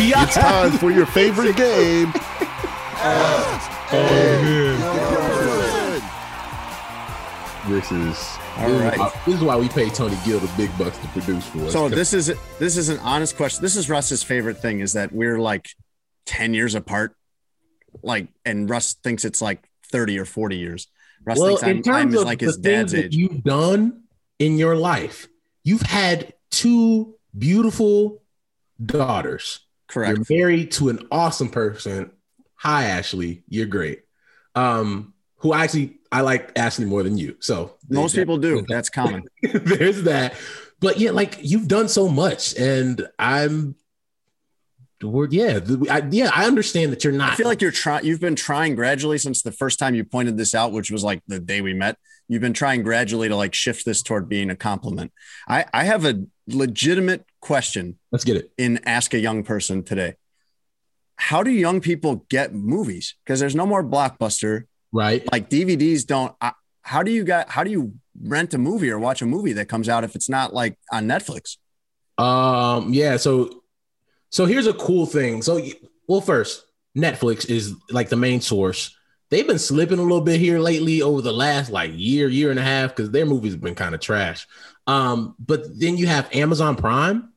It's 0.00 0.34
time 0.36 0.70
for 0.78 0.92
your 0.92 1.06
favorite 1.06 1.56
game. 1.56 2.12
This 7.68 7.92
is 7.92 8.38
All 8.56 8.68
this, 8.68 8.80
right. 8.80 8.94
is 8.94 8.98
why, 8.98 9.12
this 9.26 9.34
is 9.34 9.42
why 9.42 9.56
we 9.56 9.68
pay 9.68 9.90
Tony 9.90 10.16
Gill 10.24 10.38
the 10.38 10.50
big 10.56 10.76
bucks 10.78 10.96
to 10.98 11.06
produce 11.08 11.46
for 11.46 11.66
us. 11.66 11.72
So 11.72 11.88
this 11.88 12.14
is 12.14 12.32
this 12.58 12.76
is 12.76 12.88
an 12.88 12.98
honest 13.00 13.36
question. 13.36 13.60
This 13.60 13.76
is 13.76 13.90
Russ's 13.90 14.22
favorite 14.22 14.58
thing 14.58 14.80
is 14.80 14.94
that 14.94 15.12
we're 15.12 15.38
like 15.38 15.68
10 16.26 16.54
years 16.54 16.74
apart. 16.74 17.14
Like 18.02 18.28
and 18.44 18.70
Russ 18.70 18.94
thinks 18.94 19.24
it's 19.24 19.42
like 19.42 19.68
30 19.90 20.18
or 20.18 20.24
40 20.24 20.56
years. 20.56 20.86
Russ 21.28 21.38
well, 21.38 21.56
in 21.58 21.82
terms 21.82 22.14
of 22.14 22.24
like 22.24 22.38
the 22.38 22.46
his 22.46 22.56
things 22.56 22.64
dad's 22.64 22.92
that 22.92 23.04
age. 23.06 23.16
you've 23.16 23.44
done 23.44 24.04
in 24.38 24.56
your 24.56 24.76
life, 24.76 25.28
you've 25.62 25.82
had 25.82 26.32
two 26.50 27.14
beautiful 27.36 28.22
daughters. 28.84 29.60
Correct. 29.88 30.16
You're 30.16 30.38
married 30.38 30.72
to 30.72 30.88
an 30.88 31.06
awesome 31.10 31.50
person. 31.50 32.12
Hi, 32.56 32.84
Ashley. 32.86 33.42
You're 33.46 33.66
great. 33.66 34.04
Um, 34.54 35.12
who 35.36 35.52
actually 35.52 35.98
I 36.10 36.22
like 36.22 36.58
Ashley 36.58 36.86
more 36.86 37.02
than 37.02 37.18
you. 37.18 37.36
So 37.40 37.74
Most 37.90 38.14
people 38.14 38.38
do. 38.38 38.64
That's 38.68 38.88
common. 38.88 39.24
there's 39.42 40.04
that. 40.04 40.34
But 40.80 40.98
yeah, 40.98 41.10
like 41.10 41.38
you've 41.42 41.68
done 41.68 41.88
so 41.88 42.08
much, 42.08 42.56
and 42.56 43.06
I'm. 43.18 43.74
We're, 45.02 45.28
yeah, 45.30 45.60
the, 45.60 45.86
I, 45.88 46.02
yeah. 46.10 46.30
I 46.34 46.46
understand 46.46 46.92
that 46.92 47.04
you're 47.04 47.12
not. 47.12 47.32
I 47.32 47.34
feel 47.36 47.46
like 47.46 47.62
you're 47.62 47.70
trying. 47.70 48.04
You've 48.04 48.20
been 48.20 48.34
trying 48.34 48.74
gradually 48.74 49.18
since 49.18 49.42
the 49.42 49.52
first 49.52 49.78
time 49.78 49.94
you 49.94 50.04
pointed 50.04 50.36
this 50.36 50.54
out, 50.54 50.72
which 50.72 50.90
was 50.90 51.04
like 51.04 51.22
the 51.28 51.38
day 51.38 51.60
we 51.60 51.72
met. 51.72 51.96
You've 52.26 52.42
been 52.42 52.52
trying 52.52 52.82
gradually 52.82 53.28
to 53.28 53.36
like 53.36 53.54
shift 53.54 53.84
this 53.84 54.02
toward 54.02 54.28
being 54.28 54.50
a 54.50 54.56
compliment. 54.56 55.12
I 55.48 55.66
I 55.72 55.84
have 55.84 56.04
a 56.04 56.24
legitimate 56.48 57.24
question 57.40 57.98
Let's 58.10 58.24
get 58.24 58.36
it. 58.36 58.50
in 58.58 58.80
Ask 58.86 59.14
a 59.14 59.18
Young 59.18 59.44
Person 59.44 59.84
today. 59.84 60.14
How 61.16 61.42
do 61.42 61.50
young 61.50 61.80
people 61.80 62.26
get 62.28 62.54
movies? 62.54 63.14
Because 63.24 63.40
there's 63.40 63.54
no 63.54 63.66
more 63.66 63.84
blockbuster. 63.84 64.64
Right. 64.92 65.30
Like 65.30 65.50
DVDs 65.50 66.06
don't. 66.06 66.34
How 66.82 67.02
do 67.02 67.10
you 67.10 67.24
got? 67.24 67.50
How 67.50 67.64
do 67.64 67.70
you 67.70 67.94
rent 68.20 68.54
a 68.54 68.58
movie 68.58 68.90
or 68.90 68.98
watch 68.98 69.22
a 69.22 69.26
movie 69.26 69.52
that 69.54 69.66
comes 69.66 69.88
out 69.88 70.02
if 70.04 70.16
it's 70.16 70.28
not 70.28 70.54
like 70.54 70.76
on 70.92 71.06
Netflix? 71.06 71.56
Um. 72.16 72.92
Yeah. 72.92 73.16
So, 73.16 73.62
so 74.30 74.44
here's 74.46 74.66
a 74.66 74.72
cool 74.74 75.06
thing. 75.06 75.42
So, 75.42 75.60
well, 76.06 76.20
first, 76.20 76.64
Netflix 76.96 77.48
is 77.48 77.74
like 77.90 78.08
the 78.08 78.16
main 78.16 78.40
source. 78.40 78.94
They've 79.30 79.46
been 79.46 79.58
slipping 79.58 79.98
a 79.98 80.02
little 80.02 80.22
bit 80.22 80.40
here 80.40 80.58
lately 80.58 81.02
over 81.02 81.20
the 81.20 81.32
last 81.32 81.70
like 81.70 81.90
year, 81.94 82.28
year 82.28 82.50
and 82.50 82.58
a 82.58 82.62
half 82.62 82.90
because 82.96 83.10
their 83.10 83.26
movies 83.26 83.52
have 83.52 83.60
been 83.60 83.74
kind 83.74 83.94
of 83.94 84.00
trash. 84.00 84.46
Um. 84.86 85.34
But 85.38 85.64
then 85.78 85.96
you 85.98 86.06
have 86.06 86.28
Amazon 86.34 86.76
Prime. 86.76 87.30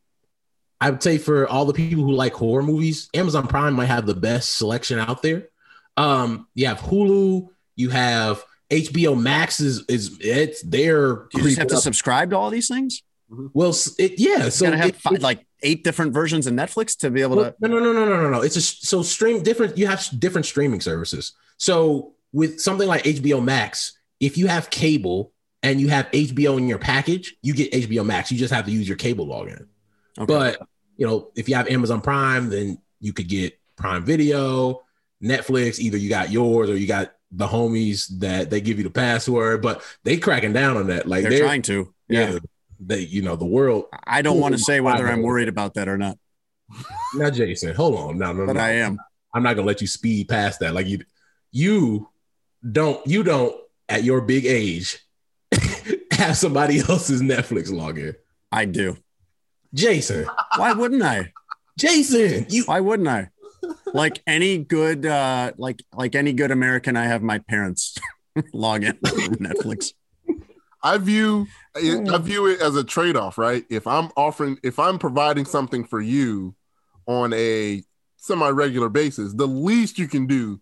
I 0.80 0.90
would 0.90 1.04
say 1.04 1.18
for 1.18 1.48
all 1.48 1.66
the 1.66 1.74
people 1.74 2.04
who 2.04 2.14
like 2.14 2.34
horror 2.34 2.64
movies, 2.64 3.10
Amazon 3.14 3.46
Prime 3.48 3.74
might 3.74 3.86
have 3.86 4.06
the 4.06 4.16
best 4.16 4.56
selection 4.58 5.00
out 5.00 5.22
there. 5.22 5.50
Um. 5.98 6.48
You 6.56 6.68
have 6.68 6.80
Hulu. 6.80 7.50
You 7.76 7.90
have 7.90 8.44
HBO 8.70 9.20
Max. 9.22 9.60
Is 9.60 9.84
is 9.90 10.18
it's 10.22 10.62
their 10.62 11.28
you 11.34 11.44
just 11.44 11.58
have 11.58 11.68
to 11.68 11.76
up- 11.76 11.82
subscribe 11.84 12.30
to 12.30 12.38
all 12.38 12.50
these 12.50 12.70
things? 12.70 13.04
well, 13.54 13.76
it, 13.98 14.18
yeah. 14.18 14.46
You 14.46 14.52
So 14.52 14.72
have 14.72 14.90
it- 14.90 14.96
fi- 14.96 15.16
it- 15.16 15.22
like 15.22 15.46
eight 15.64 15.84
different 15.84 16.14
versions 16.14 16.48
of 16.48 16.54
Netflix 16.54 16.98
to 16.98 17.10
be 17.10 17.22
able 17.22 17.38
to. 17.38 17.56
no, 17.60 17.68
no, 17.68 17.80
no, 17.80 17.94
no, 17.94 18.06
no, 18.06 18.22
no, 18.22 18.30
no. 18.30 18.42
It's 18.42 18.56
a 18.56 18.62
so 18.62 19.04
stream 19.04 19.44
different. 19.44 19.78
You 19.78 19.88
have 19.88 20.08
different 20.20 20.46
streaming 20.46 20.82
services. 20.82 21.34
So 21.58 22.14
with 22.34 22.60
something 22.60 22.88
like 22.88 23.04
HBO 23.04 23.44
Max, 23.44 23.98
if 24.20 24.38
you 24.38 24.48
have 24.48 24.70
cable 24.70 25.34
and 25.64 25.80
you 25.80 25.90
have 25.90 26.10
HBO 26.12 26.58
in 26.58 26.68
your 26.68 26.80
package, 26.80 27.36
you 27.42 27.54
get 27.54 27.72
HBO 27.72 28.06
Max. 28.06 28.32
You 28.32 28.38
just 28.38 28.54
have 28.54 28.66
to 28.66 28.72
use 28.72 28.88
your 28.88 28.98
cable 28.98 29.28
login. 29.28 29.68
Okay. 30.18 30.26
But 30.26 30.60
you 30.98 31.08
know, 31.08 31.32
if 31.36 31.50
you 31.50 31.56
have 31.56 31.68
Amazon 31.68 32.02
Prime, 32.02 32.50
then 32.50 32.80
you 33.00 33.14
could 33.14 33.28
get 33.28 33.60
Prime 33.76 34.04
Video, 34.04 34.82
Netflix. 35.24 35.80
Either 35.80 35.98
you 35.98 36.10
got 36.10 36.32
yours 36.32 36.70
or 36.70 36.78
you 36.78 36.88
got 36.88 37.14
the 37.32 37.48
homies 37.48 38.08
that 38.20 38.50
they 38.50 38.62
give 38.62 38.78
you 38.78 38.84
the 38.84 38.90
password. 38.90 39.62
But 39.62 39.84
they 40.04 40.18
cracking 40.18 40.54
down 40.54 40.78
on 40.78 40.88
that. 40.88 41.08
Like 41.08 41.24
they're, 41.24 41.32
they're, 41.32 41.44
trying 41.44 41.62
to. 41.64 41.94
Yeah. 42.08 42.32
yeah, 42.34 42.40
they 42.82 43.00
you 43.00 43.22
know 43.22 43.36
the 43.36 43.46
world. 43.46 43.86
I 44.06 44.22
don't 44.22 44.40
want 44.40 44.54
to 44.54 44.60
say 44.60 44.80
whether 44.82 45.08
I'm 45.08 45.22
worried 45.22 45.48
about 45.48 45.76
that 45.76 45.88
or 45.88 45.98
not, 45.98 46.18
Now, 47.16 47.30
Jason, 47.30 47.76
hold 47.76 47.96
on, 47.96 48.18
no, 48.18 48.34
no, 48.34 48.46
but 48.48 48.56
no. 48.56 48.62
I 48.62 48.72
am. 48.72 48.98
I'm 49.34 49.44
not 49.44 49.56
gonna 49.56 49.68
let 49.68 49.82
you 49.82 49.88
speed 49.88 50.28
past 50.28 50.60
that. 50.60 50.74
Like 50.74 50.88
you, 50.88 51.00
you 51.52 52.10
don't, 52.70 53.06
you 53.08 53.24
don't 53.24 53.56
at 53.88 54.04
your 54.04 54.22
big 54.22 54.46
age 54.46 55.00
have 56.12 56.36
somebody 56.38 56.80
else's 56.80 57.22
Netflix 57.22 57.70
login. 57.70 58.16
I 58.52 58.66
do. 58.66 58.98
Jason, 59.74 60.28
Why 60.58 60.74
wouldn't 60.74 61.04
I? 61.04 61.32
Jason, 61.78 62.46
you 62.50 62.64
Why 62.66 62.82
wouldn't 62.82 63.08
I? 63.08 63.30
Like 63.94 64.22
any 64.28 64.58
good, 64.58 65.06
uh, 65.06 65.52
like 65.58 65.82
like 65.94 66.16
any 66.16 66.34
good 66.34 66.52
American, 66.52 66.98
I 66.98 67.06
have 67.06 67.22
my 67.22 67.40
parents 67.40 67.98
log 68.54 68.84
in 68.84 68.94
Netflix. 68.98 69.94
I 70.84 70.98
view 70.98 71.48
I 71.76 72.18
view 72.18 72.48
it 72.48 72.62
as 72.62 72.76
a 72.76 72.84
trade 72.84 73.16
off, 73.16 73.38
right? 73.38 73.64
If 73.70 73.88
I'm 73.88 74.10
offering, 74.18 74.58
if 74.64 74.80
I'm 74.80 74.98
providing 75.00 75.46
something 75.46 75.84
for 75.84 76.02
you 76.02 76.56
on 77.06 77.34
a 77.34 77.84
semi 78.18 78.50
regular 78.50 78.90
basis, 78.90 79.34
the 79.34 79.48
least 79.48 79.98
you 80.00 80.08
can 80.08 80.28
do 80.28 80.60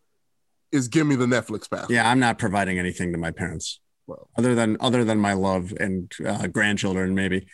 is 0.71 0.87
give 0.87 1.07
me 1.07 1.15
the 1.15 1.25
Netflix 1.25 1.69
pass. 1.69 1.87
Yeah, 1.89 2.09
I'm 2.09 2.19
not 2.19 2.37
providing 2.37 2.77
anything 2.79 3.11
to 3.13 3.17
my 3.17 3.31
parents, 3.31 3.79
Well. 4.07 4.29
other 4.37 4.55
than 4.55 4.77
other 4.79 5.03
than 5.03 5.19
my 5.19 5.33
love 5.33 5.73
and 5.79 6.11
uh, 6.25 6.47
grandchildren, 6.47 7.15
maybe. 7.15 7.47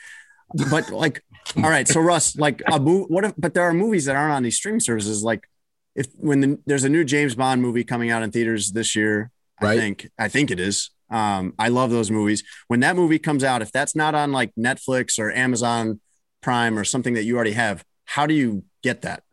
But 0.70 0.92
like, 0.92 1.24
all 1.58 1.70
right, 1.70 1.88
so 1.88 2.02
Russ, 2.02 2.36
like 2.36 2.62
a 2.72 2.80
movie. 2.80 3.06
What 3.08 3.26
if? 3.26 3.34
But 3.38 3.54
there 3.54 3.64
are 3.64 3.74
movies 3.74 4.06
that 4.06 4.16
aren't 4.16 4.34
on 4.34 4.44
these 4.44 4.58
streaming 4.58 4.80
services. 4.82 5.24
Like, 5.24 5.48
if 5.96 6.08
when 6.16 6.42
the, 6.42 6.60
there's 6.66 6.84
a 6.84 6.90
new 6.90 7.04
James 7.06 7.36
Bond 7.36 7.62
movie 7.62 7.84
coming 7.84 8.12
out 8.12 8.22
in 8.24 8.32
theaters 8.32 8.72
this 8.72 8.96
year, 8.96 9.32
I 9.62 9.78
think 9.78 10.10
I 10.20 10.28
think 10.28 10.52
it 10.52 10.60
is. 10.60 10.90
Um, 11.10 11.54
I 11.60 11.68
love 11.70 11.92
those 11.92 12.10
movies. 12.12 12.44
When 12.68 12.80
that 12.82 12.96
movie 12.96 13.20
comes 13.20 13.44
out, 13.44 13.62
if 13.62 13.72
that's 13.72 13.96
not 13.96 14.16
on 14.16 14.32
like 14.32 14.54
Netflix 14.56 15.20
or 15.20 15.32
Amazon 15.32 16.00
Prime 16.42 16.78
or 16.80 16.84
something 16.84 17.14
that 17.16 17.24
you 17.24 17.36
already 17.36 17.54
have, 17.54 17.84
how 18.06 18.26
do 18.26 18.34
you 18.34 18.64
get 18.84 19.02
that? 19.04 19.24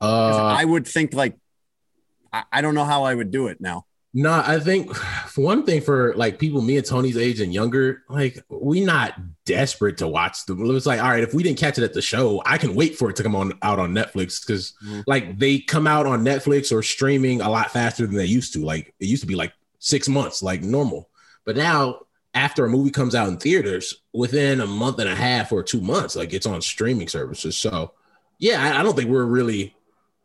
uh 0.00 0.54
I 0.56 0.64
would 0.64 0.86
think 0.86 1.14
like, 1.14 1.36
I, 2.32 2.44
I 2.52 2.60
don't 2.60 2.74
know 2.74 2.84
how 2.84 3.04
I 3.04 3.14
would 3.14 3.30
do 3.30 3.46
it 3.48 3.60
now. 3.60 3.84
no, 4.14 4.32
I 4.44 4.58
think 4.60 4.94
for 4.94 5.40
one 5.52 5.64
thing 5.64 5.80
for 5.80 6.14
like 6.16 6.38
people 6.38 6.60
me 6.60 6.76
and 6.76 6.86
Tony's 6.86 7.16
age 7.16 7.40
and 7.40 7.52
younger, 7.54 8.02
like 8.08 8.42
we 8.48 8.80
not 8.84 9.14
desperate 9.44 9.98
to 9.98 10.08
watch 10.08 10.44
the 10.46 10.54
it's 10.74 10.86
like, 10.86 11.02
all 11.02 11.10
right, 11.10 11.22
if 11.22 11.34
we 11.34 11.42
didn't 11.42 11.58
catch 11.58 11.78
it 11.78 11.84
at 11.84 11.92
the 11.94 12.02
show, 12.02 12.42
I 12.46 12.58
can 12.58 12.74
wait 12.74 12.96
for 12.96 13.10
it 13.10 13.16
to 13.16 13.22
come 13.22 13.34
on 13.36 13.52
out 13.62 13.78
on 13.78 13.92
Netflix 13.94 14.44
because 14.44 14.74
Mhm. 14.84 15.04
like 15.06 15.38
they 15.38 15.58
come 15.60 15.86
out 15.86 16.06
on 16.06 16.24
Netflix 16.24 16.72
or 16.72 16.82
streaming 16.82 17.40
a 17.40 17.48
lot 17.50 17.70
faster 17.70 18.06
than 18.06 18.16
they 18.16 18.26
used 18.26 18.52
to. 18.54 18.64
Like 18.64 18.94
it 19.00 19.06
used 19.06 19.22
to 19.22 19.26
be 19.28 19.34
like 19.36 19.52
six 19.82 20.08
months, 20.08 20.42
like 20.42 20.62
normal. 20.62 21.10
But 21.44 21.56
now 21.56 22.02
after 22.34 22.64
a 22.64 22.68
movie 22.70 22.90
comes 22.90 23.14
out 23.14 23.28
in 23.28 23.36
theaters, 23.36 24.00
within 24.14 24.60
a 24.60 24.66
month 24.66 24.98
and 25.00 25.08
a 25.08 25.14
half 25.14 25.52
or 25.52 25.62
two 25.62 25.80
months, 25.80 26.16
like 26.16 26.32
it's 26.32 26.46
on 26.46 26.62
streaming 26.62 27.08
services. 27.08 27.58
So 27.58 27.92
yeah, 28.38 28.62
I, 28.62 28.80
I 28.80 28.82
don't 28.82 28.96
think 28.96 29.10
we're 29.10 29.24
really 29.24 29.74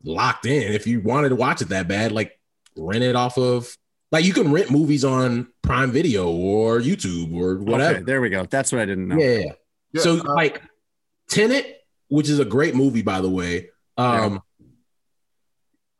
locked 0.03 0.45
in. 0.45 0.71
If 0.71 0.87
you 0.87 1.01
wanted 1.01 1.29
to 1.29 1.35
watch 1.35 1.61
it 1.61 1.69
that 1.69 1.87
bad, 1.87 2.11
like 2.11 2.39
rent 2.77 3.03
it 3.03 3.15
off 3.15 3.37
of 3.37 3.75
like 4.11 4.23
you 4.23 4.33
can 4.33 4.51
rent 4.51 4.69
movies 4.69 5.03
on 5.03 5.47
Prime 5.63 5.91
Video 5.91 6.29
or 6.29 6.79
YouTube 6.79 7.35
or 7.35 7.57
whatever. 7.57 7.95
Okay, 7.95 8.03
there 8.03 8.21
we 8.21 8.29
go. 8.29 8.45
That's 8.45 8.71
what 8.71 8.79
I 8.79 8.85
didn't 8.85 9.07
know. 9.07 9.17
Yeah. 9.17 9.53
Yeah, 9.91 10.01
so 10.01 10.19
uh, 10.19 10.35
like 10.35 10.61
Tenet, 11.29 11.83
which 12.09 12.29
is 12.29 12.39
a 12.39 12.45
great 12.45 12.75
movie 12.75 13.01
by 13.01 13.21
the 13.21 13.29
way. 13.29 13.69
Um 13.97 14.41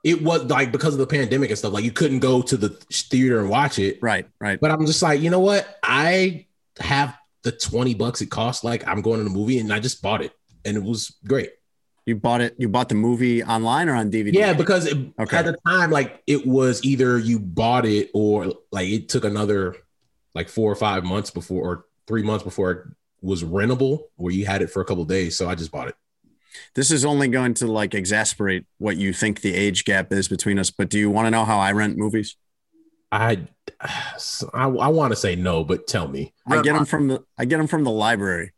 it 0.07 0.21
was 0.21 0.45
like 0.45 0.71
because 0.71 0.93
of 0.93 0.99
the 0.99 1.05
pandemic 1.05 1.49
and 1.49 1.59
stuff, 1.59 1.73
like 1.73 1.83
you 1.83 1.91
couldn't 1.91 2.19
go 2.19 2.41
to 2.41 2.55
the 2.55 2.69
theater 2.89 3.41
and 3.41 3.49
watch 3.49 3.77
it. 3.77 3.99
Right, 4.01 4.25
right. 4.39 4.57
But 4.57 4.71
I'm 4.71 4.85
just 4.85 5.01
like, 5.01 5.19
you 5.19 5.29
know 5.29 5.41
what? 5.41 5.67
I 5.83 6.45
have 6.79 7.13
the 7.43 7.51
20 7.51 7.93
bucks 7.95 8.21
it 8.21 8.27
cost. 8.27 8.63
Like 8.63 8.87
I'm 8.87 9.01
going 9.01 9.17
to 9.17 9.25
the 9.25 9.29
movie 9.29 9.59
and 9.59 9.73
I 9.73 9.81
just 9.81 10.01
bought 10.01 10.21
it 10.21 10.31
and 10.63 10.77
it 10.77 10.83
was 10.83 11.13
great. 11.27 11.49
You 12.05 12.15
bought 12.15 12.39
it. 12.39 12.55
You 12.57 12.69
bought 12.69 12.87
the 12.87 12.95
movie 12.95 13.43
online 13.43 13.89
or 13.89 13.95
on 13.95 14.09
DVD? 14.09 14.31
Yeah, 14.31 14.53
because 14.53 14.85
it, 14.85 14.97
Okay. 15.19 15.35
at 15.35 15.43
the 15.43 15.57
time, 15.67 15.91
like 15.91 16.23
it 16.25 16.47
was 16.47 16.81
either 16.85 17.17
you 17.17 17.37
bought 17.37 17.85
it 17.85 18.09
or 18.13 18.53
like 18.71 18.87
it 18.87 19.09
took 19.09 19.25
another 19.25 19.75
like 20.33 20.47
four 20.47 20.71
or 20.71 20.75
five 20.75 21.03
months 21.03 21.31
before 21.31 21.61
or 21.61 21.85
three 22.07 22.23
months 22.23 22.45
before 22.45 22.71
it 22.71 22.87
was 23.21 23.43
rentable 23.43 24.03
where 24.15 24.31
you 24.33 24.45
had 24.45 24.61
it 24.61 24.69
for 24.69 24.81
a 24.81 24.85
couple 24.85 25.03
of 25.03 25.09
days. 25.09 25.37
So 25.37 25.49
I 25.49 25.55
just 25.55 25.69
bought 25.69 25.89
it. 25.89 25.95
This 26.75 26.91
is 26.91 27.05
only 27.05 27.27
going 27.27 27.53
to 27.55 27.67
like 27.67 27.93
exasperate 27.93 28.65
what 28.77 28.97
you 28.97 29.13
think 29.13 29.41
the 29.41 29.53
age 29.53 29.85
gap 29.85 30.11
is 30.11 30.27
between 30.27 30.59
us. 30.59 30.71
But 30.71 30.89
do 30.89 30.99
you 30.99 31.09
want 31.09 31.27
to 31.27 31.31
know 31.31 31.45
how 31.45 31.59
I 31.59 31.71
rent 31.71 31.97
movies? 31.97 32.35
I 33.11 33.47
I, 33.79 34.65
I 34.65 34.87
want 34.87 35.11
to 35.11 35.15
say 35.15 35.35
no, 35.35 35.63
but 35.63 35.87
tell 35.87 36.07
me. 36.07 36.33
I 36.47 36.61
get 36.61 36.73
them 36.73 36.85
from 36.85 37.07
the 37.07 37.23
I 37.37 37.45
get 37.45 37.57
them 37.57 37.67
from 37.67 37.83
the 37.83 37.91
library. 37.91 38.53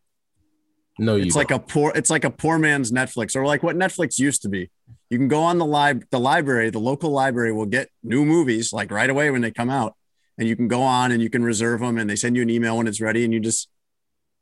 No, 0.98 1.16
you 1.16 1.26
It's 1.26 1.36
like 1.36 1.52
a 1.52 1.60
poor 1.60 1.92
it's 1.96 2.10
like 2.10 2.24
a 2.24 2.30
poor 2.30 2.58
man's 2.58 2.92
Netflix 2.92 3.36
or 3.36 3.46
like 3.46 3.64
what 3.64 3.76
Netflix 3.76 4.20
used 4.20 4.42
to 4.44 4.50
be. 4.50 4.70
You 5.10 5.18
can 5.18 5.28
go 5.28 5.42
on 5.42 5.58
the 5.58 5.66
lib 5.66 6.06
the 6.12 6.20
library, 6.20 6.70
the 6.70 6.80
local 6.80 7.12
library 7.12 7.54
will 7.54 7.66
get 7.66 7.90
new 8.04 8.26
movies 8.26 8.74
like 8.74 8.92
right 8.92 9.10
away 9.10 9.32
when 9.32 9.42
they 9.42 9.52
come 9.52 9.70
out, 9.70 9.96
and 10.38 10.48
you 10.48 10.56
can 10.56 10.68
go 10.68 10.82
on 10.82 11.12
and 11.12 11.22
you 11.22 11.30
can 11.30 11.44
reserve 11.44 11.80
them, 11.80 11.98
and 11.98 12.10
they 12.10 12.16
send 12.16 12.36
you 12.36 12.42
an 12.42 12.50
email 12.50 12.78
when 12.78 12.88
it's 12.88 13.02
ready, 13.02 13.24
and 13.24 13.34
you 13.34 13.40
just 13.40 13.70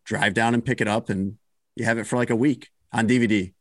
drive 0.06 0.34
down 0.34 0.54
and 0.54 0.66
pick 0.66 0.82
it 0.82 0.88
up, 0.88 1.10
and 1.10 1.38
you 1.76 1.86
have 1.86 1.98
it 1.98 2.06
for 2.06 2.16
like 2.16 2.30
a 2.30 2.36
week 2.36 2.70
on 2.94 3.08
DVD. 3.08 3.54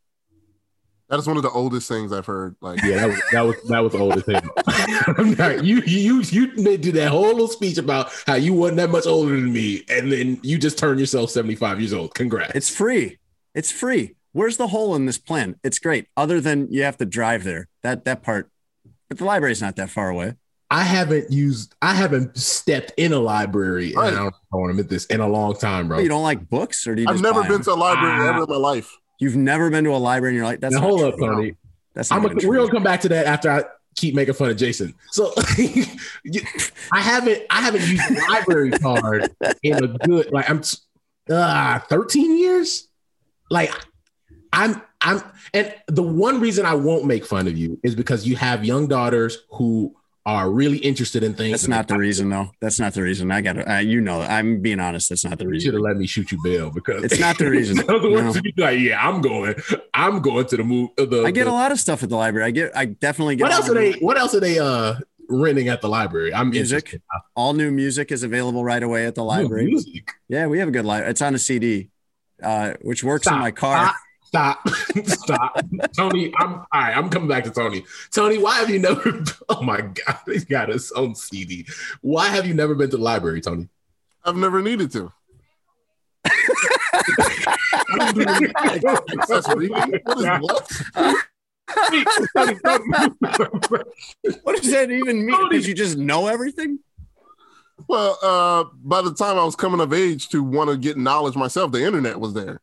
that 1.08 1.18
is 1.18 1.26
one 1.26 1.36
of 1.36 1.42
the 1.42 1.50
oldest 1.50 1.88
things 1.88 2.12
I've 2.12 2.26
heard. 2.26 2.56
Like, 2.60 2.82
Yeah, 2.82 2.96
that 2.96 3.08
was 3.08 3.20
that 3.32 3.40
was 3.42 3.56
that 3.68 3.80
was 3.80 3.92
the 3.92 3.98
oldest 3.98 4.26
thing. 4.26 4.42
You 5.64 5.80
you 5.86 6.20
you 6.22 6.76
did 6.78 6.94
that 6.94 7.08
whole 7.10 7.22
little 7.26 7.48
speech 7.48 7.78
about 7.78 8.10
how 8.26 8.34
you 8.34 8.52
wasn't 8.54 8.78
that 8.78 8.90
much 8.90 9.06
older 9.06 9.32
than 9.34 9.52
me, 9.52 9.84
and 9.88 10.10
then 10.10 10.38
you 10.42 10.58
just 10.58 10.78
turned 10.78 10.98
yourself 11.00 11.30
75 11.30 11.80
years 11.80 11.92
old. 11.92 12.14
Congrats. 12.14 12.52
It's 12.54 12.68
free. 12.74 13.18
It's 13.54 13.70
free. 13.70 14.14
Where's 14.32 14.56
the 14.58 14.66
hole 14.68 14.94
in 14.96 15.06
this 15.06 15.16
plan? 15.18 15.56
It's 15.64 15.78
great. 15.78 16.08
Other 16.16 16.40
than 16.40 16.68
you 16.70 16.82
have 16.82 16.96
to 16.98 17.06
drive 17.06 17.44
there. 17.44 17.68
That 17.82 18.04
that 18.04 18.22
part. 18.22 18.50
But 19.08 19.18
the 19.18 19.24
library's 19.24 19.62
not 19.62 19.76
that 19.76 19.88
far 19.90 20.08
away. 20.08 20.34
I 20.68 20.82
haven't 20.82 21.30
used 21.30 21.74
I 21.80 21.94
haven't 21.94 22.36
stepped 22.36 22.92
in 22.96 23.12
a 23.12 23.20
library 23.20 23.88
and 23.90 23.96
Right. 23.96 24.12
I 24.12 24.16
don't 24.16 24.34
I 24.52 24.56
want 24.56 24.68
to 24.68 24.70
admit 24.72 24.88
this 24.90 25.06
in 25.06 25.20
a 25.20 25.28
long 25.28 25.54
time, 25.56 25.86
bro. 25.88 26.00
You 26.00 26.08
don't 26.08 26.24
like 26.24 26.48
books, 26.50 26.86
or 26.88 26.96
do 26.96 27.02
you? 27.02 27.08
I've 27.08 27.14
Just 27.14 27.22
never 27.22 27.42
buy 27.42 27.48
been 27.48 27.52
them? 27.58 27.64
to 27.64 27.72
a 27.72 27.74
library 27.74 28.18
Ah. 28.28 28.28
ever 28.34 28.42
in 28.42 28.50
my 28.50 28.56
life. 28.56 28.92
You've 29.18 29.36
never 29.36 29.70
been 29.70 29.84
to 29.84 29.90
a 29.90 29.96
library, 29.96 30.32
and 30.32 30.36
you're 30.36 30.46
like, 30.46 30.60
that's 30.60 30.74
now 30.74 30.80
hold 30.80 31.02
up, 31.02 31.16
true. 31.16 31.26
Tony. 31.26 31.56
That's 31.94 32.10
not 32.10 32.18
I'm 32.30 32.38
a, 32.38 32.46
we're 32.46 32.56
gonna 32.56 32.70
come 32.70 32.82
back 32.82 33.00
to 33.02 33.08
that 33.10 33.26
after 33.26 33.50
I 33.50 33.64
keep 33.96 34.14
making 34.14 34.34
fun 34.34 34.50
of 34.50 34.56
Jason. 34.58 34.94
So 35.10 35.32
you- 35.58 36.42
I 36.92 37.00
haven't 37.00 37.42
I 37.50 37.62
haven't 37.62 37.86
used 37.88 38.02
a 38.10 38.30
library 38.30 38.70
card 38.82 39.34
in 39.62 39.82
a 39.82 39.88
good 39.88 40.30
like 40.32 40.48
I'm 40.50 40.62
uh 41.30 41.78
13 41.80 42.38
years. 42.38 42.88
Like 43.50 43.72
I'm 44.52 44.82
I'm 45.00 45.22
and 45.54 45.74
the 45.88 46.02
one 46.02 46.40
reason 46.40 46.66
I 46.66 46.74
won't 46.74 47.06
make 47.06 47.24
fun 47.24 47.46
of 47.48 47.56
you 47.56 47.80
is 47.82 47.94
because 47.94 48.26
you 48.26 48.36
have 48.36 48.64
young 48.64 48.86
daughters 48.86 49.38
who 49.50 49.94
are 50.26 50.50
really 50.50 50.78
interested 50.78 51.22
in 51.22 51.32
things. 51.34 51.52
That's 51.52 51.68
not 51.68 51.86
the 51.88 51.96
reason, 51.96 52.28
though. 52.28 52.50
That's 52.60 52.80
not 52.80 52.92
the 52.94 53.02
reason. 53.02 53.30
I 53.30 53.40
got 53.40 53.56
uh, 53.66 53.74
you 53.76 54.00
know, 54.00 54.20
I'm 54.20 54.60
being 54.60 54.80
honest. 54.80 55.08
That's 55.08 55.24
not 55.24 55.38
the 55.38 55.44
You 55.44 55.60
should 55.60 55.68
reason. 55.68 55.74
have 55.74 55.82
let 55.82 55.96
me 55.96 56.06
shoot 56.08 56.32
you 56.32 56.38
bail 56.42 56.70
because 56.70 57.04
It's 57.04 57.20
not 57.20 57.38
the 57.38 57.48
reason. 57.50 57.76
No. 57.86 58.00
you'd 58.34 58.42
be 58.42 58.52
like, 58.60 58.80
yeah, 58.80 59.08
I'm 59.08 59.20
going. 59.22 59.54
I'm 59.94 60.20
going 60.20 60.44
to 60.46 60.56
the 60.56 60.64
move. 60.64 60.90
The, 60.96 61.22
I 61.24 61.30
get 61.30 61.44
the- 61.44 61.50
a 61.50 61.52
lot 61.52 61.70
of 61.72 61.78
stuff 61.78 62.02
at 62.02 62.08
the 62.08 62.16
library. 62.16 62.44
I 62.48 62.50
get, 62.50 62.76
I 62.76 62.86
definitely 62.86 63.36
get 63.36 63.44
what 63.44 63.52
else 63.52 63.68
are 63.70 63.74
they? 63.74 63.92
What 63.92 64.18
else 64.18 64.34
are 64.34 64.40
they 64.40 64.58
uh 64.58 64.96
renting 65.28 65.68
at 65.68 65.80
the 65.80 65.88
library? 65.88 66.34
I'm 66.34 66.50
Music. 66.50 66.76
interested. 66.78 67.02
All 67.36 67.52
new 67.54 67.70
music 67.70 68.10
is 68.10 68.24
available 68.24 68.64
right 68.64 68.82
away 68.82 69.06
at 69.06 69.14
the 69.14 69.22
library. 69.24 69.66
music. 69.66 70.10
Yeah, 70.28 70.48
we 70.48 70.58
have 70.58 70.66
a 70.68 70.72
good 70.72 70.84
library. 70.84 71.10
It's 71.12 71.22
on 71.22 71.36
a 71.36 71.38
CD, 71.38 71.90
uh, 72.42 72.74
which 72.82 73.04
works 73.04 73.28
in 73.28 73.34
my 73.38 73.52
car. 73.52 73.92
Stop. 74.26 74.68
Stop. 75.04 75.60
Tony, 75.96 76.32
I'm 76.38 76.54
all 76.54 76.66
right. 76.74 76.96
I'm 76.96 77.08
coming 77.08 77.28
back 77.28 77.44
to 77.44 77.50
Tony. 77.50 77.84
Tony, 78.10 78.38
why 78.38 78.56
have 78.56 78.70
you 78.70 78.78
never? 78.78 79.24
Oh 79.48 79.62
my 79.62 79.80
God, 79.80 80.18
he's 80.26 80.44
got 80.44 80.68
his 80.68 80.90
own 80.92 81.14
CD. 81.14 81.66
Why 82.00 82.28
have 82.28 82.46
you 82.46 82.54
never 82.54 82.74
been 82.74 82.90
to 82.90 82.96
the 82.96 83.02
library, 83.02 83.40
Tony? 83.40 83.68
I've 84.24 84.36
never 84.36 84.60
needed 84.60 84.90
to. 84.92 85.12
I 86.24 86.32
don't 87.96 88.14
do 88.14 88.22
any. 88.22 88.48
What 88.80 89.08
is 89.28 89.46
what? 90.40 90.72
Tony, 91.72 92.04
Tony. 92.34 92.58
What 94.42 94.60
does 94.60 94.70
that 94.72 94.90
even 94.90 95.24
mean? 95.24 95.48
Did 95.50 95.64
you 95.64 95.74
just 95.74 95.96
know 95.96 96.26
everything? 96.26 96.80
Well, 97.88 98.18
uh, 98.20 98.64
by 98.82 99.02
the 99.02 99.14
time 99.14 99.38
I 99.38 99.44
was 99.44 99.54
coming 99.54 99.80
of 99.80 99.92
age 99.92 100.28
to 100.30 100.42
want 100.42 100.70
to 100.70 100.76
get 100.76 100.96
knowledge 100.96 101.36
myself, 101.36 101.70
the 101.70 101.84
internet 101.84 102.18
was 102.18 102.34
there. 102.34 102.60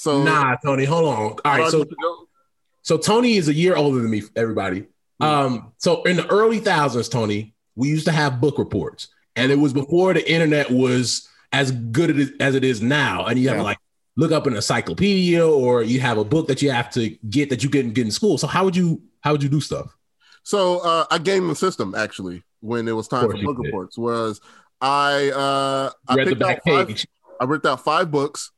So 0.00 0.22
nah, 0.22 0.56
Tony, 0.64 0.86
hold 0.86 1.04
on. 1.08 1.16
All 1.16 1.38
right, 1.44 1.70
so 1.70 1.78
need 1.78 1.90
to 1.90 1.96
go- 2.00 2.26
So 2.80 2.96
Tony 2.96 3.36
is 3.36 3.48
a 3.48 3.52
year 3.54 3.76
older 3.76 4.00
than 4.00 4.10
me, 4.10 4.22
everybody. 4.34 4.86
Um, 5.20 5.72
so 5.76 6.02
in 6.04 6.16
the 6.16 6.26
early 6.28 6.58
thousands, 6.58 7.10
Tony, 7.10 7.54
we 7.76 7.88
used 7.88 8.06
to 8.06 8.12
have 8.12 8.40
book 8.40 8.58
reports, 8.58 9.08
and 9.36 9.52
it 9.52 9.58
was 9.58 9.74
before 9.74 10.14
the 10.14 10.26
internet 10.32 10.70
was 10.70 11.28
as 11.52 11.72
good 11.72 12.32
as 12.40 12.54
it 12.54 12.64
is 12.64 12.80
now. 12.80 13.26
And 13.26 13.38
you 13.38 13.48
have 13.48 13.58
Yeah. 13.58 13.62
to 13.62 13.64
like 13.64 13.78
look 14.16 14.32
up 14.32 14.46
an 14.46 14.54
encyclopedia, 14.56 15.46
or 15.46 15.82
you 15.82 16.00
have 16.00 16.16
a 16.16 16.24
book 16.24 16.48
that 16.48 16.62
you 16.62 16.70
have 16.70 16.88
to 16.92 17.10
get 17.28 17.50
that 17.50 17.62
you 17.62 17.68
couldn't 17.68 17.92
get 17.92 18.06
in 18.06 18.10
school. 18.10 18.38
So 18.38 18.46
how 18.46 18.64
would 18.64 18.74
you 18.74 19.02
how 19.20 19.32
would 19.32 19.42
you 19.42 19.50
do 19.50 19.60
stuff? 19.60 19.94
So 20.44 20.78
uh, 20.78 21.04
I 21.10 21.18
gamed 21.18 21.50
the 21.50 21.54
system 21.54 21.94
actually 21.94 22.42
when 22.60 22.88
it 22.88 22.92
was 22.92 23.06
time 23.06 23.30
for 23.30 23.36
book 23.36 23.58
did. 23.58 23.66
reports. 23.66 23.98
Was 23.98 24.40
I 24.80 25.28
uh, 25.28 25.90
I 26.08 26.14
Read 26.14 26.26
the 26.28 26.30
picked 26.30 26.42
out 26.42 26.48
back 26.48 26.62
five, 26.64 26.88
page. 26.88 27.06
I 27.38 27.44
ripped 27.44 27.66
out 27.66 27.84
five 27.84 28.10
books, 28.10 28.50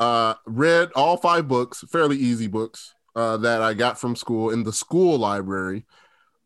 uh, 0.00 0.34
read 0.46 0.90
all 0.96 1.16
five 1.16 1.46
books, 1.46 1.84
fairly 1.92 2.16
easy 2.16 2.48
books 2.48 2.94
uh, 3.14 3.36
that 3.36 3.62
I 3.62 3.74
got 3.74 4.00
from 4.00 4.16
school 4.16 4.50
in 4.50 4.64
the 4.64 4.72
school 4.72 5.18
library, 5.18 5.84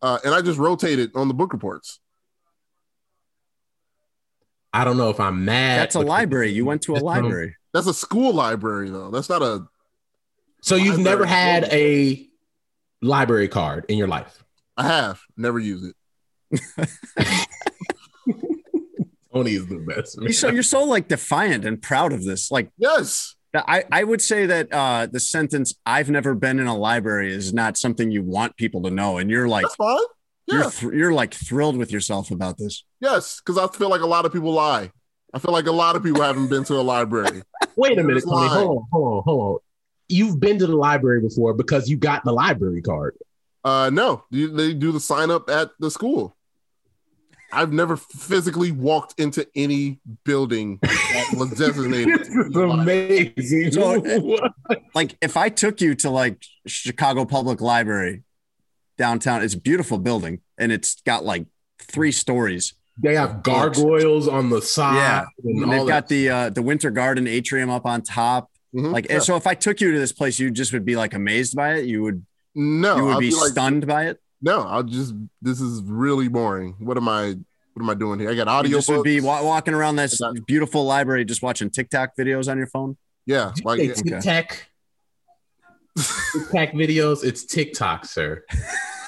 uh, 0.01 0.19
and 0.23 0.35
I 0.35 0.41
just 0.41 0.59
rotated 0.59 1.11
on 1.15 1.27
the 1.27 1.33
book 1.33 1.53
reports. 1.53 1.99
I 4.73 4.83
don't 4.83 4.97
know 4.97 5.09
if 5.09 5.21
I'm 5.21 5.45
mad. 5.45 5.79
That's 5.79 5.95
a 5.95 6.01
library. 6.01 6.51
You 6.51 6.65
went 6.65 6.81
to 6.83 6.93
a 6.97 6.99
library. 6.99 7.55
That's 7.73 7.87
a 7.87 7.93
school 7.93 8.33
library 8.33 8.89
though. 8.89 9.09
That's 9.09 9.29
not 9.29 9.41
a. 9.41 9.65
So 10.61 10.75
you've 10.75 10.99
never 10.99 11.23
Library. 11.23 11.29
had 11.29 11.63
a 11.71 12.27
library 13.01 13.47
card 13.47 13.85
in 13.87 13.97
your 13.97 14.07
life. 14.07 14.43
I 14.75 14.87
have 14.87 15.21
never 15.37 15.59
used 15.59 15.85
it. 15.85 15.95
Tony 19.33 19.51
is 19.51 19.67
the 19.67 19.77
best. 19.77 20.17
You're 20.19 20.31
so, 20.33 20.49
you're 20.49 20.63
so 20.63 20.83
like 20.85 21.07
defiant 21.07 21.65
and 21.65 21.81
proud 21.81 22.13
of 22.13 22.23
this. 22.23 22.51
Like 22.51 22.71
Yes. 22.77 23.34
I, 23.67 23.83
I 23.91 24.03
would 24.03 24.21
say 24.21 24.45
that 24.45 24.71
uh, 24.73 25.07
the 25.11 25.19
sentence 25.19 25.75
"I've 25.85 26.09
never 26.09 26.33
been 26.35 26.59
in 26.59 26.67
a 26.67 26.75
library" 26.75 27.33
is 27.33 27.53
not 27.53 27.77
something 27.77 28.11
you 28.11 28.23
want 28.23 28.55
people 28.57 28.81
to 28.83 28.89
know, 28.91 29.17
and 29.17 29.29
you're 29.29 29.47
like 29.47 29.63
That's 29.63 29.75
fine. 29.75 29.99
you're 30.47 30.63
Yeah. 30.63 30.69
you're 30.97 31.13
like 31.13 31.33
thrilled 31.33 31.77
with 31.77 31.91
yourself 31.91 32.31
about 32.31 32.57
this. 32.57 32.83
Yes. 32.99 33.41
Because 33.43 33.57
I 33.57 33.67
feel 33.75 33.89
like 33.89 34.01
a 34.01 34.07
lot 34.07 34.25
of 34.25 34.33
people 34.33 34.51
lie. 34.51 34.91
I 35.33 35.39
feel 35.39 35.51
like 35.51 35.67
a 35.67 35.71
lot 35.71 35.95
of 35.95 36.03
people 36.03 36.21
haven't 36.21 36.47
been 36.49 36.63
to 36.65 36.75
a 36.75 36.81
library. 36.81 37.41
Wait 37.75 37.97
a 37.97 38.03
minute, 38.03 38.15
Just 38.23 38.27
Tony. 38.27 38.47
Hold 38.47 38.77
on, 38.77 38.83
hold 38.91 39.17
on, 39.17 39.23
hold 39.25 39.41
on. 39.55 39.57
You've 40.07 40.39
been 40.39 40.59
to 40.59 40.67
the 40.67 40.75
library 40.75 41.21
before 41.21 41.53
because 41.53 41.89
you 41.89 41.97
got 41.97 42.23
the 42.23 42.31
library 42.31 42.81
card. 42.81 43.15
Uh, 43.63 43.89
no, 43.91 44.23
You- 44.29 44.55
they 44.55 44.73
do 44.73 44.91
the 44.91 44.99
sign 44.99 45.31
up 45.31 45.49
at 45.49 45.71
the 45.79 45.89
school. 45.89 46.34
I've 47.55 47.73
never 47.73 47.97
physically 47.97 48.71
walked 48.71 49.19
into 49.19 49.47
any 49.55 49.99
building 50.23 50.79
that 50.81 51.33
was 51.37 51.51
designated. 51.57 52.19
This 52.19 52.27
is 52.29 52.53
be 52.53 52.59
a 52.59 52.65
library. 52.67 53.33
amazing. 53.37 53.71
So- 53.71 54.37
Like 54.95 55.17
if 55.21 55.37
I 55.37 55.49
took 55.49 55.81
you 55.81 55.95
to 55.95 56.09
like 56.09 56.41
Chicago 56.67 57.25
Public 57.25 57.61
Library 57.61 58.23
downtown, 58.97 59.43
it's 59.43 59.53
a 59.53 59.59
beautiful 59.59 59.97
building 59.97 60.41
and 60.57 60.71
it's 60.71 61.01
got 61.01 61.25
like 61.25 61.45
three 61.79 62.11
stories. 62.11 62.73
they 63.01 63.15
have 63.15 63.43
gargoyles 63.43 64.27
on 64.27 64.49
the 64.49 64.61
side. 64.61 64.95
Yeah. 64.95 65.25
and 65.43 65.63
And 65.63 65.71
they've 65.71 65.87
got 65.87 66.07
that. 66.07 66.09
the 66.09 66.29
uh, 66.29 66.49
the 66.49 66.61
Winter 66.61 66.91
Garden 66.91 67.27
atrium 67.27 67.69
up 67.69 67.85
on 67.85 68.01
top. 68.01 68.49
Mhm. 68.73 68.91
Like 68.93 69.07
Yeah. 69.09 69.15
and 69.15 69.23
so 69.23 69.35
if 69.35 69.45
I 69.47 69.53
took 69.53 69.81
you 69.81 69.91
to 69.91 69.99
this 69.99 70.11
place, 70.13 70.39
you 70.39 70.49
just 70.51 70.71
would 70.73 70.85
be 70.85 70.95
like 70.95 71.13
amazed 71.13 71.55
by 71.55 71.75
it. 71.75 71.85
You 71.85 72.03
would 72.03 72.25
no, 72.55 72.95
you 72.95 73.05
would 73.05 73.15
I'd 73.17 73.19
be, 73.19 73.29
be 73.31 73.35
like, 73.35 73.51
stunned 73.51 73.85
by 73.85 74.05
it. 74.07 74.19
No, 74.41 74.61
I'll 74.61 74.83
just. 74.83 75.13
This 75.41 75.61
is 75.61 75.81
really 75.83 76.27
boring. 76.27 76.75
What 76.79 76.97
am 76.97 77.07
I? 77.09 77.35
What 77.73 77.83
am 77.83 77.89
I 77.89 77.93
doing 77.93 78.19
here? 78.19 78.29
I 78.29 78.35
got 78.35 78.47
You 78.47 78.53
audio. 78.53 78.77
just 78.77 78.89
would 78.89 79.03
be 79.03 79.19
wa- 79.19 79.43
walking 79.43 79.73
around 79.73 79.97
this 79.97 80.19
got- 80.19 80.35
beautiful 80.45 80.85
library, 80.85 81.25
just 81.25 81.41
watching 81.41 81.69
TikTok 81.69 82.15
videos 82.17 82.49
on 82.49 82.57
your 82.57 82.67
phone. 82.67 82.97
Yeah, 83.25 83.51
Did 83.55 83.63
you 83.63 83.65
like 83.65 83.79
say 83.79 83.85
yeah, 84.05 84.19
Tic 84.19 84.69
Tac. 86.51 86.73
Videos. 86.73 87.23
It's 87.23 87.43
TikTok, 87.45 88.05
sir. 88.05 88.43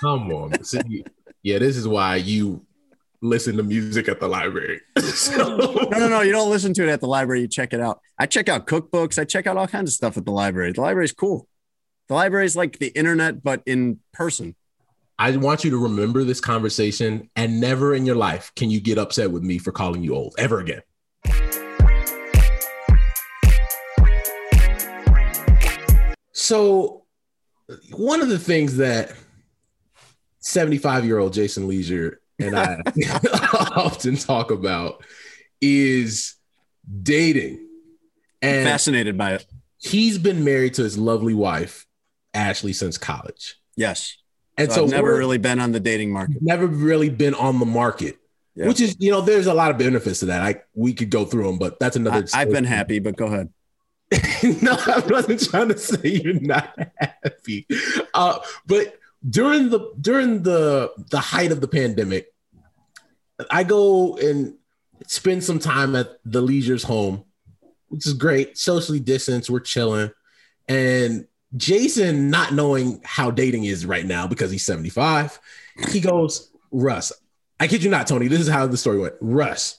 Come 0.01 0.32
on. 0.32 0.63
See, 0.65 1.03
yeah, 1.43 1.59
this 1.59 1.78
is 1.78 1.88
why 1.88 2.15
you 2.17 2.65
listen 3.21 3.57
to 3.57 3.63
music 3.63 4.07
at 4.07 4.19
the 4.19 4.28
library. 4.28 4.82
So- 4.99 5.57
No, 5.91 5.99
no, 5.99 6.07
no. 6.09 6.21
You 6.21 6.32
don't 6.32 6.49
listen 6.49 6.73
to 6.75 6.84
it 6.84 6.89
at 6.89 7.01
the 7.01 7.07
library. 7.07 7.41
You 7.41 7.47
check 7.47 7.73
it 7.73 7.80
out. 7.82 7.99
I 8.19 8.25
check 8.25 8.49
out 8.49 8.67
cookbooks. 8.67 9.17
I 9.19 9.25
check 9.25 9.47
out 9.47 9.57
all 9.57 9.67
kinds 9.67 9.89
of 9.91 9.93
stuff 9.95 10.17
at 10.17 10.25
the 10.25 10.32
library. 10.32 10.71
The 10.73 10.82
library's 10.82 11.11
cool. 11.13 11.47
The 12.07 12.13
library 12.15 12.45
is 12.45 12.55
like 12.55 12.80
the 12.80 12.88
internet, 12.88 13.43
but 13.43 13.61
in 13.65 13.99
person. 14.13 14.55
I 15.20 15.36
want 15.36 15.63
you 15.63 15.72
to 15.72 15.78
remember 15.78 16.24
this 16.24 16.39
conversation 16.39 17.30
and 17.36 17.59
never 17.59 17.95
in 17.95 18.05
your 18.05 18.15
life 18.15 18.51
can 18.55 18.70
you 18.70 18.80
get 18.80 18.99
upset 18.99 19.32
with 19.32 19.41
me 19.41 19.57
for 19.57 19.72
calling 19.72 20.03
you 20.03 20.13
old 20.13 20.36
ever 20.38 20.59
again. 20.59 20.84
So, 26.34 27.03
one 27.91 28.22
of 28.22 28.30
the 28.30 28.39
things 28.39 28.78
that 28.78 29.11
75 30.39 31.05
year 31.05 31.18
old 31.18 31.34
Jason 31.34 31.68
Lieser 31.68 32.22
and 32.39 32.57
I 32.57 32.82
often 33.76 34.15
talk 34.15 34.51
about 34.51 35.03
is 35.61 36.36
dating. 37.01 37.68
And 38.41 38.68
Fascinated 38.68 39.18
by 39.18 39.34
it. 39.34 39.45
he's 39.80 40.20
been 40.20 40.43
married 40.43 40.76
to 40.76 40.84
his 40.84 40.95
lovely 40.97 41.34
wife, 41.34 41.88
Ashley, 42.36 42.72
since 42.72 42.99
college. 42.99 43.55
Yes. 43.76 44.15
And 44.58 44.70
So 44.72 44.76
so, 44.78 44.84
I've 44.86 44.89
never 44.91 45.16
really 45.16 45.38
been 45.38 45.60
on 45.60 45.72
the 45.72 45.80
dating 45.80 46.12
market. 46.12 46.38
never 46.41 46.66
really 46.68 47.10
been 47.10 47.34
on 47.36 47.60
the 47.60 47.66
market, 47.66 48.18
Yeah. 48.55 48.68
which 48.68 48.82
is, 48.82 48.95
you 48.99 49.12
know, 49.12 49.22
there's 49.22 49.47
a 49.47 49.53
lot 49.53 49.70
of 49.72 49.78
benefits 49.78 50.20
to 50.22 50.26
that. 50.28 50.41
I 50.41 50.62
we 50.74 50.93
could 50.93 51.10
go 51.12 51.26
through 51.26 51.45
them, 51.47 51.58
but 51.60 51.80
that's 51.80 51.95
another. 51.95 52.26
I, 52.34 52.41
I've 52.41 52.51
been 52.51 52.64
happy, 52.66 52.99
but 52.99 53.16
go 53.16 53.26
ahead. 53.28 53.49
no, 54.62 54.72
I 54.74 55.03
wasn't 55.10 55.43
trying 55.49 55.68
to 55.70 55.78
say 55.78 55.99
you're 56.24 56.39
not 56.39 56.78
happy. 56.97 57.68
Uh, 58.14 58.39
but 58.66 58.97
during 59.30 59.70
the 59.70 59.91
during 59.99 60.43
the 60.43 60.91
the 61.12 61.20
height 61.20 61.51
of 61.51 61.60
the 61.62 61.68
pandemic, 61.68 62.34
I 63.51 63.64
go 63.64 64.16
and 64.18 64.55
spend 65.05 65.43
some 65.43 65.60
time 65.60 65.95
at 65.95 66.18
the 66.26 66.41
Lieser's 66.41 66.84
home, 66.84 67.26
which 67.89 68.08
is 68.08 68.14
great. 68.14 68.58
Socially 68.58 68.99
distanced, 68.99 69.49
we're 69.49 69.60
chilling, 69.60 70.12
and 70.68 71.28
Jason, 71.58 72.30
not 72.30 72.53
knowing 72.53 73.01
how 73.03 73.32
dating 73.32 73.66
is 73.66 73.86
right 73.86 74.05
now 74.05 74.28
because 74.28 74.51
he's 74.51 74.66
75, 74.66 75.39
he 75.91 75.99
goes, 75.99 76.51
Russ, 76.72 77.12
I 77.60 77.68
kid 77.68 77.84
you 77.84 77.89
not, 77.89 78.08
Tony. 78.08 78.28
This 78.28 78.41
is 78.41 78.47
how 78.47 78.68
the 78.68 78.78
story 78.78 78.99
went. 78.99 79.16
Russ, 79.22 79.78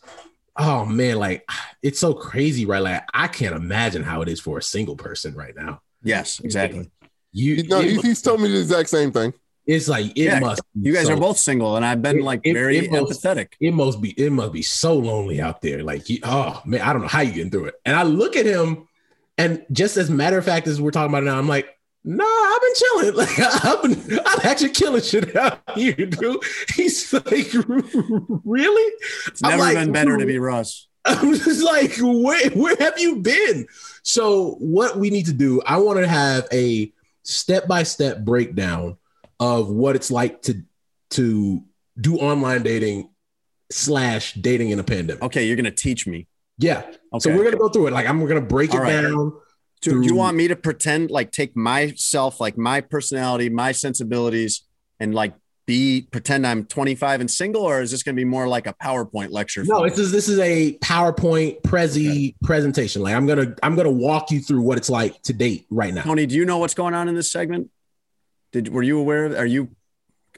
oh 0.57 0.85
man, 0.85 1.17
like 1.19 1.49
it's 1.83 1.99
so 1.99 2.13
crazy, 2.15 2.67
right? 2.67 2.81
Like 2.83 3.05
I 3.15 3.29
can't 3.29 3.55
imagine 3.55 4.03
how 4.03 4.23
it 4.23 4.29
is 4.29 4.41
for 4.41 4.59
a 4.59 4.63
single 4.63 4.97
person 4.97 5.35
right 5.35 5.55
now. 5.57 5.81
Yes, 6.03 6.41
exactly. 6.41 6.91
You, 7.33 7.63
no, 7.69 7.81
it- 7.81 7.91
he's, 7.91 8.03
he's 8.03 8.23
told 8.23 8.41
me 8.41 8.49
the 8.49 8.59
exact 8.61 8.89
same 8.89 9.13
thing. 9.13 9.33
it's 9.67 9.87
like 9.89 10.07
it 10.17 10.17
Yeah, 10.25 10.41
must. 10.41 10.63
be 10.75 10.89
You 10.89 10.95
guys 10.95 11.07
so- 11.07 11.13
are 11.13 11.17
both 11.21 11.39
single, 11.39 11.77
and 11.77 11.85
I've 11.85 12.01
been 12.03 12.19
It- 12.21 12.25
like 12.25 12.41
it- 12.45 12.55
very 12.55 12.79
it 12.79 12.91
must- 12.91 13.23
empathetic. 13.23 13.49
It 13.61 13.73
must 13.75 14.01
be. 14.01 14.11
It 14.19 14.31
must 14.33 14.53
be 14.53 14.63
so 14.63 14.95
lonely 14.97 15.41
out 15.41 15.61
there. 15.61 15.83
Like, 15.85 16.09
you, 16.09 16.19
oh 16.25 16.61
man, 16.65 16.81
I 16.81 16.93
don't 16.93 17.03
know 17.03 17.09
how 17.09 17.21
you 17.21 17.33
getting 17.33 17.51
through 17.51 17.67
it. 17.67 17.75
And 17.85 17.95
I 17.95 18.03
look 18.03 18.35
at 18.37 18.47
him, 18.47 18.88
and 19.39 19.65
just 19.73 19.97
as 19.97 20.11
matter 20.11 20.37
of 20.37 20.45
fact 20.45 20.67
as 20.67 20.81
we're 20.81 20.91
talking 20.91 21.11
about 21.11 21.23
it 21.23 21.27
now, 21.27 21.39
I'm 21.39 21.49
like, 21.49 21.79
nah, 22.05 22.25
I've 22.25 22.61
been 22.61 22.75
chilling. 22.75 23.15
Like, 23.15 23.65
I've 23.65 23.83
been, 23.83 24.21
I'm 24.27 24.41
actually 24.43 24.71
killing 24.71 25.03
shit 25.03 25.37
out 25.37 25.61
here, 25.75 25.95
dude. 25.95 26.43
He's 26.75 27.13
like, 27.13 27.25
really? 28.45 28.93
It's 29.27 29.41
never 29.41 29.59
like, 29.59 29.77
been 29.77 29.93
better 29.93 30.17
to 30.17 30.27
be 30.27 30.39
Russ. 30.39 30.89
I'm 31.05 31.35
just 31.35 31.63
like, 31.63 31.97
where, 31.99 32.51
where 32.51 32.77
have 32.81 32.99
you 32.99 33.17
been? 33.17 33.67
So, 34.03 34.57
what 34.59 34.99
we 34.99 35.11
need 35.11 35.27
to 35.27 35.33
do, 35.33 35.63
I 35.65 35.79
want 35.79 35.99
to 36.01 36.09
have 36.09 36.47
a 36.53 36.93
step 37.23 37.69
by 37.69 37.85
step 37.85 38.19
breakdown 38.25 38.97
of 39.41 39.71
what 39.71 39.97
it's 39.97 40.11
like 40.11 40.43
to 40.43 40.63
to 41.11 41.63
do 41.99 42.17
online 42.17 42.63
dating 42.63 43.11
slash 43.71 44.35
dating 44.35 44.71
in 44.71 44.79
a 44.79 44.85
pandemic. 44.85 45.23
Okay, 45.23 45.47
you're 45.47 45.57
gonna 45.57 45.71
teach 45.71 46.07
me. 46.07 46.27
Yeah. 46.59 46.79
Okay. 46.81 46.97
So 47.21 47.37
we're 47.37 47.45
gonna 47.45 47.57
go 47.57 47.69
through 47.69 47.89
it. 47.89 47.93
Like 47.93 48.07
I'm 48.07 48.25
gonna 48.27 48.41
break 48.41 48.71
it 48.71 48.77
All 48.77 48.83
right. 48.83 49.03
down. 49.03 49.33
Do, 49.81 50.03
do 50.03 50.07
you 50.09 50.15
want 50.17 50.37
me 50.37 50.49
to 50.49 50.57
pretend 50.57 51.11
like 51.11 51.31
take 51.31 51.57
myself, 51.57 52.41
like 52.41 52.59
my 52.59 52.81
personality, 52.81 53.49
my 53.49 53.71
sensibilities, 53.73 54.65
and 54.99 55.15
like 55.15 55.35
be 55.69 56.09
pretend 56.11 56.47
I'm 56.47 56.65
25 56.65 57.21
and 57.21 57.31
single, 57.31 57.63
or 57.63 57.81
is 57.81 57.91
this 57.93 58.03
going 58.03 58.17
to 58.17 58.21
be 58.21 58.25
more 58.25 58.49
like 58.49 58.67
a 58.67 58.73
PowerPoint 58.83 59.31
lecture? 59.31 59.63
No, 59.65 59.89
this 59.89 59.99
is 59.99 60.11
this 60.11 60.29
is 60.29 60.39
a 60.41 60.77
PowerPoint 60.79 61.63
Prezi 61.63 62.35
presentation. 62.43 63.03
Like 63.03 63.15
I'm 63.15 63.27
gonna 63.27 63.55
I'm 63.63 63.77
gonna 63.77 63.91
walk 63.91 64.31
you 64.33 64.41
through 64.41 64.63
what 64.63 64.79
it's 64.79 64.91
like 64.91 65.23
to 65.23 65.33
date 65.33 65.67
right 65.71 65.95
now. 65.95 66.03
Tony. 66.03 66.27
Do 66.27 66.35
you 66.35 66.45
know 66.45 66.59
what's 66.59 66.75
going 66.75 66.95
on 66.95 67.09
in 67.09 67.15
this 67.15 67.31
segment? 67.31 67.71
Did 68.53 68.69
were 68.73 68.83
you 68.83 68.99
aware? 68.99 69.27
Of, 69.27 69.35
are 69.37 69.47
you 69.47 69.69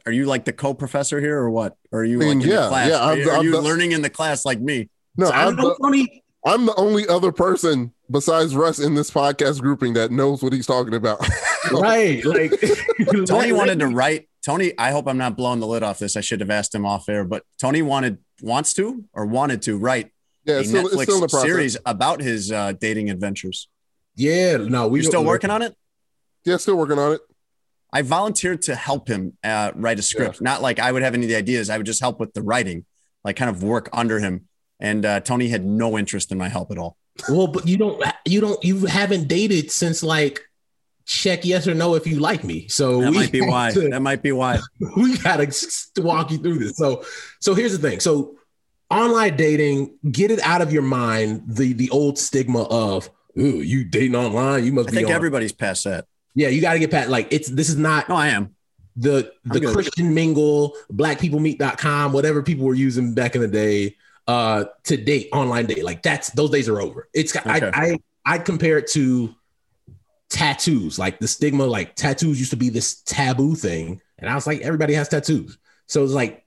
are 0.04 0.12
you 0.12 0.26
like 0.26 0.44
the 0.44 0.52
co-professor 0.52 1.18
here, 1.20 1.38
or 1.38 1.48
what? 1.50 1.76
Or 1.92 2.00
are 2.00 2.04
you 2.04 2.16
I 2.20 2.26
mean, 2.26 2.38
like 2.40 2.44
in 2.46 2.50
yeah, 2.52 2.60
the 2.62 2.68
class? 2.68 2.88
yeah, 2.90 2.96
Are, 2.98 3.12
I've- 3.12 3.20
you- 3.22 3.30
are 3.30 3.36
I've 3.38 3.44
you 3.44 3.52
done- 3.52 3.64
learning 3.64 3.92
in 3.92 4.02
the 4.02 4.10
class 4.10 4.44
like 4.44 4.60
me? 4.60 4.90
No, 5.16 5.28
I 5.28 5.46
I'm 5.46 5.56
don't 5.56 5.64
know, 5.64 5.68
the, 5.70 5.76
Tony. 5.82 6.24
I'm 6.44 6.66
the 6.66 6.74
only 6.76 7.06
other 7.06 7.32
person 7.32 7.92
besides 8.10 8.56
Russ 8.56 8.78
in 8.78 8.94
this 8.94 9.10
podcast 9.10 9.60
grouping 9.60 9.94
that 9.94 10.10
knows 10.10 10.42
what 10.42 10.52
he's 10.52 10.66
talking 10.66 10.94
about. 10.94 11.26
Right. 11.70 12.24
Like 12.24 12.52
Tony 13.26 13.52
wanted 13.52 13.80
to 13.80 13.86
write. 13.86 14.28
Tony, 14.42 14.72
I 14.78 14.92
hope 14.92 15.06
I'm 15.06 15.18
not 15.18 15.36
blowing 15.36 15.60
the 15.60 15.66
lid 15.66 15.82
off 15.82 15.98
this. 15.98 16.16
I 16.16 16.22
should 16.22 16.40
have 16.40 16.50
asked 16.50 16.74
him 16.74 16.86
off 16.86 17.06
air, 17.08 17.22
but 17.22 17.44
Tony 17.60 17.82
wanted 17.82 18.16
wants 18.40 18.72
to 18.74 19.04
or 19.12 19.26
wanted 19.26 19.60
to 19.62 19.76
write 19.76 20.10
yeah, 20.46 20.56
a 20.56 20.64
still, 20.64 20.88
Netflix 20.88 21.02
still 21.02 21.22
in 21.22 21.28
series 21.28 21.76
about 21.84 22.20
his 22.20 22.50
uh, 22.50 22.72
dating 22.72 23.10
adventures. 23.10 23.68
Yeah, 24.16 24.56
no, 24.56 24.88
we 24.88 25.00
You're 25.00 25.10
still 25.10 25.24
working 25.24 25.50
on 25.50 25.62
it. 25.62 25.76
Yeah, 26.44 26.56
still 26.56 26.76
working 26.76 26.98
on 26.98 27.12
it. 27.12 27.20
I 27.92 28.02
volunteered 28.02 28.62
to 28.62 28.74
help 28.74 29.08
him 29.08 29.36
uh, 29.42 29.72
write 29.74 29.98
a 29.98 30.02
script. 30.02 30.40
Not 30.40 30.62
like 30.62 30.78
I 30.78 30.92
would 30.92 31.02
have 31.02 31.14
any 31.14 31.26
of 31.26 31.28
the 31.28 31.36
ideas. 31.36 31.70
I 31.70 31.76
would 31.76 31.86
just 31.86 32.00
help 32.00 32.20
with 32.20 32.32
the 32.32 32.42
writing, 32.42 32.86
like 33.24 33.36
kind 33.36 33.50
of 33.50 33.62
work 33.62 33.88
under 33.92 34.18
him. 34.18 34.48
And 34.80 35.04
uh, 35.04 35.20
Tony 35.20 35.48
had 35.48 35.64
no 35.64 35.98
interest 35.98 36.32
in 36.32 36.38
my 36.38 36.48
help 36.48 36.70
at 36.70 36.78
all. 36.78 36.96
Well, 37.28 37.46
but 37.48 37.66
you 37.68 37.76
don't, 37.76 38.02
you 38.26 38.40
don't, 38.40 38.62
you 38.64 38.86
haven't 38.86 39.28
dated 39.28 39.70
since 39.70 40.02
like 40.02 40.40
check 41.06 41.44
yes 41.44 41.66
or 41.66 41.74
no 41.74 41.94
if 41.96 42.06
you 42.06 42.18
like 42.20 42.44
me. 42.44 42.66
So 42.68 43.00
That 43.02 43.12
might 43.12 43.32
be 43.32 43.40
why. 43.42 43.72
to- 43.72 43.88
That 43.90 44.00
might 44.00 44.22
be 44.22 44.32
why. 44.32 44.58
we 44.96 45.18
gotta 45.18 45.52
walk 45.98 46.30
you 46.30 46.38
through 46.38 46.58
this. 46.60 46.76
So, 46.76 47.04
so 47.40 47.54
here's 47.54 47.76
the 47.78 47.88
thing. 47.90 48.00
So, 48.00 48.36
online 48.90 49.36
dating, 49.36 49.98
get 50.10 50.30
it 50.30 50.40
out 50.40 50.62
of 50.62 50.72
your 50.72 50.82
mind 50.82 51.42
the 51.46 51.72
the 51.74 51.90
old 51.90 52.16
stigma 52.18 52.62
of, 52.64 53.10
ooh, 53.38 53.60
you 53.60 53.84
dating 53.84 54.14
online, 54.16 54.64
you 54.64 54.72
must 54.72 54.88
I 54.88 54.90
be. 54.92 54.96
think 54.98 55.08
on. 55.08 55.14
everybody's 55.14 55.52
past 55.52 55.84
that. 55.84 56.06
yeah, 56.34 56.48
you 56.48 56.60
got 56.60 56.72
to 56.74 56.78
get 56.78 56.90
past. 56.90 57.08
Like, 57.10 57.28
it's 57.32 57.48
this 57.48 57.68
is 57.68 57.76
not 57.76 58.08
No, 58.08 58.14
I 58.16 58.28
am. 58.28 58.54
the 58.96 59.32
the. 59.44 59.60
Christian 59.72 60.14
mingle, 60.14 60.74
blackpeoplemeet.com, 60.92 62.12
whatever 62.12 62.42
people 62.42 62.66
were 62.66 62.74
using 62.74 63.14
back 63.14 63.34
in 63.34 63.40
the 63.40 63.48
day, 63.48 63.96
uh, 64.30 64.64
to 64.84 64.96
date 64.96 65.28
online 65.32 65.66
date. 65.66 65.84
Like 65.84 66.02
that's 66.02 66.30
those 66.30 66.50
days 66.50 66.68
are 66.68 66.80
over. 66.80 67.08
It's 67.12 67.34
Okay. 67.34 67.50
I 67.50 67.72
I 67.74 67.98
I 68.24 68.38
compare 68.38 68.78
it 68.78 68.86
to 68.92 69.34
tattoos, 70.28 70.98
like 70.98 71.18
the 71.18 71.26
stigma, 71.26 71.64
like 71.64 71.96
tattoos 71.96 72.38
used 72.38 72.52
to 72.52 72.56
be 72.56 72.68
this 72.68 73.02
taboo 73.02 73.56
thing, 73.56 74.00
and 74.18 74.30
I 74.30 74.36
was 74.36 74.46
like, 74.46 74.60
everybody 74.60 74.94
has 74.94 75.08
tattoos, 75.08 75.58
so 75.86 76.04
it's 76.04 76.12
like 76.12 76.44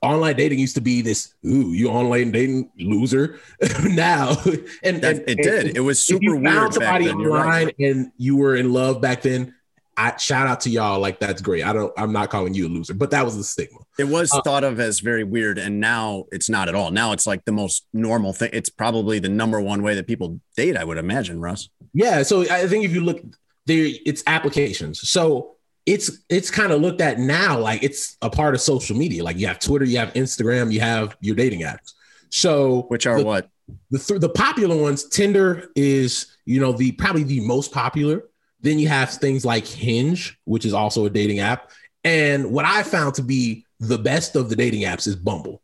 online 0.00 0.36
dating 0.36 0.58
used 0.58 0.76
to 0.76 0.80
be 0.80 1.02
this, 1.02 1.34
ooh, 1.44 1.72
you 1.72 1.88
online 1.88 2.30
dating 2.30 2.70
loser. 2.78 3.40
now, 3.84 4.30
and, 4.82 5.04
and 5.04 5.24
it 5.28 5.42
did. 5.42 5.76
It 5.76 5.80
was 5.80 5.98
if 5.98 6.04
super 6.04 6.24
you 6.24 6.36
weird 6.36 6.54
found 6.54 6.78
back 6.78 7.02
somebody. 7.02 7.04
You're 7.04 7.32
right. 7.32 7.40
online 7.40 7.70
and 7.78 8.12
you 8.16 8.36
were 8.36 8.56
in 8.56 8.72
love 8.72 9.02
back 9.02 9.20
then. 9.22 9.54
I 9.98 10.16
shout 10.16 10.46
out 10.46 10.60
to 10.60 10.70
y'all, 10.70 11.00
like 11.00 11.18
that's 11.18 11.42
great. 11.42 11.64
I 11.64 11.72
don't, 11.72 11.92
I'm 11.98 12.12
not 12.12 12.30
calling 12.30 12.54
you 12.54 12.68
a 12.68 12.70
loser, 12.70 12.94
but 12.94 13.10
that 13.10 13.24
was 13.24 13.36
the 13.36 13.42
stigma. 13.42 13.80
It 13.98 14.04
was 14.04 14.32
Uh, 14.32 14.40
thought 14.42 14.62
of 14.62 14.78
as 14.78 15.00
very 15.00 15.24
weird, 15.24 15.58
and 15.58 15.80
now 15.80 16.24
it's 16.30 16.48
not 16.48 16.68
at 16.68 16.76
all. 16.76 16.92
Now 16.92 17.10
it's 17.12 17.26
like 17.26 17.44
the 17.44 17.52
most 17.52 17.84
normal 17.92 18.32
thing. 18.32 18.50
It's 18.52 18.70
probably 18.70 19.18
the 19.18 19.28
number 19.28 19.60
one 19.60 19.82
way 19.82 19.96
that 19.96 20.06
people 20.06 20.40
date. 20.56 20.76
I 20.76 20.84
would 20.84 20.98
imagine, 20.98 21.40
Russ. 21.40 21.68
Yeah, 21.92 22.22
so 22.22 22.42
I 22.42 22.66
think 22.68 22.84
if 22.84 22.92
you 22.92 23.00
look 23.00 23.20
there, 23.66 23.88
it's 24.06 24.22
applications. 24.26 25.08
So 25.08 25.56
it's 25.84 26.22
it's 26.28 26.50
kind 26.50 26.70
of 26.70 26.80
looked 26.80 27.00
at 27.00 27.18
now 27.18 27.58
like 27.58 27.82
it's 27.82 28.16
a 28.22 28.30
part 28.30 28.54
of 28.54 28.60
social 28.60 28.96
media. 28.96 29.24
Like 29.24 29.36
you 29.36 29.48
have 29.48 29.58
Twitter, 29.58 29.84
you 29.84 29.98
have 29.98 30.12
Instagram, 30.12 30.72
you 30.72 30.80
have 30.80 31.16
your 31.20 31.34
dating 31.34 31.62
apps. 31.62 31.94
So 32.30 32.82
Which 32.88 33.06
are 33.06 33.18
the, 33.18 33.24
what? 33.24 33.48
the 33.90 33.98
th- 33.98 34.20
the 34.20 34.28
popular 34.28 34.76
ones? 34.76 35.08
Tinder 35.08 35.70
is 35.74 36.36
you 36.44 36.60
know 36.60 36.72
the 36.72 36.92
probably 36.92 37.24
the 37.24 37.40
most 37.40 37.72
popular. 37.72 38.24
Then 38.60 38.78
you 38.78 38.88
have 38.88 39.10
things 39.10 39.44
like 39.44 39.66
Hinge, 39.66 40.38
which 40.44 40.64
is 40.64 40.72
also 40.72 41.06
a 41.06 41.10
dating 41.10 41.38
app. 41.40 41.70
And 42.04 42.50
what 42.50 42.64
I 42.64 42.82
found 42.82 43.14
to 43.14 43.22
be 43.22 43.64
the 43.80 43.98
best 43.98 44.36
of 44.36 44.48
the 44.48 44.56
dating 44.56 44.82
apps 44.82 45.06
is 45.06 45.16
Bumble. 45.16 45.62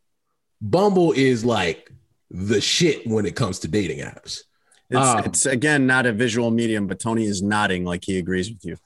Bumble 0.61 1.11
is 1.11 1.43
like 1.43 1.91
the 2.29 2.61
shit 2.61 3.05
when 3.05 3.25
it 3.25 3.35
comes 3.35 3.59
to 3.59 3.67
dating 3.67 3.99
apps. 3.99 4.41
It's, 4.89 4.99
um, 4.99 5.23
it's 5.25 5.45
again 5.45 5.87
not 5.87 6.05
a 6.05 6.13
visual 6.13 6.51
medium, 6.51 6.87
but 6.87 6.99
Tony 6.99 7.25
is 7.25 7.41
nodding 7.41 7.85
like 7.85 8.03
he 8.05 8.17
agrees 8.17 8.49
with 8.51 8.63
you. 8.63 8.77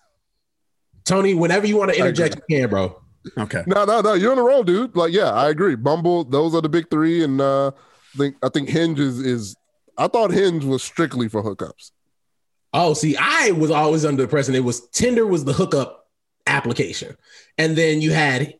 Tony, 1.03 1.33
whenever 1.33 1.67
you 1.67 1.77
want 1.77 1.91
to 1.91 1.97
interject, 1.97 2.39
you 2.47 2.61
can, 2.61 2.69
bro. 2.69 3.01
Okay. 3.37 3.63
No, 3.67 3.83
no, 3.83 4.01
no. 4.01 4.13
You're 4.13 4.31
on 4.31 4.37
the 4.37 4.43
roll, 4.43 4.63
dude. 4.63 4.95
Like, 4.95 5.11
yeah, 5.11 5.31
I 5.31 5.49
agree. 5.49 5.75
Bumble, 5.75 6.23
those 6.23 6.55
are 6.55 6.61
the 6.61 6.69
big 6.69 6.89
three, 6.89 7.23
and 7.23 7.41
uh, 7.41 7.67
I 7.67 8.17
think 8.17 8.35
I 8.43 8.49
think 8.49 8.69
Hinge 8.69 8.99
is 8.99 9.19
is. 9.19 9.55
I 9.97 10.07
thought 10.07 10.31
Hinge 10.31 10.63
was 10.63 10.81
strictly 10.81 11.27
for 11.27 11.43
hookups. 11.43 11.91
Oh, 12.73 12.93
see, 12.93 13.15
I 13.19 13.51
was 13.51 13.71
always 13.71 14.05
under 14.05 14.17
the 14.17 14.23
impression 14.23 14.53
it 14.55 14.63
was 14.63 14.87
Tinder 14.89 15.25
was 15.25 15.43
the 15.45 15.53
hookup 15.53 16.07
application, 16.47 17.17
and 17.57 17.75
then 17.75 18.01
you 18.01 18.11
had 18.11 18.55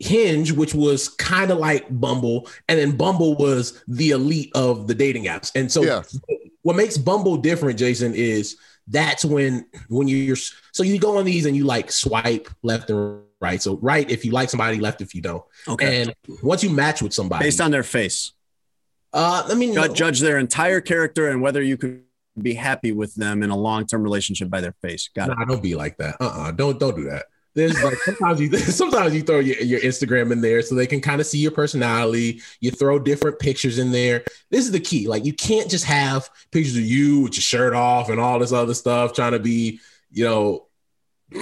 Hinge, 0.00 0.52
which 0.52 0.74
was 0.74 1.08
kind 1.08 1.50
of 1.50 1.58
like 1.58 1.86
Bumble, 1.90 2.48
and 2.68 2.78
then 2.78 2.96
Bumble 2.96 3.34
was 3.36 3.82
the 3.88 4.10
elite 4.10 4.52
of 4.54 4.86
the 4.86 4.94
dating 4.94 5.24
apps. 5.24 5.50
And 5.56 5.70
so, 5.70 5.82
Yeah. 5.82 6.02
what 6.62 6.76
makes 6.76 6.96
Bumble 6.96 7.36
different, 7.36 7.78
Jason, 7.78 8.14
is 8.14 8.56
that's 8.86 9.24
when 9.24 9.66
when 9.88 10.08
you're 10.08 10.36
so 10.72 10.82
you 10.82 10.98
go 10.98 11.18
on 11.18 11.24
these 11.24 11.46
and 11.46 11.56
you 11.56 11.64
like 11.64 11.90
swipe 11.90 12.48
left 12.62 12.90
and 12.90 13.20
right. 13.40 13.60
So 13.60 13.76
right 13.78 14.08
if 14.10 14.24
you 14.24 14.30
like 14.32 14.50
somebody, 14.50 14.78
left 14.78 15.00
if 15.02 15.14
you 15.14 15.20
don't. 15.20 15.44
Okay. 15.66 16.02
And 16.02 16.14
once 16.42 16.62
you 16.62 16.70
match 16.70 17.02
with 17.02 17.12
somebody, 17.12 17.44
Based 17.44 17.60
on 17.60 17.70
their 17.70 17.82
face, 17.82 18.32
uh, 19.12 19.46
I 19.48 19.54
mean, 19.54 19.74
judge, 19.74 19.94
judge 19.96 20.20
their 20.20 20.38
entire 20.38 20.80
character 20.80 21.28
and 21.28 21.42
whether 21.42 21.62
you 21.62 21.76
could 21.76 22.02
be 22.42 22.54
happy 22.54 22.92
with 22.92 23.14
them 23.14 23.42
in 23.42 23.50
a 23.50 23.56
long-term 23.56 24.02
relationship 24.02 24.50
by 24.50 24.60
their 24.60 24.74
face. 24.82 25.08
Got 25.14 25.30
it. 25.30 25.38
Nah, 25.38 25.44
don't 25.44 25.62
be 25.62 25.74
like 25.74 25.96
that. 25.98 26.16
Uh-uh. 26.20 26.52
Don't 26.52 26.78
don't 26.78 26.96
do 26.96 27.04
that. 27.04 27.26
There's 27.54 27.82
like 27.82 27.96
sometimes 27.98 28.40
you 28.40 28.56
sometimes 28.56 29.14
you 29.14 29.22
throw 29.22 29.40
your, 29.40 29.60
your 29.60 29.80
Instagram 29.80 30.30
in 30.30 30.40
there 30.40 30.62
so 30.62 30.74
they 30.74 30.86
can 30.86 31.00
kind 31.00 31.20
of 31.20 31.26
see 31.26 31.38
your 31.38 31.50
personality. 31.50 32.40
You 32.60 32.70
throw 32.70 32.98
different 32.98 33.38
pictures 33.38 33.78
in 33.78 33.90
there. 33.90 34.24
This 34.50 34.64
is 34.64 34.70
the 34.70 34.80
key. 34.80 35.08
Like 35.08 35.24
you 35.24 35.32
can't 35.32 35.70
just 35.70 35.84
have 35.84 36.30
pictures 36.52 36.76
of 36.76 36.82
you 36.82 37.22
with 37.22 37.34
your 37.34 37.42
shirt 37.42 37.74
off 37.74 38.10
and 38.10 38.20
all 38.20 38.38
this 38.38 38.52
other 38.52 38.74
stuff 38.74 39.12
trying 39.12 39.32
to 39.32 39.40
be, 39.40 39.80
you 40.10 40.24
know, 40.24 40.66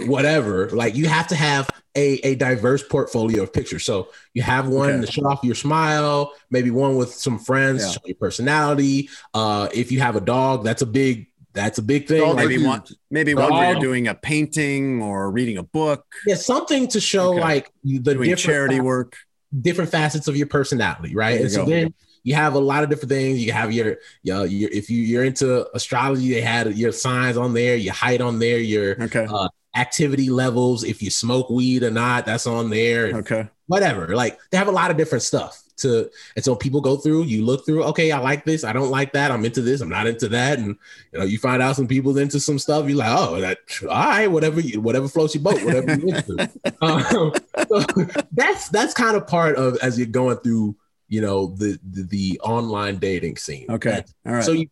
whatever. 0.07 0.71
Like 0.71 0.95
you 0.95 1.07
have 1.07 1.27
to 1.29 1.37
have 1.37 1.69
a, 1.97 2.21
a 2.31 2.35
diverse 2.37 2.83
portfolio 2.83 3.43
of 3.43 3.53
pictures. 3.53 3.85
So 3.85 4.09
you 4.35 4.43
have 4.43 4.69
one 4.69 4.91
Okay. 4.99 5.07
to 5.07 5.13
show 5.13 5.23
off 5.27 5.41
your 5.43 5.55
smile, 5.55 6.33
maybe 6.51 6.71
one 6.71 6.97
with 6.97 7.13
some 7.15 7.39
friends, 7.39 7.83
Yeah. 7.83 7.91
show 7.93 8.01
your 8.05 8.17
personality. 8.17 9.09
Uh, 9.35 9.69
if 9.75 9.91
you 9.91 10.01
have 10.01 10.15
a 10.17 10.21
dog, 10.21 10.65
that's 10.65 10.83
a 10.83 10.87
big 10.87 11.27
that's 11.55 11.79
a 11.79 11.83
big 11.83 12.07
thing. 12.07 12.21
Dog 12.21 12.37
Like, 12.37 12.49
Maybe 12.49 12.63
one, 12.67 12.83
maybe 13.11 13.35
one 13.35 13.55
where 13.55 13.65
you're 13.73 13.81
doing 13.81 14.09
a 14.09 14.15
painting 14.15 15.01
or 15.03 15.31
reading 15.31 15.57
a 15.57 15.63
book, 15.63 16.05
yeah, 16.27 16.35
something 16.35 16.87
to 16.89 17.01
show 17.01 17.31
Okay. 17.31 17.41
like 17.41 17.71
the 17.83 17.99
doing 17.99 18.29
different 18.29 18.39
charity 18.39 18.81
work. 18.81 19.17
different 19.63 19.91
facets 19.91 20.29
of 20.29 20.37
your 20.37 20.49
personality, 20.49 21.15
right? 21.17 21.31
There 21.31 21.39
you 21.39 21.43
And 21.45 21.53
so 21.53 21.65
go. 21.65 21.71
then 21.71 21.95
you 22.25 22.35
have 22.35 22.55
a 22.55 22.59
lot 22.59 22.85
of 22.85 22.91
different 22.91 23.09
things. 23.11 23.43
You 23.43 23.53
have 23.53 23.73
your, 23.73 23.97
your, 24.23 24.45
your 24.47 24.71
if 24.71 24.91
you 24.91 25.01
you're 25.01 25.25
into 25.25 25.67
astrology, 25.75 26.29
they 26.35 26.43
had 26.43 26.77
your 26.77 26.93
signs 26.93 27.37
on 27.39 27.55
there, 27.55 27.77
your 27.77 27.95
height 27.95 28.21
on 28.21 28.39
there, 28.39 28.59
your 28.59 29.03
Okay. 29.05 29.27
uh, 29.31 29.49
activity 29.77 30.31
levels, 30.31 30.85
if 30.85 31.03
you 31.03 31.11
smoke 31.11 31.51
weed 31.51 31.83
or 31.83 31.91
not, 31.91 32.27
that's 32.27 32.47
on 32.47 32.71
there. 32.71 33.17
Okay. 33.19 33.49
Whatever. 33.67 34.15
Like 34.17 34.39
they 34.51 34.59
have 34.59 34.69
a 34.69 34.73
lot 34.73 34.91
of 34.91 34.97
different 34.97 35.23
stuff 35.23 35.63
to, 35.79 36.11
and 36.35 36.45
so 36.45 36.57
people 36.57 36.81
go 36.81 36.97
through. 36.97 37.25
You 37.25 37.45
look 37.45 37.67
through. 37.67 37.85
Okay, 37.85 38.11
I 38.11 38.19
like 38.19 38.45
this. 38.45 38.65
I 38.65 38.73
don't 38.73 38.91
like 38.91 39.13
that. 39.13 39.31
I'm 39.31 39.45
into 39.45 39.61
this. 39.61 39.81
I'm 39.81 39.89
not 39.89 40.07
into 40.07 40.29
that. 40.29 40.59
And 40.59 40.77
you 41.13 41.19
know, 41.19 41.25
you 41.25 41.39
find 41.39 41.63
out 41.63 41.77
some 41.77 41.87
people's 41.87 42.17
into 42.17 42.41
some 42.41 42.59
stuff. 42.59 42.89
You're 42.89 42.99
like, 42.99 43.17
oh, 43.17 43.41
that 43.41 43.59
all 43.83 43.89
right, 43.89 44.27
whatever, 44.29 44.61
you, 44.61 44.81
whatever 44.81 45.09
floats 45.09 45.35
your 45.35 45.43
boat, 45.43 45.63
whatever 45.63 45.95
you're 45.95 46.17
into. 46.17 46.51
um, 46.83 47.33
so 47.69 48.25
that's 48.33 48.69
that's 48.71 48.95
kind 48.95 49.17
of 49.17 49.27
part 49.27 49.57
of 49.57 49.77
as 49.83 49.99
you're 49.99 50.07
going 50.07 50.39
through, 50.39 50.77
you 51.09 51.21
know, 51.21 51.49
the 51.49 51.79
the, 51.91 52.03
the 52.05 52.41
online 52.43 52.97
dating 52.97 53.37
scene. 53.37 53.67
Okay. 53.69 54.03
All 54.25 54.33
right. 54.33 54.45
So 54.45 54.53
you, 54.53 54.69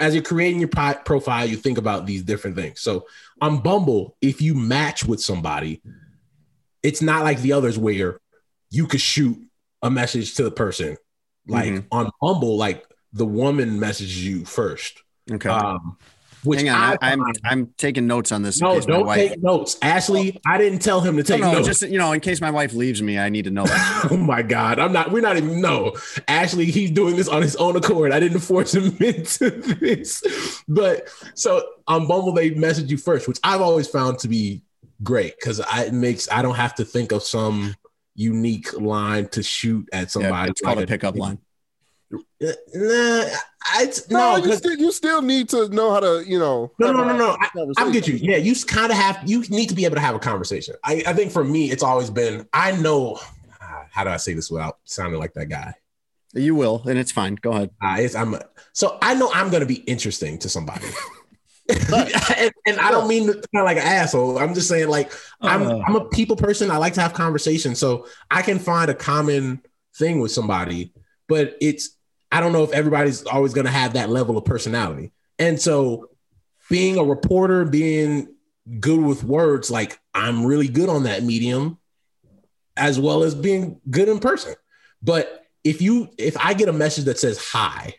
as 0.00 0.14
you're 0.14 0.24
creating 0.24 0.60
your 0.60 0.68
profile, 0.68 1.46
you 1.46 1.56
think 1.56 1.78
about 1.78 2.06
these 2.06 2.22
different 2.22 2.56
things. 2.56 2.80
So 2.80 3.06
on 3.42 3.58
Bumble, 3.58 4.16
if 4.22 4.40
you 4.40 4.54
match 4.54 5.04
with 5.04 5.20
somebody, 5.20 5.82
it's 6.82 7.02
not 7.02 7.24
like 7.24 7.40
the 7.40 7.52
others 7.52 7.76
where 7.76 8.20
you 8.70 8.86
could 8.86 9.00
shoot 9.00 9.36
a 9.82 9.90
message 9.90 10.34
to 10.36 10.44
the 10.44 10.50
person. 10.50 10.96
Like 11.48 11.72
Mhm. 11.72 11.86
on 11.90 12.10
Bumble, 12.20 12.56
like 12.56 12.86
the 13.12 13.26
woman 13.26 13.78
messages 13.80 14.24
you 14.24 14.44
first. 14.44 15.02
okay. 15.30 15.48
Um, 15.48 15.98
which 16.44 16.60
Hang 16.60 16.70
on. 16.70 16.76
I, 16.80 16.92
I 17.08 17.12
I'm 17.12 17.22
I'm 17.44 17.74
taking 17.78 18.06
notes 18.06 18.32
on 18.32 18.42
this. 18.42 18.60
in 18.60 18.66
no, 18.66 18.74
case 18.74 18.86
my 18.88 18.92
don't 18.94 19.06
wife- 19.06 19.28
take 19.30 19.42
notes. 19.42 19.78
Ashley, 19.82 20.40
I 20.46 20.58
didn't 20.58 20.80
tell 20.80 21.00
him 21.00 21.16
to 21.16 21.22
No, 21.22 21.24
take 21.24 21.40
no, 21.40 21.52
notes. 21.52 21.66
just 21.66 21.82
you 21.82 21.98
know, 21.98 22.12
in 22.12 22.20
case 22.20 22.40
my 22.40 22.50
wife 22.50 22.72
leaves 22.74 23.00
me, 23.00 23.18
I 23.18 23.28
need 23.28 23.44
to 23.44 23.50
know 23.50 23.64
that. 23.64 24.06
Oh 24.10 24.16
my 24.16 24.42
God. 24.42 24.78
I'm 24.78 24.92
not, 24.92 25.12
we're 25.12 25.22
not 25.22 25.36
even, 25.36 25.60
no. 25.60 25.94
Ashley, 26.28 26.66
he's 26.66 26.90
doing 26.90 27.16
this 27.16 27.28
on 27.28 27.42
his 27.42 27.54
own 27.56 27.76
accord. 27.76 28.12
I 28.12 28.18
didn't 28.20 28.40
force 28.40 28.74
him 28.74 28.96
into 29.00 29.50
this. 29.50 30.22
But 30.68 31.08
so 31.34 31.62
on 31.86 32.06
Bumble, 32.08 32.32
they 32.32 32.50
message 32.50 32.90
you 32.90 32.96
first, 32.98 33.28
which 33.28 33.38
I've 33.44 33.60
always 33.60 33.86
found 33.88 34.18
to 34.20 34.28
be 34.28 34.62
great 35.02 35.34
because 35.38 35.60
it 35.76 35.92
makes, 35.94 36.28
I 36.30 36.42
don't 36.42 36.56
have 36.56 36.74
to 36.76 36.84
think 36.84 37.12
of 37.12 37.22
some 37.22 37.74
unique 38.14 38.72
line 38.78 39.28
to 39.28 39.42
shoot 39.42 39.88
at 39.92 40.00
yeah, 40.02 40.06
somebody. 40.08 40.50
it's 40.50 40.60
called 40.60 40.76
like 40.76 40.84
a 40.84 40.88
pickup 40.88 41.16
line. 41.24 41.38
Nah, 42.40 43.24
I, 43.64 43.90
No, 44.10 44.18
no, 44.32 44.36
you 44.36 44.42
'cause- 44.48 44.58
still 44.58 44.76
you 44.76 44.92
still 44.92 45.22
need 45.22 45.48
to 45.50 45.68
know 45.68 45.92
how 45.92 46.00
to, 46.00 46.24
you 46.26 46.38
know. 46.38 46.72
no, 46.78 46.86
have 46.88 46.96
no, 46.96 47.04
no, 47.04 47.16
no. 47.16 47.36
I, 47.40 47.84
I 47.86 47.90
get 47.92 48.06
you. 48.08 48.14
Yeah, 48.14 48.36
you 48.36 48.54
kind 48.66 48.90
of 48.90 48.98
have. 48.98 49.20
You 49.24 49.42
need 49.48 49.68
to 49.68 49.74
be 49.74 49.84
able 49.84 49.94
to 49.96 50.00
have 50.00 50.14
a 50.14 50.18
conversation. 50.18 50.74
I, 50.84 51.02
I 51.06 51.12
think 51.12 51.32
for 51.32 51.44
me, 51.44 51.70
it's 51.70 51.82
always 51.82 52.10
been. 52.10 52.46
I 52.52 52.72
know. 52.72 53.18
ah, 53.60 53.84
How 53.90 54.04
do 54.04 54.10
I 54.10 54.16
say 54.16 54.34
this 54.34 54.50
without 54.50 54.78
sounding 54.84 55.20
like 55.20 55.32
that 55.34 55.46
guy? 55.46 55.74
You 56.34 56.54
will, 56.54 56.82
and 56.88 56.98
it's 56.98 57.12
fine. 57.12 57.36
Go 57.36 57.52
ahead. 57.52 57.70
Uh, 57.82 57.96
it's, 58.00 58.14
I'm 58.14 58.36
so 58.72 58.98
I 59.02 59.14
know 59.14 59.30
I'm 59.32 59.50
gonna 59.50 59.66
be 59.66 59.76
interesting 59.76 60.38
to 60.38 60.48
somebody, 60.48 60.86
and, 61.68 62.52
and 62.66 62.80
I 62.80 62.90
don't 62.90 63.06
mean 63.06 63.26
to 63.26 63.34
sound 63.54 63.64
like 63.66 63.76
an 63.76 63.82
asshole. 63.84 64.38
I'm 64.38 64.54
just 64.54 64.66
saying 64.68 64.88
like 64.88 65.12
I'm 65.40 65.62
Uh. 65.62 65.78
I'm 65.86 65.94
a 65.94 66.04
people 66.08 66.36
person. 66.36 66.70
I 66.70 66.78
like 66.78 66.94
to 66.94 67.00
have 67.02 67.12
conversations, 67.14 67.78
so 67.78 68.06
I 68.30 68.42
can 68.42 68.58
find 68.58 68.90
a 68.90 68.94
common 68.94 69.62
thing 69.96 70.20
with 70.20 70.32
somebody. 70.32 70.92
But 71.28 71.56
it's 71.60 71.96
I 72.32 72.40
don't 72.40 72.52
know 72.52 72.64
if 72.64 72.72
everybody's 72.72 73.24
always 73.24 73.52
gonna 73.54 73.70
have 73.70 73.92
that 73.92 74.08
level 74.10 74.36
of 74.36 74.44
personality, 74.44 75.12
and 75.38 75.60
so 75.60 76.08
being 76.70 76.96
a 76.98 77.04
reporter, 77.04 77.64
being 77.64 78.34
good 78.80 79.00
with 79.00 79.22
words, 79.22 79.70
like 79.70 80.00
I'm 80.14 80.46
really 80.46 80.68
good 80.68 80.88
on 80.88 81.02
that 81.04 81.22
medium, 81.22 81.78
as 82.76 82.98
well 82.98 83.22
as 83.22 83.34
being 83.34 83.80
good 83.90 84.08
in 84.08 84.18
person. 84.18 84.54
But 85.02 85.44
if 85.64 85.82
you 85.82 86.08
if 86.18 86.36
I 86.38 86.54
get 86.54 86.68
a 86.68 86.72
message 86.72 87.04
that 87.04 87.18
says 87.18 87.38
hi, 87.38 87.94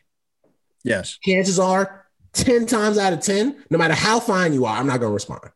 Yes. 0.84 1.18
chances 1.24 1.60
are 1.60 2.06
10 2.34 2.66
times 2.66 2.98
out 2.98 3.14
of 3.14 3.22
10, 3.22 3.64
no 3.70 3.78
matter 3.78 3.94
how 3.94 4.20
fine 4.20 4.54
you 4.54 4.66
are, 4.66 4.76
I'm 4.76 4.88
not 4.88 5.00
gonna 5.00 5.14
respond. 5.14 5.50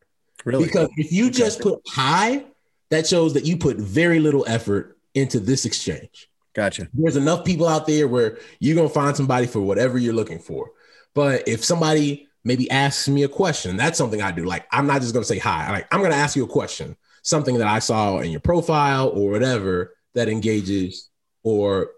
Really? 0.46 0.66
Because 0.66 0.90
if 0.98 1.12
you 1.12 1.30
just 1.30 1.60
put 1.60 1.82
hi, 1.88 2.46
that 2.92 3.08
shows 3.08 3.34
that 3.34 3.46
you 3.46 3.58
put 3.58 3.78
very 3.78 4.20
little 4.20 4.46
effort 4.48 4.98
into 5.14 5.40
this 5.40 5.66
exchange. 5.66 6.30
Gotcha. 6.58 6.90
There's 6.94 7.16
enough 7.16 7.46
people 7.46 7.68
out 7.68 7.88
there 7.88 8.08
where 8.08 8.40
you're 8.60 8.76
gonna 8.76 8.90
find 8.90 9.16
somebody 9.16 9.46
for 9.48 9.62
whatever 9.62 9.98
you're 9.98 10.14
looking 10.14 10.40
for. 10.40 10.72
But 11.14 11.48
if 11.48 11.64
somebody 11.64 12.28
maybe 12.44 12.70
asks 12.72 13.08
me 13.08 13.24
a 13.24 13.30
question, 13.30 13.78
that's 13.78 13.98
something 13.98 14.22
I 14.22 14.32
do. 14.32 14.44
Like 14.44 14.66
I'm 14.72 14.88
not 14.88 15.02
just 15.02 15.14
gonna 15.14 15.24
say 15.24 15.38
hi. 15.38 15.72
Like 15.72 15.88
I'm 15.94 16.02
gonna 16.02 16.16
ask 16.16 16.36
you 16.36 16.44
a 16.44 16.48
question, 16.48 16.98
something 17.22 17.58
that 17.60 17.68
I 17.68 17.80
saw 17.80 18.20
in 18.20 18.32
your 18.32 18.42
profile 18.42 19.10
or 19.10 19.30
whatever 19.30 19.96
that 20.16 20.28
engages 20.28 21.10
or 21.44 21.92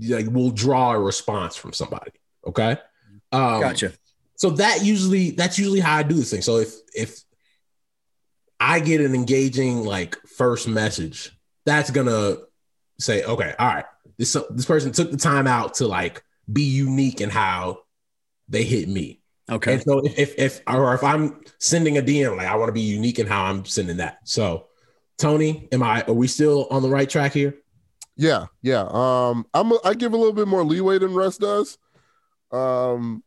like 0.00 0.26
will 0.30 0.52
draw 0.52 0.92
a 0.92 0.98
response 0.98 1.56
from 1.56 1.72
somebody. 1.72 2.12
Okay. 2.46 2.76
Um, 3.32 3.60
Gotcha. 3.60 3.92
so 4.36 4.50
that 4.50 4.84
usually 4.84 5.32
that's 5.32 5.58
usually 5.58 5.80
how 5.80 5.96
I 5.96 6.04
do 6.04 6.14
this 6.14 6.30
thing. 6.30 6.42
So 6.42 6.58
if 6.58 6.72
if 6.94 7.20
I 8.60 8.78
get 8.80 9.00
an 9.00 9.14
engaging 9.14 9.84
like 9.84 10.16
first 10.26 10.68
message, 10.68 11.32
that's 11.66 11.90
gonna 11.90 12.36
say, 12.98 13.22
okay, 13.24 13.54
all 13.58 13.66
right, 13.68 13.84
this 14.16 14.36
this 14.50 14.64
person 14.66 14.92
took 14.92 15.10
the 15.10 15.16
time 15.16 15.46
out 15.46 15.74
to 15.74 15.86
like 15.86 16.22
be 16.52 16.62
unique 16.62 17.20
in 17.20 17.30
how 17.30 17.80
they 18.48 18.64
hit 18.64 18.88
me. 18.88 19.20
Okay. 19.50 19.74
And 19.74 19.82
so 19.82 20.00
if, 20.00 20.18
if 20.18 20.34
if 20.38 20.60
or 20.66 20.94
if 20.94 21.02
I'm 21.02 21.40
sending 21.58 21.96
a 21.98 22.02
DM, 22.02 22.36
like 22.36 22.46
I 22.46 22.56
want 22.56 22.68
to 22.68 22.72
be 22.72 22.80
unique 22.82 23.18
in 23.18 23.26
how 23.26 23.44
I'm 23.44 23.64
sending 23.64 23.96
that. 23.98 24.18
So 24.24 24.66
Tony, 25.18 25.68
am 25.72 25.82
I 25.82 26.02
are 26.02 26.12
we 26.12 26.26
still 26.26 26.66
on 26.70 26.82
the 26.82 26.88
right 26.88 27.08
track 27.08 27.32
here? 27.32 27.54
Yeah, 28.16 28.46
yeah. 28.62 28.86
Um, 28.90 29.46
I'm 29.54 29.72
I 29.84 29.94
give 29.94 30.12
a 30.12 30.16
little 30.16 30.32
bit 30.32 30.48
more 30.48 30.64
leeway 30.64 30.98
than 30.98 31.14
Russ 31.14 31.38
does. 31.38 31.78
Um, 32.52 33.22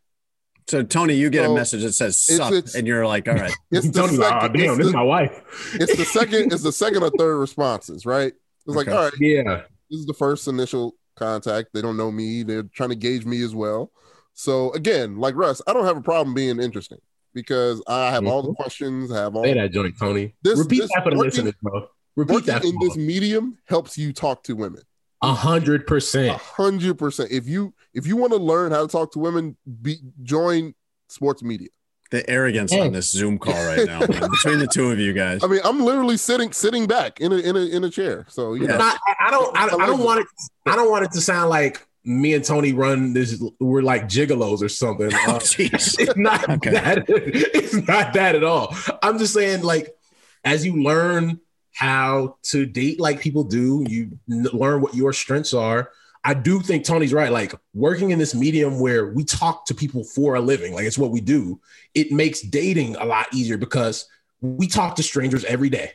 So 0.67 0.83
Tony, 0.83 1.15
you 1.15 1.29
get 1.29 1.45
So, 1.45 1.51
a 1.51 1.55
message 1.55 1.81
that 1.83 1.93
says 1.93 2.25
it's- 2.29 2.37
sup, 2.37 2.53
it's- 2.53 2.75
and 2.75 2.85
you're 2.87 3.05
like, 3.07 3.27
all 3.27 3.35
right. 3.35 3.53
it's 3.71 3.87
the 3.87 3.93
Tony's 4.01 4.19
like, 4.19 4.29
second, 4.41 4.49
"Oh, 4.49 4.53
damn, 4.53 4.69
it's 4.71 4.77
this 4.77 4.87
is 4.87 4.93
my 4.93 5.03
wife. 5.03 5.75
it's 5.79 5.95
the 5.97 6.05
second, 6.05 6.53
it's 6.53 6.63
the 6.63 6.71
second 6.71 7.03
or 7.03 7.09
third 7.17 7.37
responses, 7.37 8.05
right? 8.05 8.33
It's 8.75 8.87
like, 8.87 8.95
all 8.95 9.03
right, 9.05 9.13
Yeah. 9.19 9.63
this 9.89 9.99
is 9.99 10.05
the 10.05 10.13
first 10.13 10.47
initial 10.47 10.95
contact. 11.15 11.69
They 11.73 11.81
don't 11.81 11.97
know 11.97 12.11
me. 12.11 12.43
They're 12.43 12.63
trying 12.63 12.89
to 12.89 12.95
gauge 12.95 13.25
me 13.25 13.41
as 13.43 13.53
well. 13.55 13.91
So 14.33 14.71
again, 14.73 15.17
like 15.17 15.35
Russ, 15.35 15.61
I 15.67 15.73
don't 15.73 15.85
have 15.85 15.97
a 15.97 16.01
problem 16.01 16.33
being 16.33 16.59
interesting 16.59 16.99
because 17.33 17.83
I 17.87 18.11
have 18.11 18.25
all 18.25 18.41
the 18.41 18.49
mm-hmm. 18.49 18.61
questions. 18.61 19.11
I 19.11 19.17
have 19.17 19.35
all 19.35 19.43
Say 19.43 19.53
that 19.53 19.71
joint, 19.71 19.95
Tony. 19.99 20.33
This- 20.41 20.59
Repeat 20.59 20.81
this 20.81 20.89
that 20.95 21.03
for 21.03 21.11
the 21.11 21.17
working- 21.17 21.45
listeners, 21.45 21.53
bro. 21.61 21.87
Repeat 22.15 22.33
working 22.33 22.47
that 22.47 22.65
in 22.65 22.75
this 22.81 22.97
medium 22.97 23.57
helps 23.65 23.97
you 23.97 24.11
talk 24.11 24.43
to 24.43 24.53
women. 24.55 24.81
a 25.21 25.33
hundred 25.33 25.87
percent. 25.87 26.29
A 26.29 26.33
percent. 26.33 26.41
hundred 26.55 26.97
percent. 26.97 27.31
If 27.31 27.47
you 27.47 27.73
if 27.93 28.05
you 28.05 28.17
want 28.17 28.33
to 28.33 28.37
learn 28.39 28.71
how 28.71 28.81
to 28.81 28.87
talk 28.87 29.13
to 29.13 29.19
women, 29.19 29.55
be 29.81 29.97
join 30.23 30.73
sports 31.07 31.41
media. 31.41 31.69
The 32.11 32.29
arrogance 32.29 32.71
Hey. 32.73 32.81
on 32.81 32.91
this 32.91 33.09
Zoom 33.09 33.39
call 33.39 33.53
right 33.65 33.85
now 33.87 33.99
man, 34.01 34.29
between 34.29 34.59
the 34.59 34.67
two 34.67 34.91
of 34.91 34.99
you 34.99 35.13
guys. 35.13 35.43
I 35.43 35.47
mean, 35.47 35.61
I'm 35.63 35.79
literally 35.79 36.17
sitting 36.17 36.51
sitting 36.51 36.85
back 36.85 37.19
in 37.21 37.31
a 37.31 37.37
in 37.37 37.55
a 37.55 37.59
in 37.61 37.83
a 37.85 37.89
chair. 37.89 38.25
So 38.29 38.53
you 38.53 38.67
Yeah. 38.67 38.77
know, 38.77 38.83
I, 38.83 39.15
I 39.27 39.31
don't. 39.31 39.57
I, 39.57 39.61
I 39.61 39.63
I 39.65 39.67
don't 39.87 39.97
like 39.99 40.05
want 40.05 40.19
it. 40.21 40.27
I 40.65 40.75
don't 40.75 40.91
want 40.91 41.05
it 41.05 41.11
to 41.13 41.21
sound 41.21 41.49
like 41.49 41.87
me 42.03 42.33
and 42.33 42.43
Tony 42.43 42.73
run 42.73 43.13
this. 43.13 43.41
We're 43.61 43.81
like 43.81 44.03
gigolos 44.09 44.61
or 44.61 44.69
something. 44.69 45.09
Oh, 45.27 45.35
Uh, 45.35 45.39
it's 45.59 46.15
not 46.17 46.49
Okay. 46.49 46.71
that. 46.71 47.05
It's 47.07 47.73
not 47.87 48.13
that 48.13 48.35
at 48.35 48.43
all. 48.43 48.75
I'm 49.01 49.17
just 49.17 49.33
saying, 49.33 49.63
like, 49.63 49.95
as 50.43 50.65
you 50.65 50.83
learn 50.83 51.39
how 51.73 52.35
to 52.43 52.65
date 52.65 52.99
like 52.99 53.21
people 53.21 53.45
do, 53.45 53.85
you 53.87 54.19
n- 54.29 54.47
learn 54.51 54.81
what 54.81 54.93
your 54.95 55.13
strengths 55.13 55.53
are. 55.53 55.91
I 56.23 56.33
do 56.33 56.59
think 56.59 56.85
Tony's 56.85 57.13
right. 57.13 57.31
Like 57.31 57.53
working 57.73 58.11
in 58.11 58.19
this 58.19 58.35
medium 58.35 58.79
where 58.79 59.07
we 59.07 59.23
talk 59.23 59.65
to 59.65 59.73
people 59.73 60.03
for 60.03 60.35
a 60.35 60.41
living, 60.41 60.73
like 60.73 60.85
it's 60.85 60.97
what 60.97 61.11
we 61.11 61.21
do. 61.21 61.59
It 61.95 62.11
makes 62.11 62.41
dating 62.41 62.95
a 62.97 63.05
lot 63.05 63.27
easier 63.33 63.57
because 63.57 64.07
we 64.39 64.67
talk 64.67 64.95
to 64.97 65.03
strangers 65.03 65.43
every 65.45 65.69
day. 65.69 65.93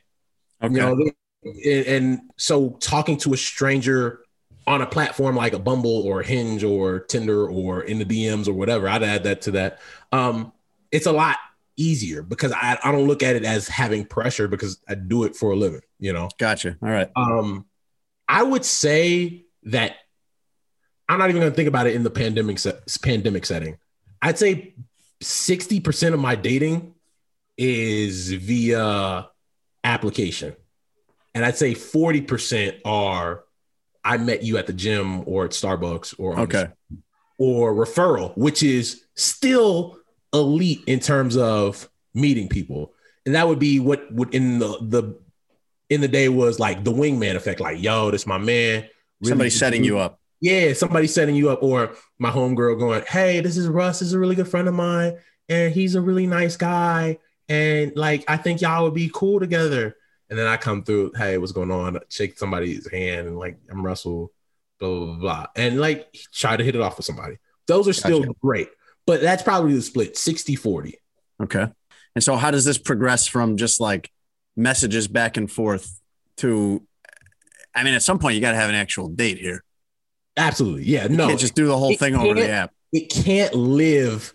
Okay. 0.62 0.74
You 0.74 0.80
know, 0.80 1.10
and, 1.44 1.86
and 1.86 2.20
so 2.36 2.70
talking 2.80 3.16
to 3.18 3.34
a 3.34 3.36
stranger 3.36 4.20
on 4.66 4.82
a 4.82 4.86
platform 4.86 5.36
like 5.36 5.52
a 5.52 5.58
Bumble 5.60 6.02
or 6.02 6.22
Hinge 6.22 6.64
or 6.64 7.00
Tinder 7.00 7.48
or 7.48 7.82
in 7.82 7.98
the 7.98 8.04
DMs 8.04 8.48
or 8.48 8.52
whatever, 8.52 8.88
I'd 8.88 9.04
add 9.04 9.24
that 9.24 9.42
to 9.42 9.52
that. 9.52 9.80
Um, 10.10 10.52
it's 10.90 11.06
a 11.06 11.12
lot 11.12 11.36
easier 11.76 12.22
because 12.22 12.52
I, 12.52 12.78
I 12.82 12.90
don't 12.90 13.06
look 13.06 13.22
at 13.22 13.36
it 13.36 13.44
as 13.44 13.68
having 13.68 14.04
pressure 14.04 14.48
because 14.48 14.80
I 14.88 14.94
do 14.94 15.24
it 15.24 15.36
for 15.36 15.52
a 15.52 15.56
living, 15.56 15.82
you 16.00 16.12
know. 16.12 16.28
Gotcha. 16.38 16.76
All 16.82 16.88
right. 16.88 17.10
Um, 17.14 17.66
I 18.28 18.42
would 18.42 18.64
say 18.64 19.44
that 19.64 19.96
I'm 21.08 21.18
not 21.18 21.28
even 21.30 21.40
going 21.40 21.52
to 21.52 21.56
think 21.56 21.68
about 21.68 21.86
it 21.86 21.94
in 21.94 22.02
the 22.02 22.10
pandemic 22.10 22.58
se- 22.58 22.78
pandemic 23.02 23.46
setting. 23.46 23.78
I'd 24.22 24.38
say 24.38 24.74
60% 25.22 26.12
of 26.14 26.20
my 26.20 26.34
dating 26.34 26.94
is 27.56 28.32
via 28.32 29.28
application. 29.84 30.54
And 31.34 31.44
I'd 31.44 31.56
say 31.56 31.74
40% 31.74 32.80
are 32.84 33.44
I 34.04 34.16
met 34.18 34.42
you 34.42 34.56
at 34.58 34.66
the 34.66 34.72
gym 34.72 35.22
or 35.28 35.44
at 35.44 35.50
Starbucks 35.50 36.14
or 36.18 36.32
on 36.32 36.36
the 36.36 36.42
Okay. 36.58 36.72
or 37.38 37.74
referral, 37.74 38.36
which 38.36 38.62
is 38.62 39.02
still 39.14 39.98
elite 40.32 40.82
in 40.86 41.00
terms 41.00 41.36
of 41.36 41.88
meeting 42.14 42.48
people. 42.48 42.92
And 43.26 43.34
that 43.34 43.48
would 43.48 43.58
be 43.58 43.80
what 43.80 44.10
would 44.12 44.34
in 44.34 44.58
the 44.60 44.78
the 44.80 45.18
in 45.90 46.00
the 46.00 46.08
day 46.08 46.28
was 46.28 46.58
like 46.60 46.84
the 46.84 46.92
wingman 46.92 47.34
effect, 47.36 47.60
like, 47.60 47.80
yo, 47.82 48.10
this 48.10 48.26
my 48.26 48.38
man. 48.38 48.82
Really- 49.20 49.28
Somebody 49.30 49.50
setting 49.50 49.82
you 49.84 49.98
up. 49.98 50.20
Yeah, 50.40 50.72
somebody 50.74 51.06
setting 51.06 51.34
you 51.34 51.50
up, 51.50 51.62
or 51.62 51.94
my 52.18 52.30
homegirl 52.30 52.78
going, 52.78 53.02
Hey, 53.08 53.40
this 53.40 53.56
is 53.56 53.68
Russ, 53.68 54.00
this 54.00 54.08
is 54.08 54.14
a 54.14 54.18
really 54.18 54.34
good 54.34 54.48
friend 54.48 54.68
of 54.68 54.74
mine, 54.74 55.18
and 55.48 55.72
he's 55.72 55.94
a 55.94 56.00
really 56.00 56.26
nice 56.26 56.56
guy. 56.56 57.18
And 57.48 57.92
like 57.96 58.24
I 58.28 58.36
think 58.36 58.60
y'all 58.60 58.84
would 58.84 58.94
be 58.94 59.10
cool 59.12 59.40
together. 59.40 59.96
And 60.28 60.38
then 60.38 60.46
I 60.48 60.56
come 60.56 60.82
through, 60.82 61.12
hey, 61.16 61.38
what's 61.38 61.52
going 61.52 61.70
on? 61.70 61.98
Shake 62.08 62.36
somebody's 62.38 62.90
hand 62.90 63.28
and 63.28 63.38
like 63.38 63.58
I'm 63.70 63.84
Russell, 63.86 64.32
blah 64.80 64.88
blah 64.88 65.06
blah, 65.06 65.16
blah. 65.16 65.46
and 65.54 65.80
like 65.80 66.12
try 66.32 66.56
to 66.56 66.64
hit 66.64 66.74
it 66.74 66.80
off 66.80 66.96
with 66.96 67.06
somebody. 67.06 67.38
Those 67.68 67.88
are 67.88 67.92
still 67.92 68.20
Gotcha. 68.20 68.34
great, 68.42 68.68
but 69.06 69.20
that's 69.20 69.42
probably 69.42 69.74
the 69.74 69.82
split 69.82 70.16
60 70.16 70.56
40. 70.56 70.98
Okay. 71.44 71.66
And 72.14 72.24
so 72.24 72.36
how 72.36 72.50
does 72.50 72.64
this 72.64 72.78
progress 72.78 73.26
from 73.26 73.56
just 73.56 73.80
like 73.80 74.10
messages 74.56 75.06
back 75.06 75.36
and 75.36 75.50
forth 75.50 76.00
to 76.38 76.82
I 77.74 77.84
mean, 77.84 77.94
at 77.94 78.02
some 78.02 78.18
point 78.18 78.34
you 78.34 78.40
got 78.40 78.52
to 78.52 78.56
have 78.56 78.70
an 78.70 78.74
actual 78.74 79.08
date 79.08 79.38
here. 79.38 79.62
Absolutely. 80.36 80.84
Yeah. 80.84 81.04
You 81.04 81.16
No, 81.16 81.28
can't 81.28 81.40
just 81.40 81.54
do 81.54 81.66
the 81.66 81.76
whole 81.76 81.90
it 81.92 81.98
thing 81.98 82.14
over 82.14 82.34
the 82.34 82.48
app. 82.50 82.72
it 82.92 83.08
can't 83.10 83.54
live 83.54 84.32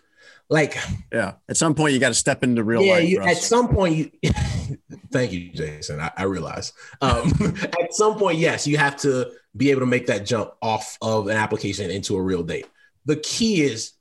like 0.50 0.76
Yeah. 1.12 1.34
At 1.48 1.58
some 1.58 1.76
point 1.76 1.94
you 1.94 2.00
got 2.00 2.10
to 2.10 2.14
step 2.16 2.44
into 2.44 2.64
real 2.64 2.82
yeah, 2.82 2.94
life. 2.96 3.10
you, 3.10 3.20
at 3.22 3.38
some 3.38 3.68
point 3.70 4.14
you 4.22 4.32
thank 5.12 5.32
you, 5.32 5.52
Jason. 5.52 6.00
I, 6.00 6.12
I 6.18 6.24
realize. 6.24 6.74
Um, 7.02 7.32
at 7.82 7.94
some 7.94 8.18
point, 8.18 8.38
yes, 8.38 8.66
you 8.68 8.78
have 8.78 8.96
to 8.98 9.32
be 9.56 9.70
able 9.72 9.82
to 9.82 9.86
make 9.86 10.08
that 10.08 10.26
jump 10.26 10.52
off 10.62 10.98
of 11.02 11.28
an 11.28 11.36
application 11.38 11.92
into 11.92 12.16
a 12.16 12.22
real 12.22 12.42
date. 12.44 12.66
The 13.06 13.18
key 13.18 13.62
is 13.64 13.92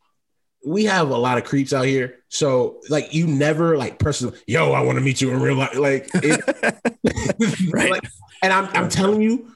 we 0.64 0.84
have 0.84 1.10
a 1.10 1.16
lot 1.16 1.38
of 1.38 1.44
creeps 1.44 1.72
out 1.72 1.86
here. 1.86 2.16
So 2.28 2.80
like 2.88 3.12
you 3.14 3.26
never 3.26 3.76
like 3.76 3.98
personally, 3.98 4.38
yo, 4.46 4.72
I 4.72 4.80
want 4.82 4.98
to 4.98 5.04
meet 5.04 5.20
you 5.20 5.30
in 5.32 5.40
real 5.40 5.56
life. 5.56 5.74
Like 5.76 6.08
it, 6.14 6.40
Right. 7.72 7.90
like- 7.90 8.08
and 8.42 8.52
I'm 8.52 8.66
I'm 8.76 8.88
telling 8.88 9.20
you, 9.20 9.52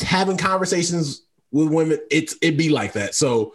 having 0.00 0.36
conversations 0.36 1.22
with 1.50 1.68
women, 1.68 1.98
it's 2.10 2.36
it 2.42 2.56
be 2.56 2.68
like 2.68 2.92
that. 2.94 3.14
So 3.14 3.54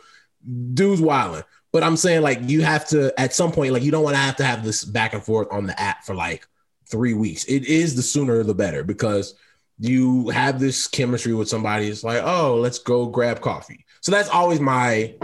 dudes 0.74 1.02
wilding. 1.02 1.44
But 1.72 1.84
I'm 1.84 1.98
saying 1.98 2.22
like 2.22 2.39
you 2.44 2.62
have 2.62 2.88
to 2.89 3.20
at 3.20 3.34
some 3.34 3.52
point, 3.52 3.74
like 3.74 3.84
you 3.84 3.91
don't 3.91 4.04
want 4.04 4.16
to 4.16 4.22
have 4.22 4.36
to 4.38 4.46
have 4.46 4.64
this 4.64 4.84
back 4.84 5.14
and 5.14 5.24
forth 5.24 5.48
on 5.52 5.66
the 5.66 5.80
app 5.80 6.04
for 6.04 6.14
like 6.14 6.48
three 6.88 7.14
weeks. 7.14 7.46
It 7.46 7.66
is 7.66 7.96
the 7.96 8.04
sooner 8.04 8.44
the 8.44 8.54
better 8.54 8.84
because 8.84 9.36
you 9.80 10.30
have 10.30 10.60
this 10.60 10.88
chemistry 10.88 11.34
with 11.34 11.50
somebody. 11.50 11.88
It's 11.88 12.04
like, 12.04 12.22
oh, 12.24 12.58
let's 12.58 12.80
go 12.80 13.08
grab 13.08 13.41
coffee. 13.41 13.86
So 14.02 14.12
that's 14.12 14.30
always 14.30 14.60
my 14.60 15.16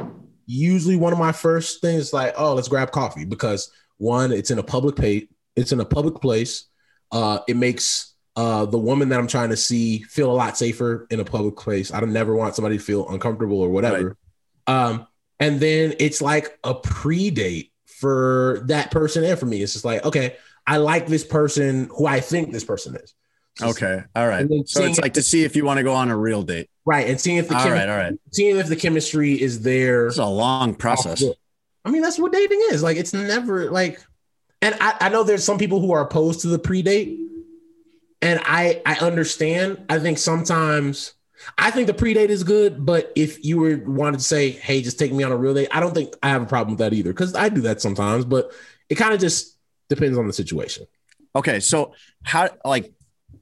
usually 0.48 0.96
one 0.96 1.14
of 1.14 1.20
my 1.20 1.32
first 1.32 1.82
things 1.82 2.12
like, 2.12 2.34
oh, 2.36 2.56
let's 2.56 2.68
grab 2.68 2.92
coffee 2.92 3.26
because 3.26 3.72
one, 3.98 4.32
it's 4.32 4.50
in 4.50 4.58
a 4.58 4.64
public 4.64 4.96
pay, 4.96 5.28
it's 5.56 5.72
in 5.72 5.80
a 5.80 5.86
public 5.86 6.16
place. 6.16 6.66
Uh, 7.12 7.40
it 7.48 7.56
makes 7.56 8.16
uh, 8.40 8.66
the 8.66 8.78
woman 8.78 9.10
that 9.10 9.20
I'm 9.20 9.28
trying 9.28 9.50
to 9.50 9.58
see 9.58 10.04
feel 10.04 10.32
a 10.32 10.34
lot 10.34 10.58
safer 10.58 11.06
in 11.10 11.20
a 11.20 11.26
public 11.26 11.58
place. 11.58 11.94
I 11.94 12.00
don't 12.00 12.14
never 12.14 12.34
want 12.34 12.56
somebody 12.56 12.78
to 12.78 12.84
feel 12.84 13.10
uncomfortable 13.10 13.60
or 13.60 13.70
whatever. 13.70 14.16
Um, 14.66 15.08
and 15.42 15.60
then 15.60 15.94
it's 16.00 16.22
like 16.22 16.58
a 16.64 16.74
pre-date 16.74 17.74
for 17.86 18.62
that 18.68 18.92
person 18.92 19.26
and 19.26 19.38
for 19.38 19.46
me. 19.46 19.62
It's 19.62 19.74
just 19.74 19.84
like, 19.84 20.06
okay, 20.06 20.38
I 20.66 20.78
like 20.78 21.06
this 21.08 21.26
person 21.26 21.90
who 21.98 22.06
I 22.06 22.22
think 22.22 22.54
this 22.54 22.64
person 22.64 22.96
is. 22.96 23.14
Just- 23.58 23.78
Okay. 23.82 24.04
All 24.16 24.28
right. 24.28 24.48
So 24.68 24.84
it's 24.86 25.02
like 25.02 25.16
to 25.16 25.22
see 25.22 25.44
if 25.44 25.58
you 25.58 25.66
want 25.66 25.80
to 25.80 25.84
go 25.84 25.94
on 25.94 26.10
a 26.10 26.16
real 26.16 26.44
date. 26.44 26.70
Right. 26.86 27.10
And 27.10 27.20
seeing 27.20 27.38
if 27.38 27.50
the 27.50 27.58
All 27.58 27.66
chemi- 27.66 27.72
right. 27.72 27.90
All 27.90 27.98
right. 27.98 28.14
seeing 28.32 28.56
if 28.56 28.68
the 28.68 28.78
chemistry 28.78 29.34
is 29.34 29.64
there. 29.64 30.08
It's 30.08 30.18
a 30.18 30.26
long 30.26 30.76
process. 30.76 31.22
I 31.84 31.92
mean, 31.92 32.02
that's 32.02 32.18
what 32.18 32.32
dating 32.32 32.62
is. 32.72 32.82
Like, 32.84 32.96
it's 32.96 33.14
never 33.14 33.70
like 33.70 34.02
and 34.62 34.76
I, 34.80 34.96
I 35.02 35.10
know 35.10 35.24
there's 35.24 35.44
some 35.44 35.58
people 35.58 35.80
who 35.82 35.92
are 35.92 36.02
opposed 36.02 36.42
to 36.42 36.48
the 36.48 36.60
pre-date, 36.60 37.18
and 38.22 38.40
I 38.44 38.82
I 38.86 38.96
understand. 38.96 39.86
I 39.90 40.00
think 40.00 40.18
sometimes 40.18 41.14
I 41.58 41.72
think 41.72 41.88
the 41.88 41.94
pre-date 41.94 42.30
is 42.30 42.44
good, 42.44 42.86
but 42.86 43.12
if 43.16 43.44
you 43.46 43.60
were 43.60 43.78
wanted 43.86 44.18
to 44.18 44.24
say, 44.24 44.52
hey, 44.52 44.82
just 44.82 45.00
take 45.00 45.14
me 45.14 45.24
on 45.24 45.32
a 45.32 45.38
real 45.38 45.54
date, 45.54 45.70
I 45.72 45.80
don't 45.80 45.94
think 45.94 46.14
I 46.22 46.30
have 46.30 46.42
a 46.42 46.46
problem 46.46 46.72
with 46.76 46.80
that 46.80 46.94
either 46.94 47.12
because 47.12 47.36
I 47.36 47.50
do 47.50 47.62
that 47.62 47.82
sometimes, 47.82 48.26
but 48.26 48.52
it 48.90 48.96
kind 48.96 49.14
of 49.14 49.20
just 49.20 49.58
depends 49.88 50.18
on 50.18 50.28
the 50.28 50.34
situation. 50.34 50.86
Okay, 51.36 51.60
so 51.60 51.94
how 52.24 52.50
like 52.66 52.92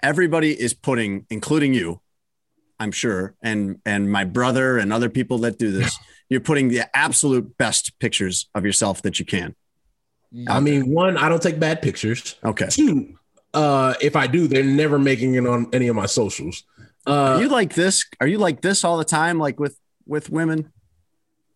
everybody 0.03 0.51
is 0.51 0.73
putting, 0.73 1.25
including 1.29 1.73
you, 1.73 2.01
I'm 2.79 2.91
sure, 2.91 3.35
and 3.41 3.79
and 3.85 4.11
my 4.11 4.25
brother 4.25 4.77
and 4.77 4.93
other 4.93 5.09
people 5.09 5.39
that 5.39 5.57
do 5.57 5.71
this, 5.71 5.97
you're 6.29 6.41
putting 6.41 6.67
the 6.67 6.95
absolute 6.95 7.57
best 7.57 7.97
pictures 7.99 8.49
of 8.53 8.65
yourself 8.65 9.01
that 9.03 9.19
you 9.19 9.25
can. 9.25 9.55
I 10.49 10.59
mean, 10.59 10.91
one, 10.91 11.17
I 11.17 11.29
don't 11.29 11.41
take 11.41 11.57
bad 11.57 11.81
pictures. 11.81 12.35
Okay. 12.43 12.67
Two, 12.67 13.17
uh, 13.53 13.93
if 14.01 14.15
I 14.15 14.27
do, 14.27 14.47
they're 14.47 14.63
never 14.63 14.99
making 14.99 15.35
it 15.35 15.45
on 15.47 15.67
any 15.73 15.87
of 15.87 15.95
my 15.95 16.05
socials. 16.05 16.63
Are 17.05 17.35
Uh, 17.35 17.39
you 17.39 17.47
like 17.49 17.73
this? 17.73 18.05
Are 18.19 18.27
you 18.27 18.37
like 18.37 18.61
this 18.61 18.83
all 18.83 18.97
the 18.97 19.05
time, 19.05 19.39
like 19.39 19.59
with 19.59 19.77
with 20.05 20.29
women? 20.29 20.71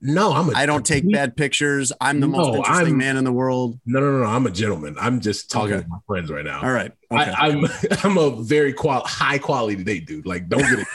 no, 0.04 0.34
I'm 0.34 0.50
a 0.50 0.54
I 0.54 0.66
don't 0.66 0.84
take 0.86 1.04
bad 1.12 1.38
pictures. 1.38 1.92
I'm 2.02 2.22
the 2.22 2.28
most 2.28 2.56
interesting 2.56 2.88
I'm- 2.88 2.98
man 2.98 3.18
in 3.18 3.24
the 3.24 3.32
world. 3.32 3.80
No, 3.86 4.00
no, 4.00 4.12
no, 4.12 4.20
no. 4.24 4.30
I'm 4.30 4.48
a 4.48 4.50
gentleman. 4.52 4.96
I'm 5.00 5.20
just 5.20 5.52
talking 5.52 5.74
Okay. 5.76 5.84
to 5.84 5.90
my 5.90 6.00
friends 6.08 6.32
right 6.32 6.44
now. 6.44 6.60
All 6.64 6.72
right. 6.72 6.92
Okay. 7.12 7.32
I, 7.32 7.50
I'm 7.50 7.66
I'm 8.04 8.18
a 8.18 8.42
very 8.42 8.74
qual 8.74 9.04
high 9.06 9.38
quality 9.38 9.84
date 9.84 10.08
dude. 10.08 10.26
Like, 10.26 10.50
don't 10.50 10.62
get 10.64 10.80
it. 10.80 10.88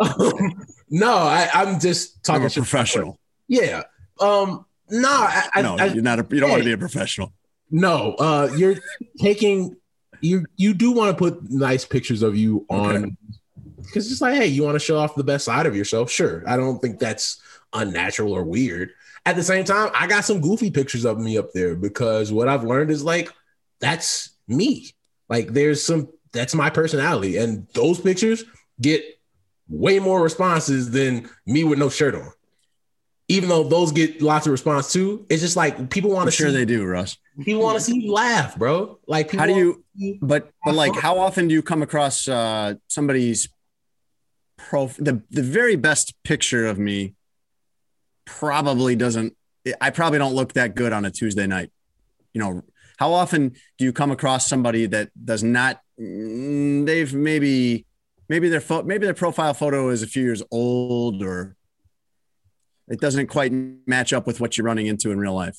um, 0.00 0.64
no, 0.88 1.12
I, 1.14 1.50
I'm 1.52 1.78
just 1.78 2.16
I'm 2.16 2.22
talking 2.22 2.46
a 2.46 2.48
shit 2.48 2.54
to 2.54 2.60
professional. 2.70 3.18
Yeah. 3.48 3.82
Um. 4.20 4.64
No, 4.88 5.08
I, 5.10 5.48
I, 5.54 5.62
no, 5.62 5.76
I- 5.76 5.84
you're 5.86 6.02
not 6.02 6.18
a. 6.18 6.26
You 6.30 6.40
don't 6.40 6.50
want 6.50 6.62
to 6.62 6.66
be 6.66 6.72
a 6.72 6.78
professional. 6.78 7.32
no. 7.70 8.14
Uh, 8.14 8.48
you're 8.56 8.76
taking 9.18 9.76
you. 10.22 10.46
You 10.56 10.74
do 10.74 10.92
want 10.92 11.10
to 11.10 11.16
put 11.16 11.50
nice 11.50 11.84
pictures 11.84 12.22
of 12.22 12.36
you 12.36 12.64
on 12.70 12.96
Okay. 12.96 13.12
because 13.82 14.10
it's 14.10 14.20
like, 14.20 14.34
hey, 14.34 14.46
you 14.46 14.62
want 14.62 14.74
to 14.76 14.80
show 14.80 14.98
off 14.98 15.14
the 15.14 15.24
best 15.24 15.44
side 15.44 15.66
of 15.66 15.76
yourself. 15.76 16.10
Sure. 16.10 16.42
I 16.46 16.56
don't 16.56 16.80
think 16.80 16.98
that's 16.98 17.40
unnatural 17.72 18.32
or 18.32 18.44
weird. 18.44 18.90
At 19.24 19.36
the 19.36 19.42
same 19.42 19.64
time, 19.64 19.90
I 19.94 20.06
got 20.06 20.24
some 20.24 20.40
goofy 20.40 20.70
pictures 20.70 21.04
of 21.04 21.18
me 21.18 21.38
up 21.38 21.52
there 21.52 21.74
because 21.76 22.32
what 22.32 22.48
I've 22.48 22.64
learned 22.64 22.90
is 22.90 23.04
like 23.04 23.30
that's 23.80 24.30
me. 24.48 24.92
Like 25.28 25.48
there's 25.48 25.82
some 25.82 26.08
that's 26.32 26.54
my 26.54 26.70
personality, 26.70 27.36
and 27.36 27.66
those 27.74 28.00
pictures 28.00 28.44
get 28.80 29.04
way 29.68 29.98
more 29.98 30.22
responses 30.22 30.90
than 30.90 31.28
me 31.46 31.62
with 31.64 31.78
no 31.78 31.88
shirt 31.88 32.14
on. 32.14 32.30
Even 33.32 33.48
though 33.48 33.64
those 33.64 33.92
get 33.92 34.20
lots 34.20 34.46
of 34.46 34.52
response 34.52 34.92
too, 34.92 35.24
it's 35.30 35.40
just 35.40 35.56
like 35.56 35.88
people 35.88 36.10
want 36.10 36.26
to 36.26 36.30
sure 36.30 36.50
see 36.50 36.54
they 36.54 36.64
do, 36.66 36.84
Russ. 36.84 37.16
people 37.42 37.62
want 37.62 37.78
to 37.78 37.82
see 37.82 37.98
you 37.98 38.12
laugh, 38.12 38.58
bro. 38.58 38.98
Like 39.06 39.30
people 39.30 39.40
How 39.40 39.46
do 39.46 39.82
you? 39.96 40.18
But 40.20 40.50
but 40.64 40.74
like, 40.74 40.94
how 40.96 41.18
often 41.18 41.48
do 41.48 41.54
you 41.54 41.62
come 41.62 41.80
across 41.82 42.28
uh, 42.28 42.74
somebody's 42.88 43.48
prof? 44.58 44.96
The 44.98 45.22
the 45.30 45.42
very 45.42 45.76
best 45.76 46.14
picture 46.24 46.66
of 46.66 46.78
me 46.78 47.14
probably 48.26 48.96
doesn't. 48.96 49.34
I 49.80 49.90
probably 49.90 50.18
don't 50.18 50.34
look 50.34 50.52
that 50.54 50.74
good 50.74 50.92
on 50.92 51.04
a 51.04 51.10
Tuesday 51.10 51.46
night. 51.46 51.70
You 52.34 52.40
know, 52.40 52.62
how 52.98 53.12
often 53.12 53.54
do 53.78 53.84
you 53.84 53.92
come 53.92 54.10
across 54.10 54.46
somebody 54.46 54.86
that 54.86 55.10
does 55.24 55.42
not? 55.42 55.80
mm, 55.98 56.84
They've 56.84 57.12
maybe 57.14 57.86
maybe 58.28 58.48
their 58.50 58.60
pho- 58.60 58.82
maybe 58.82 59.06
their 59.06 59.14
profile 59.14 59.54
photo 59.54 59.88
is 59.88 60.02
a 60.02 60.06
few 60.06 60.22
years 60.22 60.42
old 60.50 61.22
or 61.22 61.56
it 62.88 63.00
doesn't 63.00 63.28
quite 63.28 63.52
match 63.86 64.12
up 64.12 64.26
with 64.26 64.40
what 64.40 64.56
you're 64.56 64.66
running 64.66 64.86
into 64.86 65.10
in 65.10 65.18
real 65.18 65.34
life. 65.34 65.58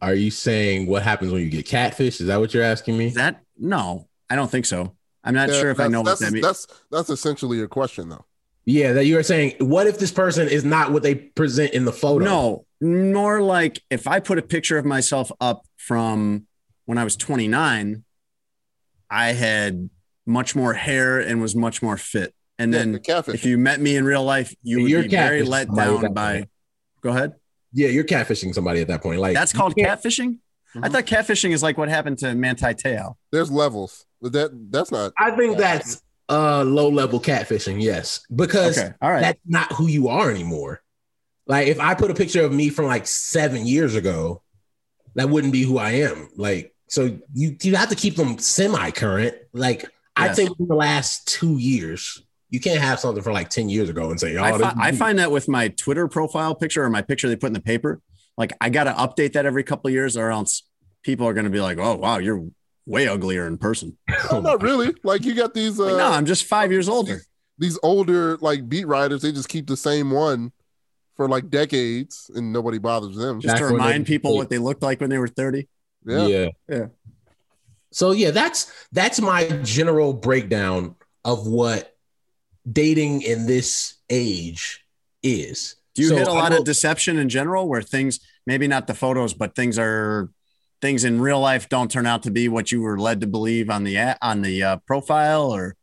Are 0.00 0.14
you 0.14 0.30
saying 0.30 0.86
what 0.86 1.02
happens 1.02 1.32
when 1.32 1.42
you 1.42 1.48
get 1.48 1.66
catfish? 1.66 2.20
Is 2.20 2.26
that 2.26 2.38
what 2.38 2.52
you're 2.52 2.62
asking 2.62 2.98
me? 2.98 3.06
Is 3.06 3.14
that 3.14 3.42
no? 3.58 4.08
I 4.28 4.36
don't 4.36 4.50
think 4.50 4.66
so. 4.66 4.94
I'm 5.24 5.34
not 5.34 5.48
Yeah, 5.48 5.60
sure 5.60 5.70
if 5.70 5.80
I 5.80 5.88
know 5.88 6.00
what 6.00 6.06
that's, 6.10 6.20
that 6.20 6.32
means. 6.32 6.44
That's 6.44 6.66
that's 6.90 7.10
essentially 7.10 7.58
your 7.58 7.68
question, 7.68 8.08
though. 8.08 8.24
Yeah, 8.64 8.92
that 8.94 9.06
you 9.06 9.18
are 9.18 9.22
saying. 9.22 9.54
What 9.60 9.86
if 9.86 9.98
this 9.98 10.12
person 10.12 10.48
is 10.48 10.64
not 10.64 10.92
what 10.92 11.02
they 11.02 11.14
present 11.14 11.72
in 11.72 11.84
the 11.84 11.92
photo? 11.92 12.24
No, 12.24 12.66
more 12.80 13.40
like 13.40 13.80
if 13.90 14.06
I 14.06 14.20
put 14.20 14.38
a 14.38 14.42
picture 14.42 14.76
of 14.76 14.84
myself 14.84 15.30
up 15.40 15.64
from 15.76 16.46
when 16.84 16.98
I 16.98 17.04
was 17.04 17.16
29, 17.16 18.04
I 19.08 19.32
had 19.32 19.88
much 20.26 20.56
more 20.56 20.74
hair 20.74 21.20
and 21.20 21.40
was 21.40 21.54
much 21.54 21.80
more 21.82 21.96
fit. 21.96 22.34
And 22.58 22.72
Yeah, 22.72 22.78
then 22.78 22.92
the 22.92 23.24
if 23.34 23.44
you 23.44 23.58
met 23.58 23.80
me 23.80 23.96
in 23.96 24.04
real 24.04 24.24
life, 24.24 24.54
you 24.62 24.82
would 24.82 24.90
You're 24.90 25.02
be 25.02 25.08
very 25.08 25.42
let 25.42 25.72
down 25.74 26.12
by. 26.14 26.32
point. 26.38 26.50
Go 27.02 27.10
ahead. 27.10 27.34
Yeah, 27.72 27.88
you're 27.88 28.04
catfishing 28.04 28.54
somebody 28.54 28.80
at 28.80 28.88
that 28.88 29.02
point. 29.02 29.20
Like 29.20 29.34
That's 29.34 29.52
called 29.52 29.76
can't- 29.76 30.00
catfishing. 30.00 30.38
I 30.74 30.88
Mhm. 30.88 30.92
thought 30.92 31.06
catfishing 31.06 31.52
is 31.52 31.62
like 31.62 31.78
what 31.78 31.88
happened 31.88 32.18
to 32.18 32.34
Manti 32.34 32.74
Te'o. 32.74 33.16
There's 33.32 33.50
levels, 33.50 34.06
that 34.22 34.50
that's 34.70 34.90
not. 34.90 35.12
I 35.18 35.30
think 35.32 35.56
that's 35.58 36.02
uh 36.28 36.64
low 36.64 36.88
level 36.88 37.20
catfishing. 37.20 37.80
Yes, 37.82 38.20
because 38.34 38.78
Okay, 38.78 38.92
all 39.00 39.10
right. 39.10 39.20
that's 39.20 39.40
not 39.46 39.72
who 39.72 39.86
you 39.86 40.08
are 40.08 40.30
anymore. 40.30 40.82
Like 41.46 41.68
if 41.68 41.78
I 41.78 41.94
put 41.94 42.10
a 42.10 42.14
picture 42.14 42.42
of 42.44 42.52
me 42.52 42.68
from 42.70 42.86
like 42.86 43.06
seven 43.06 43.66
years 43.66 43.94
ago, 43.94 44.42
that 45.14 45.28
wouldn't 45.30 45.52
be 45.52 45.62
who 45.62 45.78
I 45.78 45.92
am. 45.92 46.28
Like 46.36 46.74
so, 46.88 47.18
you 47.32 47.56
you 47.62 47.76
have 47.76 47.88
to 47.90 47.94
keep 47.96 48.16
them 48.16 48.38
semi 48.38 48.90
current. 48.90 49.34
Like 49.52 49.84
I 50.16 50.28
think 50.28 50.28
Yes. 50.28 50.36
say 50.36 50.48
within 50.50 50.68
the 50.68 50.74
last 50.74 51.26
two 51.28 51.58
years, 51.58 52.22
you 52.50 52.60
can't 52.60 52.80
have 52.80 53.00
something 53.00 53.22
from 53.22 53.32
like 53.32 53.48
ten 53.50 53.68
years 53.68 53.88
ago 53.88 54.10
and 54.10 54.18
say, 54.20 54.36
"Oh, 54.36 54.42
I, 54.42 54.58
fi- 54.58 54.74
I 54.78 54.92
find 54.92 55.18
that 55.18 55.30
with 55.30 55.48
my 55.48 55.68
Twitter 55.68 56.06
profile 56.08 56.54
picture 56.54 56.84
or 56.84 56.90
my 56.90 57.02
picture 57.02 57.28
they 57.28 57.36
put 57.36 57.48
in 57.48 57.52
the 57.52 57.60
paper, 57.60 58.00
like 58.36 58.52
I 58.60 58.68
got 58.68 58.84
to 58.84 58.92
update 58.92 59.32
that 59.32 59.46
every 59.46 59.64
couple 59.64 59.88
of 59.88 59.94
years, 59.94 60.16
or 60.16 60.30
else 60.30 60.62
people 61.02 61.26
are 61.26 61.34
going 61.34 61.44
to 61.44 61.50
be 61.50 61.60
like, 61.60 61.78
"Oh, 61.78 61.96
wow, 61.96 62.18
you're 62.18 62.44
way 62.86 63.08
uglier 63.08 63.46
in 63.46 63.58
person." 63.58 63.96
Oh, 64.30 64.40
not 64.40 64.62
really. 64.62 64.94
Like 65.04 65.24
you 65.24 65.34
got 65.34 65.54
these. 65.54 65.78
Uh, 65.80 65.84
Like, 65.86 65.96
no, 65.98 66.06
I'm 66.12 66.26
just 66.26 66.44
five 66.44 66.70
years 66.72 66.88
older. 66.88 67.20
these 67.58 67.78
older 67.82 68.36
like 68.38 68.68
beat 68.68 68.86
writers. 68.86 69.22
They 69.22 69.32
just 69.32 69.48
keep 69.48 69.66
the 69.66 69.76
same 69.76 70.10
one 70.10 70.52
for 71.16 71.28
like 71.28 71.48
decades, 71.50 72.30
and 72.34 72.52
nobody 72.52 72.78
bothers 72.78 73.16
them. 73.16 73.40
Just 73.40 73.54
Back 73.54 73.58
to 73.58 73.64
when 73.64 73.72
they- 73.72 73.78
remind 73.86 74.06
people 74.06 74.36
what 74.36 74.50
they 74.50 74.58
looked 74.58 74.82
like 74.82 75.00
when 75.00 75.10
they 75.10 75.18
were 75.18 75.28
30. 75.28 75.66
Yeah. 76.04 76.26
yeah. 76.26 76.48
Yeah. 76.68 76.86
So 77.92 78.12
yeah, 78.12 78.30
that's 78.30 78.70
that's 78.92 79.20
my 79.20 79.44
general 79.64 80.12
breakdown 80.12 80.94
of 81.24 81.46
what 81.46 81.95
dating 82.70 83.22
in 83.22 83.46
this 83.46 83.94
age 84.10 84.84
is. 85.22 85.76
Do 85.94 86.02
you 86.02 86.08
So 86.08 86.16
hit 86.16 86.28
a 86.28 86.32
lot 86.32 86.52
will- 86.52 86.58
of 86.58 86.64
deception 86.64 87.18
in 87.18 87.28
general 87.28 87.68
where 87.68 87.82
things, 87.82 88.20
maybe 88.46 88.66
not 88.66 88.86
the 88.86 88.94
photos, 88.94 89.34
but 89.34 89.54
things 89.54 89.78
are 89.78 90.30
things 90.82 91.04
in 91.04 91.20
real 91.20 91.40
life 91.40 91.68
don't 91.68 91.90
turn 91.90 92.06
out 92.06 92.22
to 92.24 92.30
be 92.30 92.48
what 92.48 92.70
you 92.70 92.82
were 92.82 92.98
led 92.98 93.20
to 93.22 93.26
believe 93.26 93.70
on 93.70 93.82
the 93.82 93.96
on 94.20 94.42
the 94.42 94.62
uh, 94.62 94.76
profile 94.86 95.50
or 95.50 95.74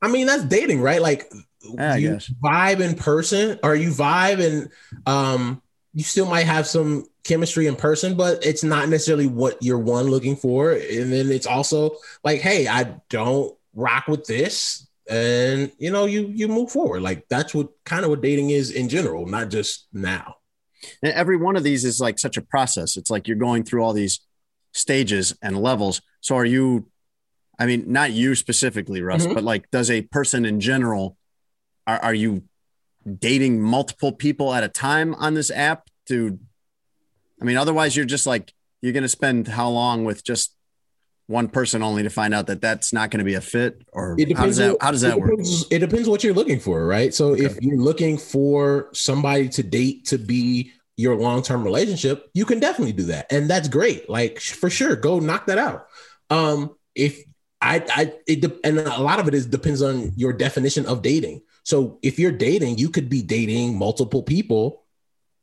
I 0.00 0.08
mean, 0.08 0.26
that's 0.26 0.44
dating, 0.44 0.80
right? 0.80 1.00
Like 1.02 1.30
Yeah, 1.62 1.96
you 1.96 2.10
guess. 2.14 2.30
vibe 2.42 2.80
in 2.80 2.94
person, 2.96 3.58
or 3.62 3.74
you 3.74 3.90
vibe 3.90 4.44
and 4.44 4.68
um, 5.06 5.62
you 5.94 6.02
still 6.02 6.26
might 6.26 6.46
have 6.46 6.66
some 6.66 7.06
chemistry 7.24 7.66
in 7.68 7.76
person, 7.76 8.16
but 8.16 8.44
it's 8.44 8.64
not 8.64 8.88
necessarily 8.88 9.26
what 9.28 9.62
you're 9.62 9.78
one 9.78 10.06
looking 10.06 10.34
for. 10.34 10.72
And 10.72 11.12
then 11.12 11.30
it's 11.30 11.46
also 11.46 11.96
like, 12.24 12.40
hey, 12.40 12.66
I 12.66 12.96
don't 13.10 13.56
rock 13.74 14.08
with 14.08 14.24
this, 14.26 14.88
and 15.10 15.72
you 15.78 15.90
know, 15.90 16.06
you 16.06 16.26
you 16.28 16.48
move 16.48 16.70
forward. 16.70 17.02
Like 17.02 17.26
that's 17.28 17.54
what 17.54 17.68
kind 17.84 18.04
of 18.04 18.10
what 18.10 18.22
dating 18.22 18.50
is 18.50 18.70
in 18.70 18.88
general, 18.88 19.26
not 19.26 19.48
just 19.50 19.86
now. 19.92 20.36
And 21.02 21.12
every 21.12 21.36
one 21.36 21.56
of 21.56 21.62
these 21.62 21.84
is 21.84 22.00
like 22.00 22.18
such 22.18 22.36
a 22.36 22.42
process. 22.42 22.96
It's 22.96 23.10
like 23.10 23.28
you're 23.28 23.36
going 23.36 23.64
through 23.64 23.82
all 23.84 23.92
these 23.92 24.20
stages 24.72 25.36
and 25.42 25.60
levels. 25.62 26.00
So 26.20 26.36
are 26.36 26.44
you, 26.44 26.88
I 27.58 27.66
mean, 27.66 27.84
not 27.92 28.12
you 28.12 28.34
specifically, 28.34 29.02
Russ, 29.02 29.26
Mhm. 29.26 29.34
but 29.34 29.44
like, 29.44 29.70
does 29.70 29.90
a 29.90 30.02
person 30.02 30.44
in 30.44 30.58
general, 30.60 31.16
are, 31.86 31.98
are 31.98 32.14
you 32.14 32.44
dating 33.18 33.60
multiple 33.60 34.12
people 34.12 34.52
at 34.54 34.64
a 34.64 34.68
time 34.68 35.14
on 35.16 35.34
this 35.34 35.50
app 35.50 35.88
to, 36.08 36.38
I 37.40 37.44
mean, 37.44 37.56
otherwise 37.56 37.96
you're 37.96 38.04
just 38.06 38.26
like, 38.26 38.52
you're 38.80 38.92
going 38.92 39.02
to 39.02 39.08
spend 39.08 39.48
how 39.48 39.68
long 39.68 40.04
with 40.04 40.24
just 40.24 40.56
one 41.32 41.48
person 41.48 41.82
only 41.82 42.02
to 42.04 42.10
find 42.10 42.32
out 42.34 42.46
that 42.46 42.60
that's 42.60 42.92
not 42.92 43.10
going 43.10 43.18
to 43.18 43.24
be 43.24 43.34
a 43.34 43.40
fit 43.40 43.82
or 43.92 44.14
It 44.18 44.36
how 44.36 44.46
does 44.46 44.56
depends. 44.58 44.78
that, 44.78 44.84
how 44.84 44.90
does 44.92 45.00
that 45.00 45.16
it 45.16 45.20
work? 45.20 45.30
depends- 45.30 45.66
It 45.70 45.78
depends 45.80 46.08
what 46.08 46.22
you're 46.22 46.34
looking 46.34 46.60
for, 46.60 46.86
right? 46.86 47.12
So 47.12 47.34
if 47.34 47.60
you're 47.60 47.78
looking 47.80 48.18
for 48.18 48.88
somebody 48.92 49.48
to 49.48 49.62
date 49.62 50.04
to 50.06 50.18
be 50.18 50.72
your 50.96 51.16
long-term 51.16 51.64
relationship, 51.64 52.30
you 52.34 52.44
can 52.44 52.60
definitely 52.60 52.92
do 52.92 53.04
that, 53.04 53.32
and 53.32 53.48
that's 53.50 53.66
great. 53.68 54.08
Like 54.08 54.38
for 54.38 54.68
sure, 54.70 54.94
go 54.94 55.18
knock 55.18 55.46
that 55.46 55.58
out. 55.58 55.86
Um, 56.30 56.76
if 56.94 57.24
I, 57.60 57.82
I, 57.88 58.12
it, 58.26 58.44
and 58.64 58.78
a 58.78 59.00
lot 59.00 59.18
of 59.18 59.26
it 59.28 59.34
is 59.34 59.46
depends 59.46 59.82
on 59.82 60.12
your 60.16 60.32
definition 60.32 60.84
of 60.86 61.00
dating. 61.02 61.42
So 61.64 61.98
if 62.02 62.18
you're 62.18 62.32
dating, 62.32 62.78
you 62.78 62.90
could 62.90 63.08
be 63.08 63.22
dating 63.22 63.78
multiple 63.78 64.22
people 64.22 64.82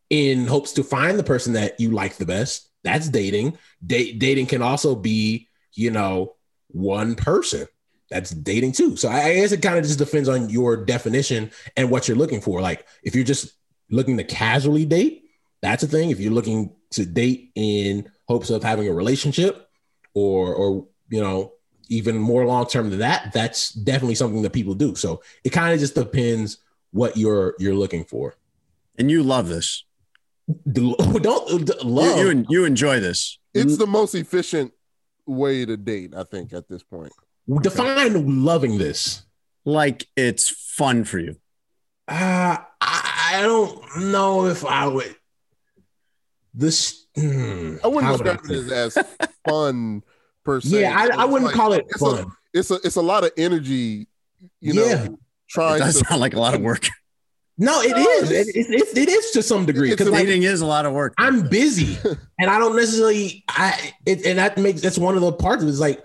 in 0.09 0.47
hopes 0.47 0.73
to 0.73 0.83
find 0.83 1.17
the 1.19 1.23
person 1.23 1.53
that 1.53 1.79
you 1.79 1.91
like 1.91 2.15
the 2.17 2.25
best. 2.25 2.69
That's 2.83 3.09
dating. 3.09 3.57
Da- 3.85 4.13
dating 4.17 4.47
can 4.47 4.61
also 4.61 4.95
be, 4.95 5.47
you 5.73 5.91
know, 5.91 6.35
one 6.69 7.15
person 7.15 7.67
that's 8.09 8.31
dating 8.31 8.71
too. 8.71 8.95
So 8.95 9.09
I 9.09 9.21
I 9.21 9.35
guess 9.35 9.51
it 9.51 9.61
kind 9.61 9.77
of 9.77 9.83
just 9.83 9.99
depends 9.99 10.29
on 10.29 10.49
your 10.49 10.77
definition 10.77 11.51
and 11.77 11.89
what 11.89 12.07
you're 12.07 12.17
looking 12.17 12.41
for. 12.41 12.61
Like 12.61 12.85
if 13.03 13.15
you're 13.15 13.23
just 13.23 13.53
looking 13.89 14.17
to 14.17 14.23
casually 14.23 14.85
date, 14.85 15.25
that's 15.61 15.83
a 15.83 15.87
thing. 15.87 16.09
If 16.09 16.19
you're 16.19 16.33
looking 16.33 16.75
to 16.91 17.05
date 17.05 17.51
in 17.55 18.09
hopes 18.27 18.49
of 18.49 18.63
having 18.63 18.87
a 18.87 18.93
relationship 18.93 19.69
or 20.13 20.53
or 20.53 20.87
you 21.09 21.21
know 21.21 21.53
even 21.89 22.17
more 22.17 22.45
long 22.45 22.67
term 22.67 22.89
than 22.89 22.99
that, 22.99 23.31
that's 23.33 23.71
definitely 23.71 24.15
something 24.15 24.41
that 24.43 24.53
people 24.53 24.73
do. 24.73 24.95
So 24.95 25.21
it 25.43 25.49
kind 25.49 25.73
of 25.73 25.79
just 25.79 25.95
depends 25.95 26.59
what 26.91 27.17
you're 27.17 27.55
you're 27.59 27.75
looking 27.75 28.05
for. 28.05 28.35
And 28.97 29.09
you 29.09 29.23
love 29.23 29.47
this. 29.47 29.83
Don't 30.71 31.85
love 31.85 32.17
You, 32.17 32.29
you, 32.29 32.45
you 32.49 32.65
enjoy 32.65 32.99
this. 32.99 33.37
It's 33.53 33.77
the 33.77 33.87
most 33.87 34.15
efficient 34.15 34.73
way 35.29 35.65
to 35.65 35.77
date, 35.77 36.13
I 36.15 36.23
think, 36.23 36.53
at 36.53 36.67
this 36.67 36.83
point. 36.83 37.11
define 37.61 38.43
loving 38.43 38.77
this. 38.77 39.23
Like 39.65 40.05
it's 40.15 40.49
fun 40.75 41.03
for 41.03 41.19
you. 41.19 41.35
Uh, 42.07 42.57
I, 42.81 43.31
I 43.33 43.41
don't 43.43 44.11
know 44.11 44.47
if 44.47 44.65
I 44.65 44.87
would. 44.87 45.15
This 46.53 47.05
hmm, 47.15 47.75
I 47.83 47.87
wouldn't 47.87 48.03
how 48.03 48.17
would 48.17 48.23
describe 48.23 48.51
it 48.51 48.71
as, 48.71 48.97
as 48.97 49.05
fun 49.47 50.03
per 50.43 50.59
se. 50.61 50.81
Yeah, 50.81 50.95
I, 50.97 51.21
I 51.21 51.25
wouldn't 51.25 51.45
like- 51.47 51.55
call 51.55 51.73
it 51.73 51.85
it's 51.89 51.99
fun. 52.01 52.19
A, 52.19 52.27
it's 52.53 52.71
a 52.71 52.75
it's 52.83 52.95
a 52.95 53.01
lot 53.01 53.23
of 53.23 53.31
energy, 53.37 54.07
you 54.59 54.73
Yeah. 54.73 54.73
know, 54.73 55.03
It 55.03 55.11
trying 55.49 55.79
does 55.79 55.99
to 55.99 56.05
sound 56.05 56.21
like 56.21 56.33
a 56.33 56.39
lot 56.39 56.55
of 56.55 56.61
work. 56.61 56.87
No, 57.59 57.81
it 57.81 57.91
No, 57.95 57.97
is. 58.01 58.31
it's- 58.31 58.47
It, 58.47 58.55
it, 58.55 58.81
it, 58.81 58.97
it 58.97 59.09
is 59.09 59.31
to 59.31 59.43
some 59.43 59.65
degree 59.65 59.91
because 59.91 60.07
a- 60.07 60.11
like, 60.11 60.25
Dating 60.25 60.43
is 60.43 60.61
a 60.61 60.65
lot 60.65 60.85
of 60.87 60.93
work. 60.93 61.13
I'm 61.17 61.47
busy 61.47 61.97
and 62.39 62.49
I 62.49 62.57
don't 62.57 62.75
necessarily 62.75 63.43
I 63.47 63.93
it, 64.05 64.25
and 64.25 64.39
that 64.39 64.57
makes 64.57 64.81
that's 64.81 64.97
one 64.97 65.15
of 65.15 65.21
the 65.21 65.31
parts 65.33 65.61
of 65.61 65.67
it 65.69 65.71
is 65.71 65.79
like 65.79 66.03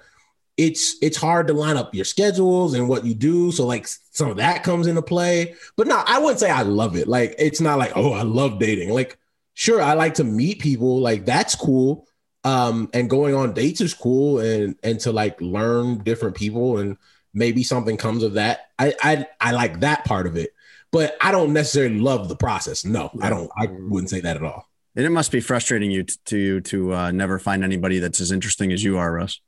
it's 0.57 0.97
it's 1.03 1.17
hard 1.17 1.49
to 1.49 1.53
line 1.53 1.77
up 1.77 1.95
your 1.95 2.05
schedules 2.05 2.75
and 2.75 2.89
what 2.89 3.05
you 3.05 3.15
do. 3.15 3.51
So 3.51 3.67
like 3.67 3.87
some 3.89 4.31
of 4.31 4.37
that 4.37 4.63
comes 4.63 4.87
into 4.87 5.03
play. 5.03 5.55
But 5.77 5.87
no, 5.89 6.03
I 6.07 6.19
wouldn't 6.21 6.39
say 6.41 6.51
I 6.51 6.63
love 6.63 6.97
it. 6.97 7.09
Like 7.09 7.35
it's 7.39 7.61
not 7.61 7.79
like, 7.79 7.93
oh, 7.97 8.13
I 8.13 8.23
love 8.23 8.59
dating. 8.61 8.91
Like, 8.91 9.19
sure, 9.55 9.81
I 9.83 9.95
like 9.95 10.15
to 10.15 10.25
meet 10.25 10.61
people, 10.61 11.01
like 11.01 11.25
that's 11.27 11.55
cool. 11.57 12.07
Um, 12.45 12.89
and 12.93 13.09
going 13.11 13.35
on 13.35 13.53
dates 13.55 13.81
is 13.81 13.95
cool 13.95 14.39
and 14.39 14.77
and 14.85 15.01
to 15.01 15.11
like 15.13 15.41
learn 15.41 15.99
different 16.05 16.37
people 16.37 16.79
and 16.79 16.99
maybe 17.33 17.65
something 17.65 17.97
comes 17.97 18.23
of 18.23 18.35
that. 18.35 18.69
I 18.79 18.95
I 19.03 19.27
I 19.41 19.51
like 19.53 19.81
that 19.81 20.05
part 20.05 20.27
of 20.29 20.37
it. 20.37 20.54
But 20.95 21.17
I 21.21 21.33
don't 21.33 21.53
necessarily 21.53 21.99
love 21.99 22.29
the 22.29 22.37
process. 22.37 22.85
No, 22.85 23.11
I 23.21 23.29
don't. 23.29 23.51
I 23.59 23.67
wouldn't 23.67 24.11
say 24.11 24.21
that 24.21 24.37
at 24.37 24.45
all. 24.45 24.69
And 24.95 25.05
it 25.05 25.11
must 25.11 25.33
be 25.33 25.41
frustrating 25.41 25.91
you 25.91 26.05
t- 26.05 26.15
to 26.27 26.39
you 26.39 26.61
to 26.61 26.95
uh, 26.95 27.11
never 27.11 27.41
find 27.41 27.65
anybody 27.65 27.99
that's 27.99 28.21
as 28.21 28.31
interesting 28.31 28.73
as 28.73 28.85
you 28.85 28.97
are, 28.97 29.13
Russ. 29.13 29.41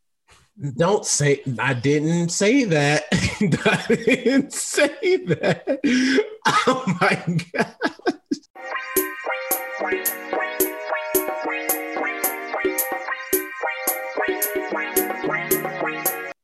Don't 0.76 1.06
say 1.06 1.42
I 1.60 1.74
didn't 1.74 2.30
say 2.30 2.64
that. 2.64 3.04
I 3.12 3.94
didn't 3.94 4.52
say 4.54 4.88
that. 5.26 5.78
Oh 6.66 6.96
my 7.00 7.38
god. 7.52 7.76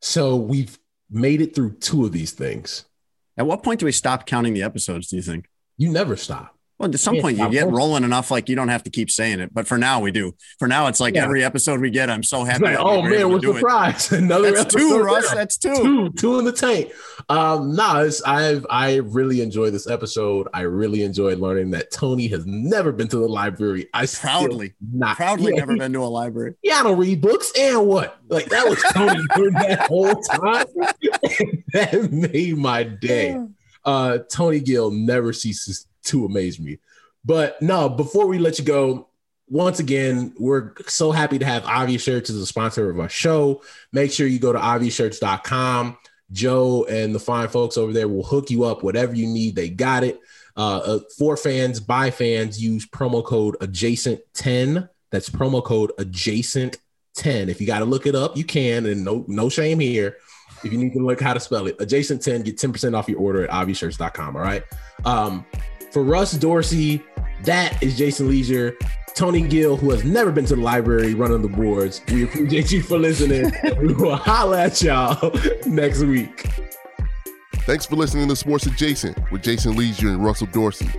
So 0.00 0.36
we've 0.36 0.78
made 1.10 1.40
it 1.40 1.56
through 1.56 1.72
two 1.78 2.04
of 2.04 2.12
these 2.12 2.30
things. 2.30 2.84
At 3.36 3.46
what 3.46 3.62
point 3.62 3.80
do 3.80 3.86
we 3.86 3.92
stop 3.92 4.26
counting 4.26 4.54
the 4.54 4.62
episodes? 4.62 5.08
Do 5.08 5.16
you 5.16 5.22
think? 5.22 5.48
You 5.78 5.90
never 5.90 6.16
stop. 6.16 6.56
Well, 6.82 6.90
at 6.92 6.98
some 6.98 7.20
point 7.20 7.38
you 7.38 7.48
get 7.48 7.70
rolling. 7.70 8.02
enough, 8.02 8.30
like 8.32 8.48
you 8.48 8.56
don't 8.56 8.68
have 8.68 8.82
to 8.82 8.90
keep 8.90 9.08
saying 9.08 9.38
it. 9.38 9.54
But 9.54 9.68
for 9.68 9.78
now, 9.78 10.00
we 10.00 10.10
do. 10.10 10.34
For 10.58 10.66
now, 10.66 10.88
it's 10.88 10.98
like 10.98 11.14
Yeah. 11.14 11.24
every 11.24 11.44
episode 11.44 11.80
we 11.80 11.90
get, 11.90 12.10
I'm 12.10 12.24
so 12.24 12.42
happy. 12.42 12.64
like, 12.64 12.76
oh 12.78 13.02
man, 13.02 13.30
to 13.30 13.36
it. 13.36 13.42
surprised. 13.56 14.12
Another 14.12 14.50
That's 14.50 14.74
two, 14.74 14.98
Russ. 15.00 15.28
there. 15.28 15.36
That's 15.36 15.56
two. 15.56 15.74
two, 15.74 16.10
two 16.18 16.38
in 16.40 16.44
the 16.44 16.50
tank. 16.52 16.90
Um, 17.28 17.76
no, 17.76 18.02
it's, 18.04 18.20
I've 18.22 18.66
I 18.68 18.96
really 18.96 19.42
enjoyed 19.42 19.72
this 19.72 19.88
episode. 19.88 20.48
I 20.52 20.62
really 20.62 21.04
enjoyed 21.04 21.38
learning 21.38 21.70
that 21.70 21.92
Tony 21.92 22.26
has 22.28 22.44
never 22.46 22.90
been 22.90 23.06
to 23.08 23.16
the 23.18 23.28
library. 23.28 23.88
I 23.94 24.06
Proudly, 24.06 24.74
not 24.92 25.16
proudly 25.16 25.52
yeah, 25.52 25.60
never 25.60 25.76
been 25.76 25.92
to 25.92 26.00
a 26.00 26.06
library. 26.06 26.54
Yeah, 26.62 26.80
I 26.80 26.82
don't 26.82 26.98
read 26.98 27.20
books 27.20 27.52
and 27.56 27.86
what? 27.86 28.18
Like 28.28 28.46
that 28.46 28.68
was 28.68 28.82
Tony 28.92 29.20
during 29.36 29.52
that 29.54 29.82
whole 29.82 30.16
time. 30.22 30.66
that 31.74 32.08
made 32.10 32.56
my 32.56 32.82
day. 32.82 33.40
Uh, 33.84 34.18
Tony 34.30 34.58
Gill 34.60 34.90
never 34.90 35.32
ceases 35.32 35.86
to 36.04 36.24
amaze 36.24 36.58
me. 36.58 36.78
But 37.24 37.60
no, 37.62 37.88
before 37.88 38.26
we 38.26 38.38
let 38.38 38.58
you 38.58 38.64
go, 38.64 39.08
once 39.48 39.80
again, 39.80 40.34
we're 40.38 40.72
so 40.86 41.12
happy 41.12 41.38
to 41.38 41.44
have 41.44 41.64
Obvious 41.66 42.02
Shirts 42.02 42.30
as 42.30 42.36
a 42.36 42.46
sponsor 42.46 42.90
of 42.90 42.98
our 42.98 43.08
show. 43.08 43.62
Make 43.92 44.10
sure 44.10 44.26
you 44.26 44.38
go 44.38 44.52
to 44.52 44.58
obviousshirts.com. 44.58 45.98
Joe 46.30 46.86
and 46.88 47.14
the 47.14 47.20
fine 47.20 47.48
folks 47.48 47.76
over 47.76 47.92
there 47.92 48.08
will 48.08 48.24
hook 48.24 48.50
you 48.50 48.64
up, 48.64 48.82
whatever 48.82 49.14
you 49.14 49.26
need. 49.26 49.54
They 49.54 49.68
got 49.68 50.04
it. 50.04 50.18
Uh, 50.56 50.78
uh, 50.78 50.98
for 51.18 51.36
fans, 51.36 51.80
by 51.80 52.10
fans, 52.10 52.62
use 52.62 52.86
promo 52.86 53.24
code 53.24 53.56
adjacent10. 53.60 54.88
That's 55.10 55.28
promo 55.28 55.62
code 55.62 55.92
adjacent 55.98 56.78
10. 57.16 57.48
If 57.48 57.60
you 57.60 57.66
got 57.66 57.80
to 57.80 57.84
look 57.84 58.06
it 58.06 58.14
up, 58.14 58.36
you 58.36 58.44
can, 58.44 58.86
and 58.86 59.04
no 59.04 59.24
no 59.28 59.48
shame 59.48 59.78
here. 59.78 60.16
If 60.64 60.72
you 60.72 60.78
need 60.78 60.92
to 60.92 61.04
look 61.04 61.20
how 61.20 61.34
to 61.34 61.40
spell 61.40 61.66
it, 61.66 61.76
adjacent 61.80 62.22
10, 62.22 62.42
get 62.42 62.56
10% 62.56 62.96
off 62.96 63.08
your 63.08 63.18
order 63.18 63.44
at 63.44 63.50
obviousshirts.com. 63.50 64.36
All 64.36 64.42
right. 64.42 64.62
Um, 65.04 65.44
for 65.92 66.02
Russ 66.02 66.32
Dorsey, 66.32 67.02
that 67.44 67.82
is 67.82 67.96
Jason 67.96 68.28
Lieser. 68.28 68.76
Tony 69.14 69.42
Gill, 69.42 69.76
who 69.76 69.90
has 69.90 70.04
never 70.04 70.32
been 70.32 70.46
to 70.46 70.56
the 70.56 70.62
library 70.62 71.12
running 71.12 71.42
the 71.42 71.48
boards. 71.48 72.00
We 72.08 72.24
appreciate 72.24 72.72
you 72.72 72.82
for 72.82 72.98
listening. 72.98 73.52
we 73.82 73.92
will 73.92 74.16
holla 74.16 74.62
at 74.62 74.80
y'all 74.80 75.32
next 75.66 76.00
week. 76.00 76.46
Thanks 77.66 77.84
for 77.84 77.96
listening 77.96 78.28
to 78.28 78.36
Sports 78.36 78.64
Adjacent 78.64 79.30
with 79.30 79.42
Jason 79.42 79.76
Lieser 79.76 80.08
and 80.08 80.24
Russell 80.24 80.46
Dorsey. 80.46 80.90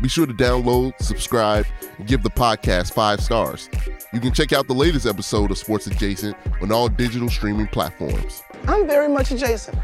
Be 0.00 0.08
sure 0.08 0.26
to 0.26 0.32
download, 0.32 0.94
subscribe, 1.00 1.66
and 1.98 2.06
give 2.06 2.22
the 2.22 2.30
podcast 2.30 2.92
five 2.92 3.20
stars. 3.20 3.68
You 4.14 4.20
can 4.20 4.32
check 4.32 4.52
out 4.52 4.66
the 4.66 4.74
latest 4.74 5.06
episode 5.06 5.50
of 5.50 5.58
Sports 5.58 5.86
Adjacent 5.86 6.36
on 6.62 6.72
all 6.72 6.88
digital 6.88 7.28
streaming 7.28 7.66
platforms. 7.66 8.42
I'm 8.66 8.86
very 8.86 9.08
much 9.08 9.30
adjacent. 9.30 9.76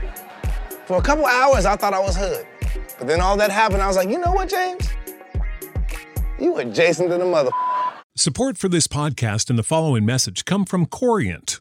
For 0.87 0.99
a 0.99 1.03
couple 1.03 1.27
hours, 1.27 1.67
I 1.67 1.77
thought 1.77 1.95
I 1.95 1.99
was 1.99 2.17
hood. 2.17 2.47
But 2.99 3.07
then 3.07 3.21
all 3.21 3.37
that 3.37 3.51
happened, 3.51 3.83
I 3.83 3.87
was 3.87 3.97
like, 3.97 4.09
you 4.09 4.19
know 4.19 4.33
what, 4.33 4.49
James? 4.49 4.89
You 6.39 6.57
adjacent 6.57 7.11
to 7.11 7.19
the 7.19 7.25
mother. 7.25 7.51
Support 8.17 8.59
for 8.59 8.69
this 8.69 8.87
podcast 8.87 9.51
and 9.51 9.59
the 9.59 9.63
following 9.63 10.05
message 10.05 10.45
come 10.45 10.65
from 10.65 10.87
Corient. 10.87 11.61